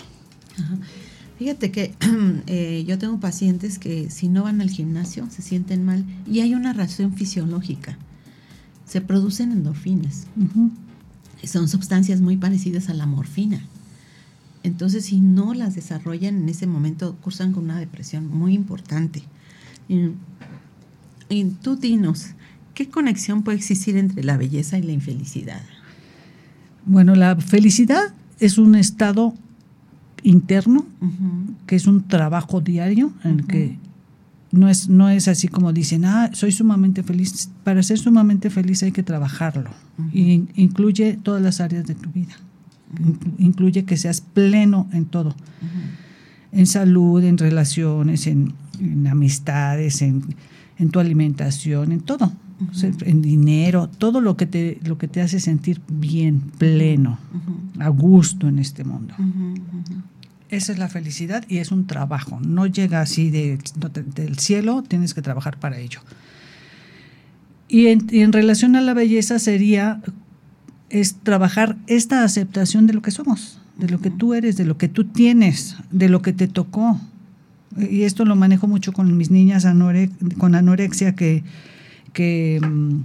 Fíjate 1.39 1.71
que 1.71 1.93
eh, 2.47 2.84
yo 2.88 2.97
tengo 2.99 3.19
pacientes 3.19 3.80
que 3.80 4.09
si 4.11 4.28
no 4.28 4.43
van 4.43 4.61
al 4.61 4.69
gimnasio 4.69 5.28
se 5.32 5.41
sienten 5.41 5.84
mal 5.86 6.05
y 6.30 6.41
hay 6.41 6.53
una 6.53 6.74
razón 6.74 7.13
fisiológica. 7.13 7.97
Se 8.86 9.01
producen 9.01 9.51
endorfinas. 9.51 10.28
Son 11.43 11.67
sustancias 11.67 12.21
muy 12.21 12.38
parecidas 12.38 12.89
a 12.89 12.93
la 12.93 13.05
morfina. 13.05 13.65
Entonces, 14.64 15.05
si 15.05 15.20
no 15.20 15.53
las 15.53 15.76
desarrollan 15.76 16.38
en 16.38 16.49
ese 16.49 16.68
momento, 16.68 17.16
cursan 17.22 17.51
con 17.51 17.66
una 17.66 17.80
depresión 17.80 18.28
muy 18.28 18.53
importante. 18.53 19.24
Y, 19.89 20.11
y 21.30 21.43
tú 21.61 21.76
dinos, 21.76 22.30
¿qué 22.74 22.89
conexión 22.89 23.43
puede 23.43 23.57
existir 23.57 23.97
entre 23.97 24.24
la 24.24 24.38
belleza 24.38 24.78
y 24.78 24.84
la 24.84 24.93
infelicidad? 24.93 25.61
Bueno, 26.86 27.16
la 27.16 27.36
felicidad 27.36 28.14
es 28.39 28.57
un 28.57 28.76
estado 28.76 29.34
interno, 30.24 30.86
que 31.68 31.76
es 31.76 31.88
un 31.88 32.07
trabajo 32.07 32.61
diario 32.61 33.11
en 33.24 33.39
el 33.39 33.45
que 33.45 33.78
no 34.51 34.70
es, 34.70 34.88
no 34.88 35.09
es 35.09 35.28
así 35.28 35.47
como 35.47 35.74
dicen, 35.74 36.05
ah, 36.05 36.30
soy 36.34 36.51
sumamente 36.51 37.03
feliz. 37.03 37.49
Para 37.64 37.82
ser 37.84 37.97
sumamente 37.97 38.49
feliz 38.49 38.84
hay 38.84 38.91
que 38.91 39.03
trabajarlo. 39.03 39.72
Y 40.14 40.43
incluye 40.55 41.18
todas 41.22 41.41
las 41.41 41.59
áreas 41.59 41.86
de 41.86 41.95
tu 41.95 42.09
vida. 42.11 42.34
Incluye 43.38 43.86
que 43.86 43.98
seas 43.98 44.22
pleno 44.22 44.88
en 44.94 45.06
todo. 45.06 45.36
En 46.52 46.68
salud, 46.68 47.24
en 47.24 47.38
relaciones, 47.38 48.28
en, 48.28 48.54
amistades, 49.10 50.02
en, 50.02 50.24
tu 50.91 51.00
alimentación, 51.00 51.91
en 51.91 52.02
todo. 52.02 52.32
en 53.02 53.22
dinero, 53.22 53.89
todo 53.89 54.22
lo 54.22 54.38
que 54.38 54.46
te, 54.46 54.80
lo 54.84 54.98
que 54.98 55.08
te 55.08 55.22
hace 55.22 55.39
sentir 55.39 55.82
bien, 55.88 56.39
pleno, 56.58 57.18
a 57.80 57.89
gusto 57.89 58.48
en 58.48 58.60
este 58.60 58.84
mundo. 58.84 59.16
Esa 60.50 60.72
es 60.72 60.78
la 60.78 60.88
felicidad 60.88 61.44
y 61.50 61.58
es 61.58 61.72
un 61.72 61.88
trabajo. 61.88 62.39
No 62.39 62.68
llega 62.68 63.02
así 63.02 63.32
del 63.32 64.38
cielo, 64.38 64.84
tienes 64.84 65.16
que 65.16 65.24
trabajar 65.24 65.58
para 65.58 65.80
ello. 65.80 66.02
Y 67.68 67.88
en, 67.88 68.32
relación 68.32 68.76
a 68.76 68.82
la 68.82 68.94
belleza 68.94 69.39
sería 69.39 70.00
es 70.94 71.16
trabajar 71.16 71.76
esta 71.88 72.24
aceptación 72.24 72.88
de 72.88 72.94
lo 72.94 73.02
que 73.02 73.12
somos, 73.12 73.60
de 73.78 73.89
lo 73.89 74.00
que 74.00 74.10
tú 74.10 74.34
eres, 74.34 74.56
de 74.56 74.66
lo 74.66 74.78
que 74.78 74.88
tú 74.88 75.04
tienes, 75.04 75.76
de 75.91 76.08
lo 76.08 76.22
que 76.22 76.32
te 76.32 76.48
tocó. 76.48 77.00
Y 77.78 78.04
esto 78.04 78.24
lo 78.24 78.36
manejo 78.36 78.68
mucho 78.68 78.94
con 78.94 79.18
mis 79.18 79.32
niñas 79.32 79.68
con 80.38 80.56
anorexia 80.56 81.16
que, 81.16 81.44
que, 82.14 82.62
mm, 82.64 83.02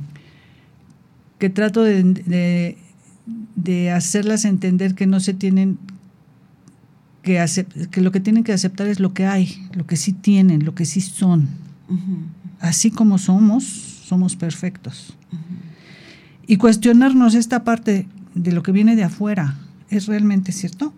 que 1.39 1.51
trato 1.51 1.83
de, 1.83 2.77
de 3.57 3.91
hacerlas 3.91 4.45
entender 4.45 4.95
que 4.95 5.07
no 5.07 5.19
se 5.19 5.35
tienen 5.35 5.79
que, 7.23 8.01
lo 8.01 8.13
que 8.13 8.21
tienen 8.21 8.45
que 8.45 8.53
aceptar 8.53 8.87
es 8.87 9.01
lo 9.01 9.13
que 9.13 9.27
hay, 9.27 9.69
lo 9.75 9.87
que 9.87 9.97
sí 9.97 10.13
tienen, 10.13 10.65
lo 10.65 10.75
que 10.75 10.87
sí 10.87 11.01
son. 11.01 11.49
Así 12.61 12.91
como 12.91 13.19
somos, 13.19 13.65
somos 13.65 14.37
perfectos. 14.37 15.15
Y 16.49 16.57
cuestionarnos 16.57 17.37
esta 17.37 17.63
parte 17.63 18.09
de 18.35 18.51
lo 18.51 18.65
que 18.65 18.73
viene 18.73 18.97
de 18.97 19.05
afuera, 19.05 19.57
¿es 19.89 20.07
realmente 20.07 20.51
cierto? 20.51 20.93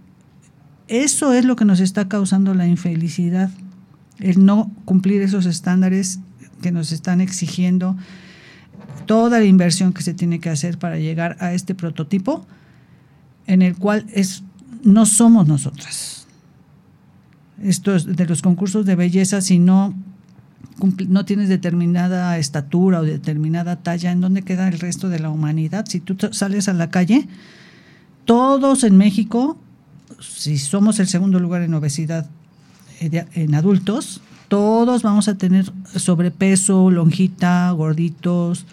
Eso 0.89 1.35
es 1.35 1.45
lo 1.45 1.57
que 1.57 1.67
nos 1.67 1.81
está 1.81 2.09
causando 2.09 2.55
la 2.55 2.67
infelicidad, 2.67 3.51
el 4.19 4.43
no 4.47 4.71
cumplir 4.87 5.21
esos 5.21 5.45
estándares 5.45 6.21
que 6.63 6.73
nos 6.73 6.93
están 6.93 7.21
exigiendo, 7.21 7.97
toda 9.05 9.39
la 9.39 9.45
inversión 9.45 9.93
que 9.93 10.03
se 10.03 10.15
tiene 10.15 10.41
que 10.41 10.49
hacer 10.49 10.79
para 10.79 10.99
llegar 10.99 11.37
a 11.41 11.53
este 11.53 11.75
prototipo 11.75 12.47
en 13.47 13.61
el 13.61 13.77
cual 13.77 14.07
es 14.15 14.43
no 14.83 15.05
somos 15.05 15.47
nosotras 15.47 16.21
estos 17.63 18.17
de 18.17 18.27
los 18.27 18.43
concursos 18.43 18.87
de 18.87 18.97
belleza, 18.97 19.41
si 19.41 19.59
no, 19.59 19.95
no 21.09 21.25
tienes 21.25 21.49
determinada 21.49 22.37
estatura 22.39 23.01
o 23.01 23.03
determinada 23.03 23.77
talla, 23.77 24.13
¿en 24.13 24.21
dónde 24.21 24.43
queda 24.43 24.69
el 24.69 24.79
resto 24.79 25.09
de 25.09 25.19
la 25.19 25.31
humanidad? 25.31 25.87
Si 25.89 26.01
tú 26.01 26.17
sales 26.33 26.69
a 26.69 26.73
la 26.73 26.91
calle, 26.91 27.29
todos 28.25 28.85
en 28.85 28.97
México, 28.97 29.59
si 30.21 30.59
somos 30.59 30.99
el 31.01 31.09
segundo 31.09 31.41
lugar 31.41 31.63
en 31.63 31.75
obesidad 31.75 32.29
eh, 33.01 33.27
en 33.35 33.55
adultos, 33.55 34.21
todos 34.49 35.03
vamos 35.03 35.29
a 35.29 35.39
tener 35.39 35.73
sobrepeso, 35.95 36.91
lonjita, 36.91 37.71
gorditos. 37.71 38.67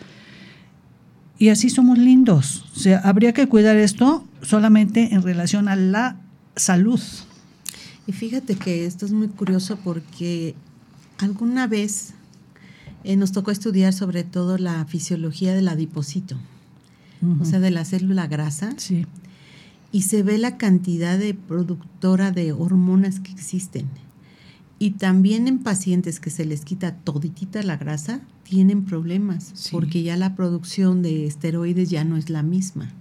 Y 1.38 1.50
así 1.50 1.70
somos 1.70 2.00
lindos. 2.00 2.66
O 2.76 2.80
sea, 2.80 3.00
habría 3.00 3.32
que 3.32 3.48
cuidar 3.48 3.78
esto 3.78 4.26
solamente 4.42 5.14
en 5.14 5.22
relación 5.22 5.68
a 5.68 5.76
la 5.76 6.18
salud. 6.56 7.00
Y 8.08 8.12
fíjate 8.12 8.56
que 8.56 8.86
esto 8.86 9.06
es 9.06 9.12
muy 9.12 9.28
curioso 9.28 9.78
porque 9.84 10.56
alguna 11.18 11.68
vez 11.68 12.14
eh, 13.04 13.16
nos 13.16 13.32
tocó 13.32 13.52
estudiar 13.52 13.94
sobre 13.94 14.24
todo 14.24 14.58
la 14.58 14.86
fisiología 14.86 15.54
del 15.54 15.68
adipocito, 15.68 16.36
o 17.40 17.46
sea, 17.46 17.60
de 17.60 17.72
la 17.72 17.84
célula 17.84 18.28
grasa. 18.28 18.74
Sí. 18.78 19.06
Y 19.92 20.04
se 20.04 20.22
ve 20.22 20.38
la 20.38 20.58
cantidad 20.58 21.18
de 21.18 21.34
productora 21.34 22.32
de 22.32 22.52
hormonas 22.52 23.20
que 23.20 23.32
existen. 23.32 23.88
Y 24.80 24.92
también 24.92 25.48
en 25.48 25.60
pacientes 25.60 26.20
que 26.20 26.30
se 26.30 26.46
les 26.46 26.64
quita 26.64 26.94
toditita 26.96 27.64
la 27.64 27.78
grasa, 27.78 28.22
tienen 28.44 28.86
problemas, 28.86 29.70
porque 29.72 30.04
ya 30.04 30.16
la 30.18 30.36
producción 30.36 31.02
de 31.02 31.26
esteroides 31.26 31.90
ya 31.90 32.04
no 32.04 32.18
es 32.18 32.30
la 32.30 32.44
misma. 32.44 32.92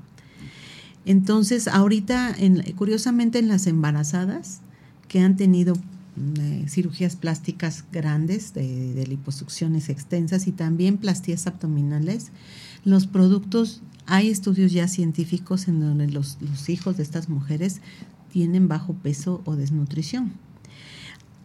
Entonces, 1.04 1.68
ahorita, 1.68 2.34
en, 2.36 2.62
curiosamente 2.74 3.38
en 3.38 3.48
las 3.48 3.66
embarazadas, 3.66 4.60
que 5.08 5.20
han 5.20 5.36
tenido 5.36 5.74
eh, 6.16 6.64
cirugías 6.68 7.14
plásticas 7.14 7.84
grandes, 7.92 8.54
de, 8.54 9.04
liposucciones 9.06 9.90
extensas 9.90 10.46
y 10.46 10.52
también 10.52 10.96
plastías 10.96 11.46
abdominales, 11.46 12.30
los 12.84 13.06
productos, 13.06 13.82
hay 14.06 14.30
estudios 14.30 14.72
ya 14.72 14.88
científicos 14.88 15.68
en 15.68 15.80
donde 15.80 16.08
los, 16.08 16.38
hijos 16.68 16.96
de 16.96 17.02
estas 17.02 17.28
mujeres 17.28 17.80
tienen 18.32 18.66
bajo 18.66 18.94
peso 18.94 19.42
o 19.44 19.56
desnutrición. 19.56 20.32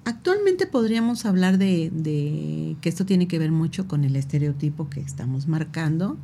Actualmente 0.05 0.67
podríamos 0.67 1.25
hablar 1.25 1.57
de, 1.57 2.77
que 2.79 2.89
esto 2.89 3.05
tiene 3.05 3.27
que 3.27 3.39
ver 3.39 3.51
mucho 3.51 3.87
con 3.87 4.03
el 4.05 4.15
estereotipo 4.15 4.89
que 4.89 5.01
estamos 5.01 5.47
marcando. 5.47 6.17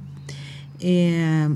Eh, 0.80 1.50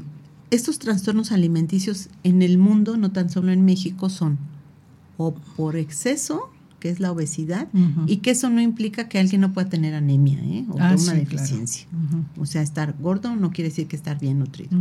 estos 0.49 0.77
trastornos 0.79 1.31
alimenticios 1.31 2.09
en 2.23 2.41
el 2.41 2.57
mundo, 2.57 2.97
no 2.97 3.11
tan 3.11 3.29
solo 3.29 3.53
en 3.53 3.63
México, 3.63 4.09
son 4.09 4.37
o 5.17 5.33
por 5.33 5.77
exceso, 5.77 6.49
que 6.81 6.89
es 6.89 6.99
la 6.99 7.11
obesidad, 7.11 7.69
y 8.07 8.17
que 8.17 8.31
eso 8.31 8.49
no 8.49 8.59
implica 8.59 9.07
que 9.07 9.19
alguien 9.19 9.39
no 9.39 9.53
pueda 9.53 9.69
tener 9.69 9.93
anemia 9.93 10.39
¿eh? 10.43 10.65
o 10.67 10.77
ah, 10.79 10.95
una 10.99 11.13
deficiencia. 11.13 11.87
O 12.37 12.45
sea, 12.45 12.61
estar 12.61 12.95
gordo 12.99 13.35
no 13.37 13.51
quiere 13.51 13.69
decir 13.69 13.87
que 13.87 13.95
estar 13.95 14.19
bien 14.19 14.39
nutrido. 14.39 14.75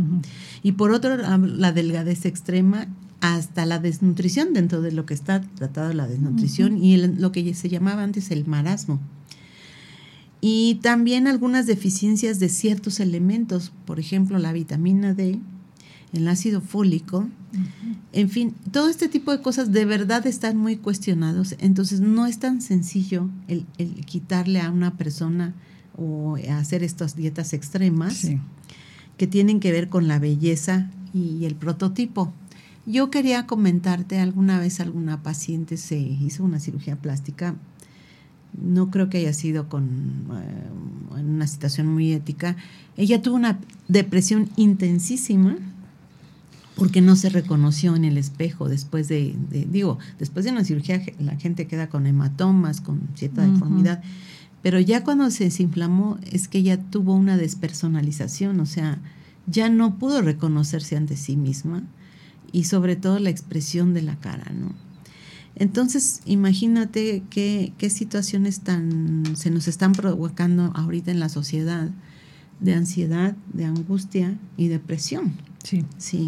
Y 0.63 0.73
por 0.73 0.91
otro, 0.91 1.15
la 1.15 1.71
delgadez 1.71 2.25
extrema 2.25 2.87
hasta 3.21 3.67
la 3.67 3.77
desnutrición 3.77 4.51
dentro 4.51 4.81
de 4.81 4.91
lo 4.91 5.05
que 5.05 5.13
está 5.13 5.41
tratado 5.41 5.93
la 5.93 6.07
desnutrición 6.07 6.83
y 6.83 6.97
lo 6.97 7.31
que 7.31 7.53
se 7.53 7.69
llamaba 7.69 8.03
antes 8.03 8.31
el 8.31 8.45
marasmo. 8.47 8.99
Y 10.41 10.79
también 10.81 11.27
algunas 11.27 11.67
deficiencias 11.67 12.39
de 12.39 12.49
ciertos 12.49 12.99
elementos, 12.99 13.71
por 13.85 13.99
ejemplo, 13.99 14.39
la 14.39 14.51
vitamina 14.51 15.13
D, 15.13 15.39
el 16.13 16.27
ácido 16.27 16.61
fólico, 16.61 17.27
en 18.13 18.29
fin, 18.29 18.53
todo 18.71 18.89
este 18.89 19.09
tipo 19.09 19.31
de 19.31 19.41
cosas 19.41 19.71
de 19.71 19.85
verdad 19.85 20.25
están 20.27 20.57
muy 20.57 20.77
cuestionados, 20.77 21.55
entonces 21.59 21.99
no 21.99 22.25
es 22.27 22.39
tan 22.39 22.61
sencillo 22.61 23.29
el, 23.47 23.65
quitarle 24.05 24.61
a 24.61 24.69
una 24.69 24.97
persona 24.97 25.53
o 25.97 26.37
hacer 26.51 26.83
estas 26.83 27.15
dietas 27.15 27.53
extremas 27.53 28.27
que 29.17 29.27
tienen 29.27 29.59
que 29.59 29.71
ver 29.71 29.89
con 29.89 30.07
la 30.07 30.19
belleza 30.19 30.89
y 31.13 31.45
el 31.45 31.55
prototipo. 31.55 32.33
Yo 32.85 33.11
quería 33.11 33.45
comentarte, 33.45 34.19
alguna 34.19 34.59
vez 34.59 34.79
alguna 34.79 35.21
paciente 35.21 35.77
se 35.77 35.99
hizo 35.99 36.43
una 36.43 36.59
cirugía 36.59 36.95
plástica, 36.95 37.55
no 38.59 38.89
creo 38.89 39.09
que 39.09 39.19
haya 39.19 39.33
sido 39.33 39.69
con 39.69 40.27
eh, 40.33 41.19
en 41.19 41.29
una 41.29 41.47
situación 41.47 41.87
muy 41.87 42.11
ética, 42.13 42.55
ella 42.97 43.21
tuvo 43.21 43.35
una 43.35 43.59
depresión 43.87 44.49
intensísima, 44.55 45.57
porque 46.75 47.01
no 47.01 47.15
se 47.15 47.29
reconoció 47.29 47.95
en 47.95 48.05
el 48.05 48.17
espejo 48.17 48.69
después 48.69 49.07
de, 49.07 49.35
digo, 49.49 49.99
después 50.19 50.45
de 50.45 50.51
una 50.51 50.63
cirugía 50.63 51.01
la 51.19 51.35
gente 51.35 51.67
queda 51.67 51.89
con 51.89 52.07
hematomas, 52.07 52.81
con 52.81 53.01
cierta 53.15 53.45
deformidad, 53.45 54.01
pero 54.61 54.79
ya 54.79 55.03
cuando 55.03 55.29
se 55.31 55.45
desinflamó 55.45 56.17
es 56.31 56.47
que 56.47 56.59
ella 56.59 56.79
tuvo 56.79 57.15
una 57.15 57.37
despersonalización, 57.37 58.59
o 58.59 58.65
sea, 58.65 58.99
ya 59.47 59.69
no 59.69 59.97
pudo 59.97 60.21
reconocerse 60.21 60.95
ante 60.95 61.17
sí 61.17 61.35
misma 61.35 61.83
y 62.51 62.65
sobre 62.65 62.95
todo 62.95 63.19
la 63.19 63.29
expresión 63.29 63.93
de 63.93 64.03
la 64.03 64.15
cara, 64.15 64.51
¿no? 64.53 64.73
Entonces, 65.55 66.21
imagínate 66.25 67.23
qué, 67.29 67.73
qué 67.77 67.89
situaciones 67.89 68.61
tan 68.61 69.35
se 69.35 69.51
nos 69.51 69.67
están 69.67 69.91
provocando 69.91 70.71
ahorita 70.75 71.11
en 71.11 71.19
la 71.19 71.29
sociedad 71.29 71.89
de 72.61 72.73
ansiedad, 72.73 73.35
de 73.51 73.65
angustia 73.65 74.37
y 74.55 74.69
depresión. 74.69 75.33
Sí. 75.63 75.83
Sí. 75.97 76.25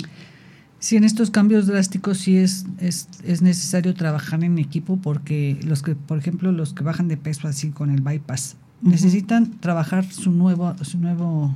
Sí, 0.83 0.97
en 0.97 1.05
estos 1.05 1.31
cambios 1.31 1.65
drásticos 1.67 2.17
sí 2.17 2.35
es, 2.35 2.65
es, 2.77 3.07
es 3.23 3.41
necesario 3.41 3.93
trabajar 3.93 4.43
en 4.43 4.59
equipo 4.59 4.97
porque 4.97 5.57
los 5.63 5.81
que, 5.81 5.95
por 5.95 6.17
ejemplo, 6.17 6.51
los 6.51 6.73
que 6.73 6.83
bajan 6.83 7.07
de 7.07 7.15
peso 7.15 7.47
así 7.47 7.69
con 7.69 7.89
el 7.89 8.01
bypass, 8.01 8.57
necesitan 8.81 9.49
trabajar 9.61 10.03
su 10.11 10.29
nuevo, 10.31 10.75
su 10.81 10.97
nuevo, 10.97 11.55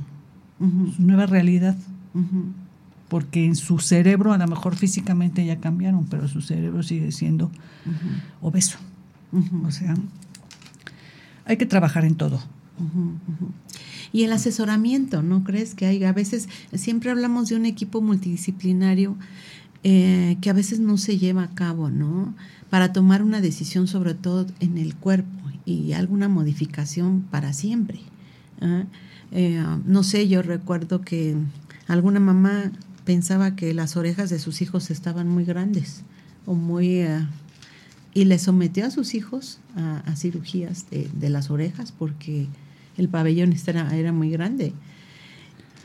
su 0.58 1.02
nueva 1.02 1.26
realidad, 1.26 1.76
porque 3.10 3.44
en 3.44 3.54
su 3.54 3.80
cerebro 3.80 4.32
a 4.32 4.38
lo 4.38 4.46
mejor 4.46 4.76
físicamente 4.76 5.44
ya 5.44 5.60
cambiaron, 5.60 6.06
pero 6.06 6.26
su 6.26 6.40
cerebro 6.40 6.82
sigue 6.82 7.12
siendo 7.12 7.50
obeso. 8.40 8.78
O 9.62 9.70
sea, 9.70 9.94
hay 11.44 11.58
que 11.58 11.66
trabajar 11.66 12.06
en 12.06 12.14
todo. 12.14 12.40
Y 14.12 14.24
el 14.24 14.32
asesoramiento, 14.32 15.22
¿no 15.22 15.44
crees 15.44 15.74
que 15.74 15.86
hay? 15.86 16.02
A 16.04 16.12
veces 16.12 16.48
siempre 16.74 17.10
hablamos 17.10 17.48
de 17.48 17.56
un 17.56 17.66
equipo 17.66 18.00
multidisciplinario 18.00 19.16
eh, 19.84 20.38
que 20.40 20.50
a 20.50 20.54
veces 20.54 20.80
no 20.80 20.96
se 20.96 21.18
lleva 21.18 21.44
a 21.44 21.54
cabo, 21.54 21.90
¿no? 21.90 22.34
Para 22.70 22.92
tomar 22.92 23.22
una 23.22 23.40
decisión 23.40 23.86
sobre 23.86 24.14
todo 24.14 24.46
en 24.60 24.78
el 24.78 24.94
cuerpo 24.94 25.30
y 25.64 25.92
alguna 25.92 26.28
modificación 26.28 27.22
para 27.30 27.52
siempre. 27.52 28.00
¿ah? 28.60 28.84
Eh, 29.30 29.62
no 29.84 30.02
sé, 30.02 30.26
yo 30.28 30.42
recuerdo 30.42 31.02
que 31.02 31.36
alguna 31.86 32.20
mamá 32.20 32.72
pensaba 33.04 33.54
que 33.54 33.72
las 33.74 33.96
orejas 33.96 34.30
de 34.30 34.38
sus 34.38 34.62
hijos 34.62 34.90
estaban 34.90 35.28
muy 35.28 35.44
grandes 35.44 36.02
o 36.46 36.54
muy... 36.54 37.00
eh, 37.00 37.26
y 38.14 38.24
le 38.24 38.38
sometió 38.38 38.86
a 38.86 38.90
sus 38.90 39.14
hijos 39.14 39.60
a, 39.76 39.98
a 40.00 40.16
cirugías 40.16 40.90
de, 40.90 41.08
de 41.12 41.30
las 41.30 41.50
orejas 41.50 41.92
porque 41.92 42.48
el 42.98 43.08
pabellón 43.08 43.54
era, 43.66 43.96
era 43.96 44.12
muy 44.12 44.30
grande. 44.30 44.74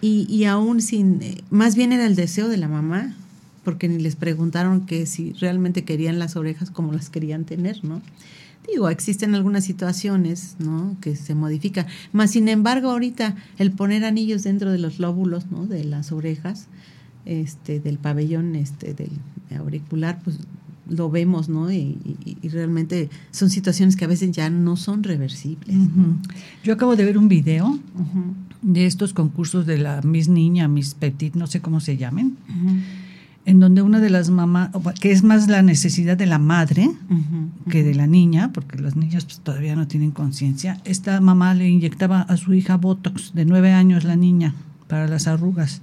Y, 0.01 0.25
y 0.29 0.45
aún 0.45 0.81
sin, 0.81 1.21
eh, 1.21 1.41
más 1.49 1.75
bien 1.75 1.93
era 1.93 2.05
el 2.05 2.15
deseo 2.15 2.49
de 2.49 2.57
la 2.57 2.67
mamá, 2.67 3.15
porque 3.63 3.87
ni 3.87 3.99
les 3.99 4.17
preguntaron 4.17 4.85
que 4.85 5.05
si 5.05 5.31
realmente 5.33 5.85
querían 5.85 6.19
las 6.19 6.35
orejas 6.35 6.69
como 6.69 6.91
las 6.91 7.09
querían 7.09 7.45
tener, 7.45 7.83
¿no? 7.85 8.01
Digo, 8.69 8.89
existen 8.89 9.35
algunas 9.35 9.65
situaciones, 9.65 10.55
¿no? 10.59 10.97
Que 11.01 11.15
se 11.15 11.35
modifican. 11.35 11.85
Más 12.11 12.31
sin 12.31 12.47
embargo, 12.47 12.91
ahorita 12.91 13.35
el 13.57 13.71
poner 13.71 14.05
anillos 14.05 14.43
dentro 14.43 14.71
de 14.71 14.79
los 14.79 14.99
lóbulos, 14.99 15.51
¿no? 15.51 15.65
De 15.67 15.83
las 15.83 16.11
orejas, 16.11 16.67
este, 17.25 17.79
del 17.79 17.97
pabellón, 17.97 18.55
este, 18.55 18.93
del 18.93 19.11
auricular, 19.57 20.19
pues 20.23 20.39
lo 20.89 21.09
vemos, 21.09 21.47
¿no? 21.49 21.71
Y, 21.71 21.97
y- 22.25 22.37
y 22.41 22.49
realmente 22.49 23.09
son 23.31 23.49
situaciones 23.49 23.95
que 23.95 24.05
a 24.05 24.07
veces 24.07 24.31
ya 24.31 24.49
no 24.49 24.75
son 24.75 25.03
reversibles. 25.03 25.75
Yo 26.63 26.73
acabo 26.73 26.95
de 26.95 27.05
ver 27.05 27.17
un 27.17 27.27
video 27.29 27.79
de 28.61 28.85
estos 28.85 29.13
concursos 29.13 29.65
de 29.65 29.77
la 29.77 30.01
Miss 30.01 30.27
Niña, 30.29 30.67
Miss 30.67 30.93
Petit, 30.93 31.35
no 31.35 31.47
sé 31.47 31.61
cómo 31.61 31.79
se 31.79 31.97
llamen, 31.97 32.35
en 33.45 33.59
donde 33.59 33.81
una 33.81 33.99
de 33.99 34.09
las 34.09 34.29
mamás, 34.29 34.69
que 35.01 35.11
es 35.11 35.21
más 35.23 35.49
la 35.49 35.61
necesidad 35.61 36.15
de 36.15 36.25
la 36.25 36.39
madre 36.39 36.89
que 37.69 37.83
de 37.83 37.93
la 37.95 38.07
niña, 38.07 38.51
porque 38.53 38.77
las 38.79 38.95
niñas 38.95 39.25
pues, 39.25 39.39
todavía 39.39 39.75
no 39.75 39.87
tienen 39.87 40.11
conciencia, 40.11 40.79
esta 40.85 41.19
mamá 41.21 41.53
le 41.53 41.67
inyectaba 41.69 42.21
a 42.21 42.37
su 42.37 42.53
hija 42.53 42.77
Botox, 42.77 43.33
de 43.33 43.43
nueve 43.45 43.71
años 43.73 44.03
la 44.05 44.15
niña, 44.15 44.53
para 44.87 45.07
las 45.07 45.27
arrugas. 45.27 45.81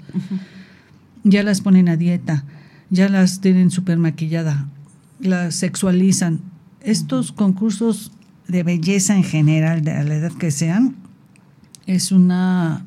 Ya 1.25 1.43
las 1.43 1.61
ponen 1.61 1.89
a 1.91 1.97
dieta, 1.97 2.45
ya 2.89 3.09
las 3.11 3.41
tienen 3.41 3.71
súper 3.71 3.99
maquillada, 3.99 4.69
las 5.21 5.55
sexualizan. 5.55 6.41
Estos 6.83 7.33
concursos 7.33 8.13
de 8.49 8.63
belleza 8.63 9.17
en 9.17 9.25
general, 9.25 9.83
de 9.83 9.93
a 9.93 10.03
la 10.03 10.15
edad 10.17 10.33
que 10.33 10.51
sean, 10.51 10.97
es 11.87 12.11
una, 12.13 12.85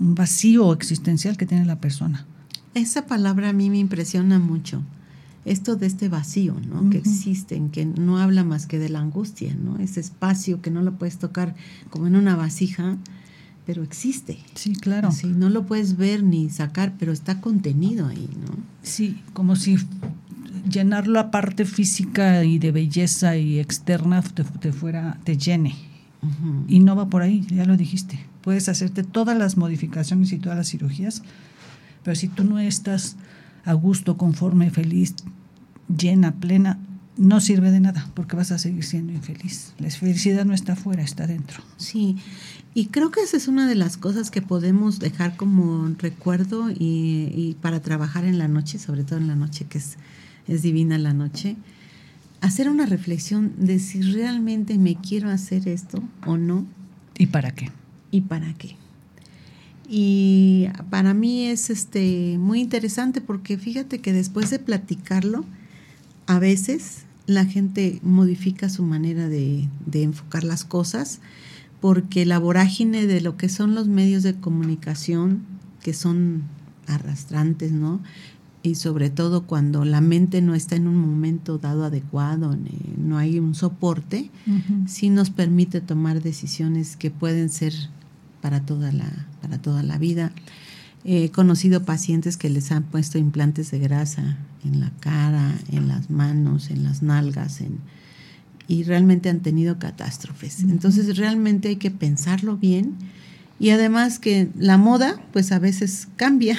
un 0.00 0.14
vacío 0.14 0.72
existencial 0.72 1.36
que 1.36 1.46
tiene 1.46 1.64
la 1.64 1.80
persona. 1.80 2.26
Esa 2.74 3.06
palabra 3.06 3.50
a 3.50 3.52
mí 3.52 3.70
me 3.70 3.78
impresiona 3.78 4.38
mucho. 4.38 4.82
Esto 5.44 5.76
de 5.76 5.86
este 5.86 6.08
vacío, 6.08 6.54
¿no? 6.68 6.90
Que 6.90 6.98
Ujú. 6.98 7.08
existe, 7.10 7.56
en 7.56 7.70
que 7.70 7.86
no 7.86 8.18
habla 8.18 8.44
más 8.44 8.66
que 8.66 8.78
de 8.78 8.88
la 8.88 9.00
angustia, 9.00 9.54
¿no? 9.54 9.78
Ese 9.78 10.00
espacio 10.00 10.60
que 10.60 10.70
no 10.70 10.82
lo 10.82 10.94
puedes 10.98 11.18
tocar 11.18 11.54
como 11.90 12.06
en 12.06 12.16
una 12.16 12.36
vasija, 12.36 12.96
pero 13.64 13.82
existe. 13.82 14.38
Sí, 14.54 14.74
claro. 14.74 15.10
Sí, 15.10 15.26
no 15.28 15.48
lo 15.48 15.64
puedes 15.66 15.96
ver 15.96 16.22
ni 16.22 16.50
sacar, 16.50 16.94
pero 16.98 17.12
está 17.12 17.40
contenido 17.40 18.06
ahí, 18.08 18.28
¿no? 18.44 18.54
Sí, 18.82 19.20
como 19.32 19.56
si 19.56 19.78
llenar 20.68 21.06
la 21.08 21.30
parte 21.30 21.64
física 21.64 22.44
y 22.44 22.58
de 22.58 22.72
belleza 22.72 23.36
y 23.36 23.58
externa 23.58 24.22
te, 24.22 24.44
te 24.44 24.72
fuera, 24.72 25.18
te 25.24 25.36
llene. 25.36 25.74
Y 26.66 26.80
no 26.80 26.96
va 26.96 27.08
por 27.08 27.22
ahí, 27.22 27.46
ya 27.48 27.64
lo 27.64 27.76
dijiste. 27.76 28.18
Puedes 28.42 28.68
hacerte 28.68 29.04
todas 29.04 29.38
las 29.38 29.56
modificaciones 29.56 30.32
y 30.32 30.38
todas 30.38 30.58
las 30.58 30.68
cirugías, 30.68 31.22
pero 32.02 32.16
si 32.16 32.28
tú 32.28 32.42
no 32.44 32.58
estás 32.58 33.16
a 33.64 33.72
gusto, 33.74 34.16
conforme, 34.16 34.70
feliz, 34.70 35.14
llena, 35.88 36.32
plena, 36.34 36.78
no 37.16 37.40
sirve 37.40 37.70
de 37.70 37.80
nada, 37.80 38.08
porque 38.14 38.36
vas 38.36 38.52
a 38.52 38.58
seguir 38.58 38.84
siendo 38.84 39.12
infeliz. 39.12 39.74
La 39.78 39.90
felicidad 39.90 40.44
no 40.44 40.54
está 40.54 40.74
afuera, 40.74 41.02
está 41.02 41.26
dentro. 41.26 41.62
Sí, 41.76 42.16
y 42.74 42.86
creo 42.86 43.10
que 43.10 43.20
esa 43.20 43.36
es 43.36 43.48
una 43.48 43.66
de 43.66 43.74
las 43.74 43.96
cosas 43.96 44.30
que 44.30 44.40
podemos 44.40 45.00
dejar 45.00 45.36
como 45.36 45.88
recuerdo 45.98 46.70
y, 46.70 47.32
y 47.34 47.56
para 47.60 47.80
trabajar 47.80 48.24
en 48.24 48.38
la 48.38 48.48
noche, 48.48 48.78
sobre 48.78 49.04
todo 49.04 49.18
en 49.18 49.26
la 49.26 49.34
noche 49.34 49.66
que 49.68 49.78
es, 49.78 49.96
es 50.48 50.62
divina 50.62 50.98
la 50.98 51.12
noche, 51.12 51.56
hacer 52.40 52.68
una 52.68 52.86
reflexión 52.86 53.52
de 53.58 53.78
si 53.78 54.02
realmente 54.02 54.78
me 54.78 54.96
quiero 54.96 55.30
hacer 55.30 55.68
esto 55.68 56.02
o 56.26 56.36
no 56.36 56.66
¿Y 57.16 57.26
para 57.26 57.52
qué? 57.52 57.70
y 58.10 58.22
para 58.22 58.54
qué. 58.54 58.76
Y 59.88 60.68
para 60.90 61.14
mí 61.14 61.46
es 61.46 61.70
este 61.70 62.36
muy 62.38 62.60
interesante 62.60 63.20
porque 63.20 63.56
fíjate 63.56 64.00
que 64.00 64.12
después 64.12 64.50
de 64.50 64.58
platicarlo, 64.58 65.44
a 66.26 66.38
veces 66.38 67.04
la 67.26 67.46
gente 67.46 67.98
modifica 68.02 68.68
su 68.68 68.82
manera 68.82 69.28
de, 69.28 69.68
de 69.86 70.02
enfocar 70.02 70.44
las 70.44 70.64
cosas 70.64 71.20
porque 71.80 72.26
la 72.26 72.38
vorágine 72.38 73.06
de 73.06 73.20
lo 73.20 73.36
que 73.36 73.48
son 73.48 73.74
los 73.74 73.88
medios 73.88 74.22
de 74.22 74.34
comunicación, 74.34 75.42
que 75.82 75.94
son 75.94 76.42
arrastrantes, 76.86 77.72
¿no? 77.72 78.00
Y 78.62 78.74
sobre 78.74 79.08
todo 79.08 79.44
cuando 79.46 79.84
la 79.84 80.00
mente 80.00 80.42
no 80.42 80.54
está 80.54 80.74
en 80.76 80.88
un 80.88 80.96
momento 80.96 81.58
dado 81.58 81.84
adecuado, 81.84 82.56
ni- 82.56 82.94
no 82.96 83.16
hay 83.18 83.38
un 83.38 83.54
soporte, 83.54 84.30
sí 84.86 85.10
nos 85.10 85.30
permite 85.30 85.80
tomar 85.80 86.22
decisiones 86.22 86.96
que 86.96 87.10
pueden 87.10 87.48
ser 87.50 87.72
para 88.42 88.60
toda 88.66 88.90
la, 88.92 89.10
para 89.40 89.58
toda 89.62 89.82
la 89.82 89.96
vida. 89.98 90.32
He 91.04 91.30
conocido 91.30 91.84
pacientes 91.84 92.36
que 92.36 92.50
les 92.50 92.72
han 92.72 92.82
puesto 92.82 93.16
implantes 93.18 93.70
de 93.70 93.78
grasa 93.78 94.36
en 94.64 94.80
la 94.80 94.90
cara, 95.00 95.54
en 95.70 95.86
las 95.88 96.10
manos, 96.10 96.70
en 96.70 96.82
las 96.82 97.02
nalgas, 97.02 97.60
en, 97.60 97.78
y 98.66 98.82
realmente 98.82 99.28
han 99.30 99.40
tenido 99.40 99.78
catástrofes. 99.78 100.60
Entonces 100.64 101.16
realmente 101.16 101.68
hay 101.68 101.76
que 101.76 101.90
pensarlo 101.92 102.56
bien 102.56 102.94
y 103.60 103.70
además 103.70 104.18
que 104.20 104.48
la 104.56 104.76
moda 104.78 105.20
pues 105.32 105.50
a 105.52 105.58
veces 105.58 106.06
cambia. 106.16 106.56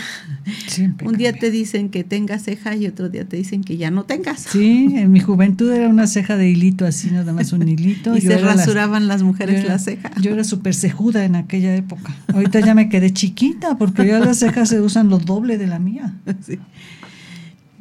Siempre 0.68 1.08
Un 1.08 1.16
día 1.18 1.32
cambia. 1.32 1.40
te 1.50 1.52
dicen 1.52 1.90
que 1.90 2.04
tengas 2.04 2.44
ceja 2.44 2.76
y 2.76 2.88
otro 2.88 3.08
día 3.10 3.24
te 3.26 3.38
dicen 3.38 3.64
que 3.64 3.78
ya 3.78 3.90
no 3.92 4.04
tengas. 4.04 4.42
Sí, 4.42 4.90
en 4.96 5.12
mi 5.12 5.20
juventud 5.22 5.72
era 5.72 5.88
una 5.88 6.08
ceja 6.08 6.36
de 6.36 6.50
hilito, 6.50 6.86
así 6.86 7.10
nada 7.12 7.32
más 7.32 7.54
un 7.54 7.68
hilito. 7.68 8.16
y 8.18 8.22
Yo 8.22 8.32
se 8.32 8.38
rasuraban 8.40 9.08
las 9.08 9.24
mujeres 9.24 9.62
era- 9.64 9.74
la 9.74 9.80
ceja. 9.80 10.12
Yo 10.22 10.32
era 10.32 10.44
súper 10.44 10.76
cejuda 10.76 11.24
en 11.24 11.36
aquella 11.36 11.76
época. 11.76 12.14
Ahorita 12.34 12.60
ya 12.60 12.76
me 12.76 12.90
quedé 12.90 13.14
chiquita 13.14 13.78
porque 13.78 14.06
ya 14.06 14.20
las 14.20 14.38
cejas 14.40 14.68
se 14.70 14.82
usan 14.82 15.10
lo 15.10 15.20
doble 15.20 15.58
de 15.58 15.68
la 15.68 15.80
mía. 15.80 16.16
Sí. 16.46 16.60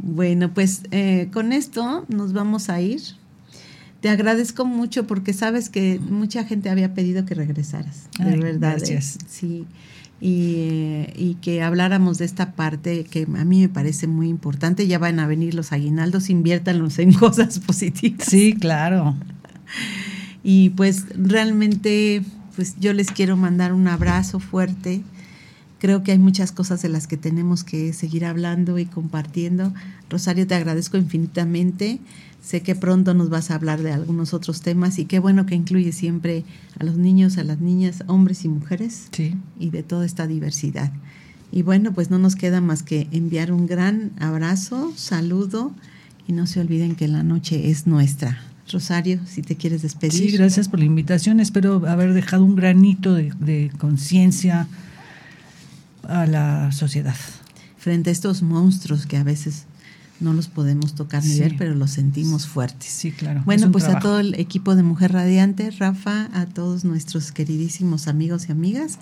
Bueno, 0.01 0.55
pues 0.55 0.83
eh, 0.93 1.29
con 1.33 1.53
esto 1.53 2.07
nos 2.09 2.33
vamos 2.33 2.71
a 2.71 2.81
ir. 2.81 3.01
Te 4.01 4.09
agradezco 4.09 4.65
mucho 4.65 5.07
porque 5.07 5.33
sabes 5.33 5.69
que 5.69 5.99
mucha 5.99 6.45
gente 6.45 6.71
había 6.71 6.95
pedido 6.95 7.25
que 7.25 7.35
regresaras, 7.35 8.09
de 8.19 8.31
Ay, 8.31 8.39
verdad. 8.39 8.73
¿eh? 8.73 8.77
gracias. 8.77 9.19
Sí. 9.29 9.67
Y, 10.21 10.55
eh, 10.57 11.13
y 11.17 11.35
que 11.35 11.63
habláramos 11.63 12.19
de 12.19 12.25
esta 12.25 12.53
parte 12.53 13.05
que 13.05 13.23
a 13.23 13.45
mí 13.45 13.61
me 13.61 13.69
parece 13.69 14.07
muy 14.07 14.29
importante. 14.29 14.87
Ya 14.87 14.99
van 14.99 15.19
a 15.21 15.27
venir 15.27 15.55
los 15.55 15.73
aguinaldos, 15.73 16.31
inviértanlos 16.31 16.99
en 16.99 17.13
cosas 17.15 17.59
positivas. 17.59 18.27
Sí, 18.29 18.55
claro. 18.55 19.17
Y 20.43 20.71
pues 20.71 21.07
realmente, 21.17 22.23
pues 22.57 22.77
yo 22.79 22.93
les 22.93 23.11
quiero 23.11 23.37
mandar 23.37 23.73
un 23.73 23.89
abrazo 23.89 24.41
fuerte. 24.41 25.03
Creo 25.79 26.03
que 26.03 26.13
hay 26.13 26.19
muchas 26.19 26.51
cosas 26.53 26.83
de 26.83 26.89
las 26.89 27.07
que 27.07 27.17
tenemos 27.17 27.63
que 27.65 27.93
seguir 27.93 28.25
hablando 28.25 28.79
y 28.79 28.87
compartiendo. 28.87 29.73
Rosario, 30.11 30.47
te 30.47 30.55
agradezco 30.55 30.97
infinitamente. 30.97 32.01
Sé 32.43 32.63
que 32.63 32.75
pronto 32.75 33.15
nos 33.15 33.31
vas 33.31 33.51
a 33.51 33.55
hablar 33.57 33.83
de 33.83 33.93
algunos 33.93 34.33
otros 34.35 34.61
temas 34.63 34.99
y 34.99 35.05
qué 35.05 35.19
bueno 35.19 35.47
que 35.47 35.55
incluye 35.55 35.93
siempre 35.93 36.45
a 36.79 36.85
los 36.85 36.97
niños, 36.97 37.37
a 37.39 37.45
las 37.45 37.61
niñas, 37.61 38.03
hombres 38.07 38.45
y 38.45 38.49
mujeres 38.49 39.09
Sí. 39.13 39.35
y 39.59 39.71
de 39.71 39.83
toda 39.83 40.07
esta 40.07 40.27
diversidad. 40.27 40.93
Y 41.53 41.63
bueno, 41.63 41.93
pues 41.93 42.11
no 42.11 42.19
nos 42.19 42.37
queda 42.37 42.61
más 42.61 42.83
que 42.83 43.07
enviar 43.11 43.53
un 43.53 43.67
gran 43.67 44.13
abrazo, 44.19 44.93
saludo 44.97 45.73
y 46.27 46.33
no 46.33 46.47
se 46.47 46.61
olviden 46.61 46.95
que 46.95 47.09
la 47.09 47.23
noche 47.23 47.71
es 47.71 47.87
nuestra. 47.87 48.39
Rosario, 48.71 49.19
si 49.27 49.43
te 49.43 49.57
quieres 49.57 49.83
despedir. 49.83 50.13
Sí, 50.13 50.31
gracias 50.37 50.69
por 50.69 50.79
la 50.79 50.85
invitación. 50.87 51.41
Espero 51.41 51.87
haber 51.89 52.13
dejado 52.13 52.45
un 52.45 52.55
granito 52.55 53.15
de, 53.15 53.33
de 53.41 53.71
conciencia 53.79 54.69
a 56.09 56.27
la 56.27 56.73
sociedad. 56.73 57.15
Frente 57.77 58.11
a 58.11 58.13
estos 58.13 58.43
monstruos 58.43 59.07
que 59.07 59.17
a 59.17 59.23
veces 59.23 59.65
no 60.21 60.33
los 60.33 60.49
podemos 60.49 60.95
tocar 60.95 61.23
ni 61.23 61.35
Sí. 61.35 61.41
ver, 61.41 61.55
pero 61.57 61.75
los 61.75 61.93
sentimos 61.93 62.47
fuertes. 62.49 62.91
Sí, 62.91 63.13
claro. 63.13 63.43
Bueno, 63.45 63.71
pues 63.71 63.85
a 63.85 64.01
todo 64.01 64.19
el 64.19 64.35
equipo 64.35 64.75
de 64.75 64.83
Mujer 64.83 65.13
Radiante, 65.13 65.71
Rafa, 65.71 66.29
a 66.33 66.47
todos 66.47 66.85
nuestros 66.85 67.31
queridísimos 67.31 68.09
amigos 68.09 68.49
y 68.49 68.53
amigas, 68.53 68.99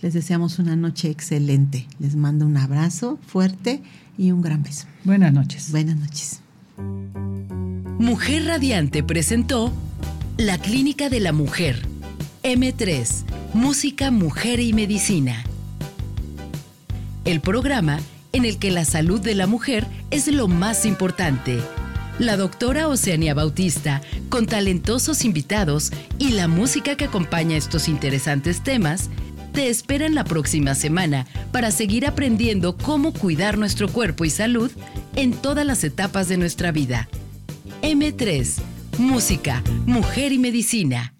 les 0.00 0.14
deseamos 0.14 0.58
una 0.60 0.76
noche 0.76 1.10
excelente. 1.10 1.88
Les 1.98 2.14
mando 2.14 2.46
un 2.46 2.56
abrazo 2.56 3.18
fuerte 3.26 3.82
y 4.16 4.30
un 4.30 4.42
gran 4.42 4.62
beso. 4.62 4.86
Buenas 5.04 5.32
noches. 5.32 5.72
Buenas 5.72 5.96
noches. 5.96 6.40
Mujer 7.98 8.44
Radiante 8.46 9.02
presentó 9.02 9.72
La 10.36 10.58
Clínica 10.58 11.10
de 11.10 11.20
la 11.20 11.32
Mujer. 11.32 11.86
M3, 12.42 13.24
Música, 13.52 14.10
Mujer 14.10 14.60
y 14.60 14.72
Medicina. 14.72 15.44
El 17.30 17.40
programa 17.40 18.00
en 18.32 18.44
el 18.44 18.58
que 18.58 18.72
la 18.72 18.84
salud 18.84 19.20
de 19.20 19.36
la 19.36 19.46
mujer 19.46 19.86
es 20.10 20.26
lo 20.26 20.48
más 20.48 20.84
importante. 20.84 21.60
La 22.18 22.36
doctora 22.36 22.88
Oceania 22.88 23.34
Bautista, 23.34 24.00
con 24.28 24.46
talentosos 24.46 25.24
invitados 25.24 25.92
y 26.18 26.30
la 26.30 26.48
música 26.48 26.96
que 26.96 27.04
acompaña 27.04 27.56
estos 27.56 27.86
interesantes 27.86 28.64
temas, 28.64 29.10
te 29.52 29.68
esperan 29.68 30.16
la 30.16 30.24
próxima 30.24 30.74
semana 30.74 31.24
para 31.52 31.70
seguir 31.70 32.04
aprendiendo 32.04 32.76
cómo 32.76 33.12
cuidar 33.12 33.58
nuestro 33.58 33.88
cuerpo 33.88 34.24
y 34.24 34.30
salud 34.30 34.72
en 35.14 35.30
todas 35.30 35.64
las 35.64 35.84
etapas 35.84 36.26
de 36.26 36.36
nuestra 36.36 36.72
vida. 36.72 37.08
M3, 37.82 38.56
Música, 38.98 39.62
Mujer 39.86 40.32
y 40.32 40.40
Medicina. 40.40 41.14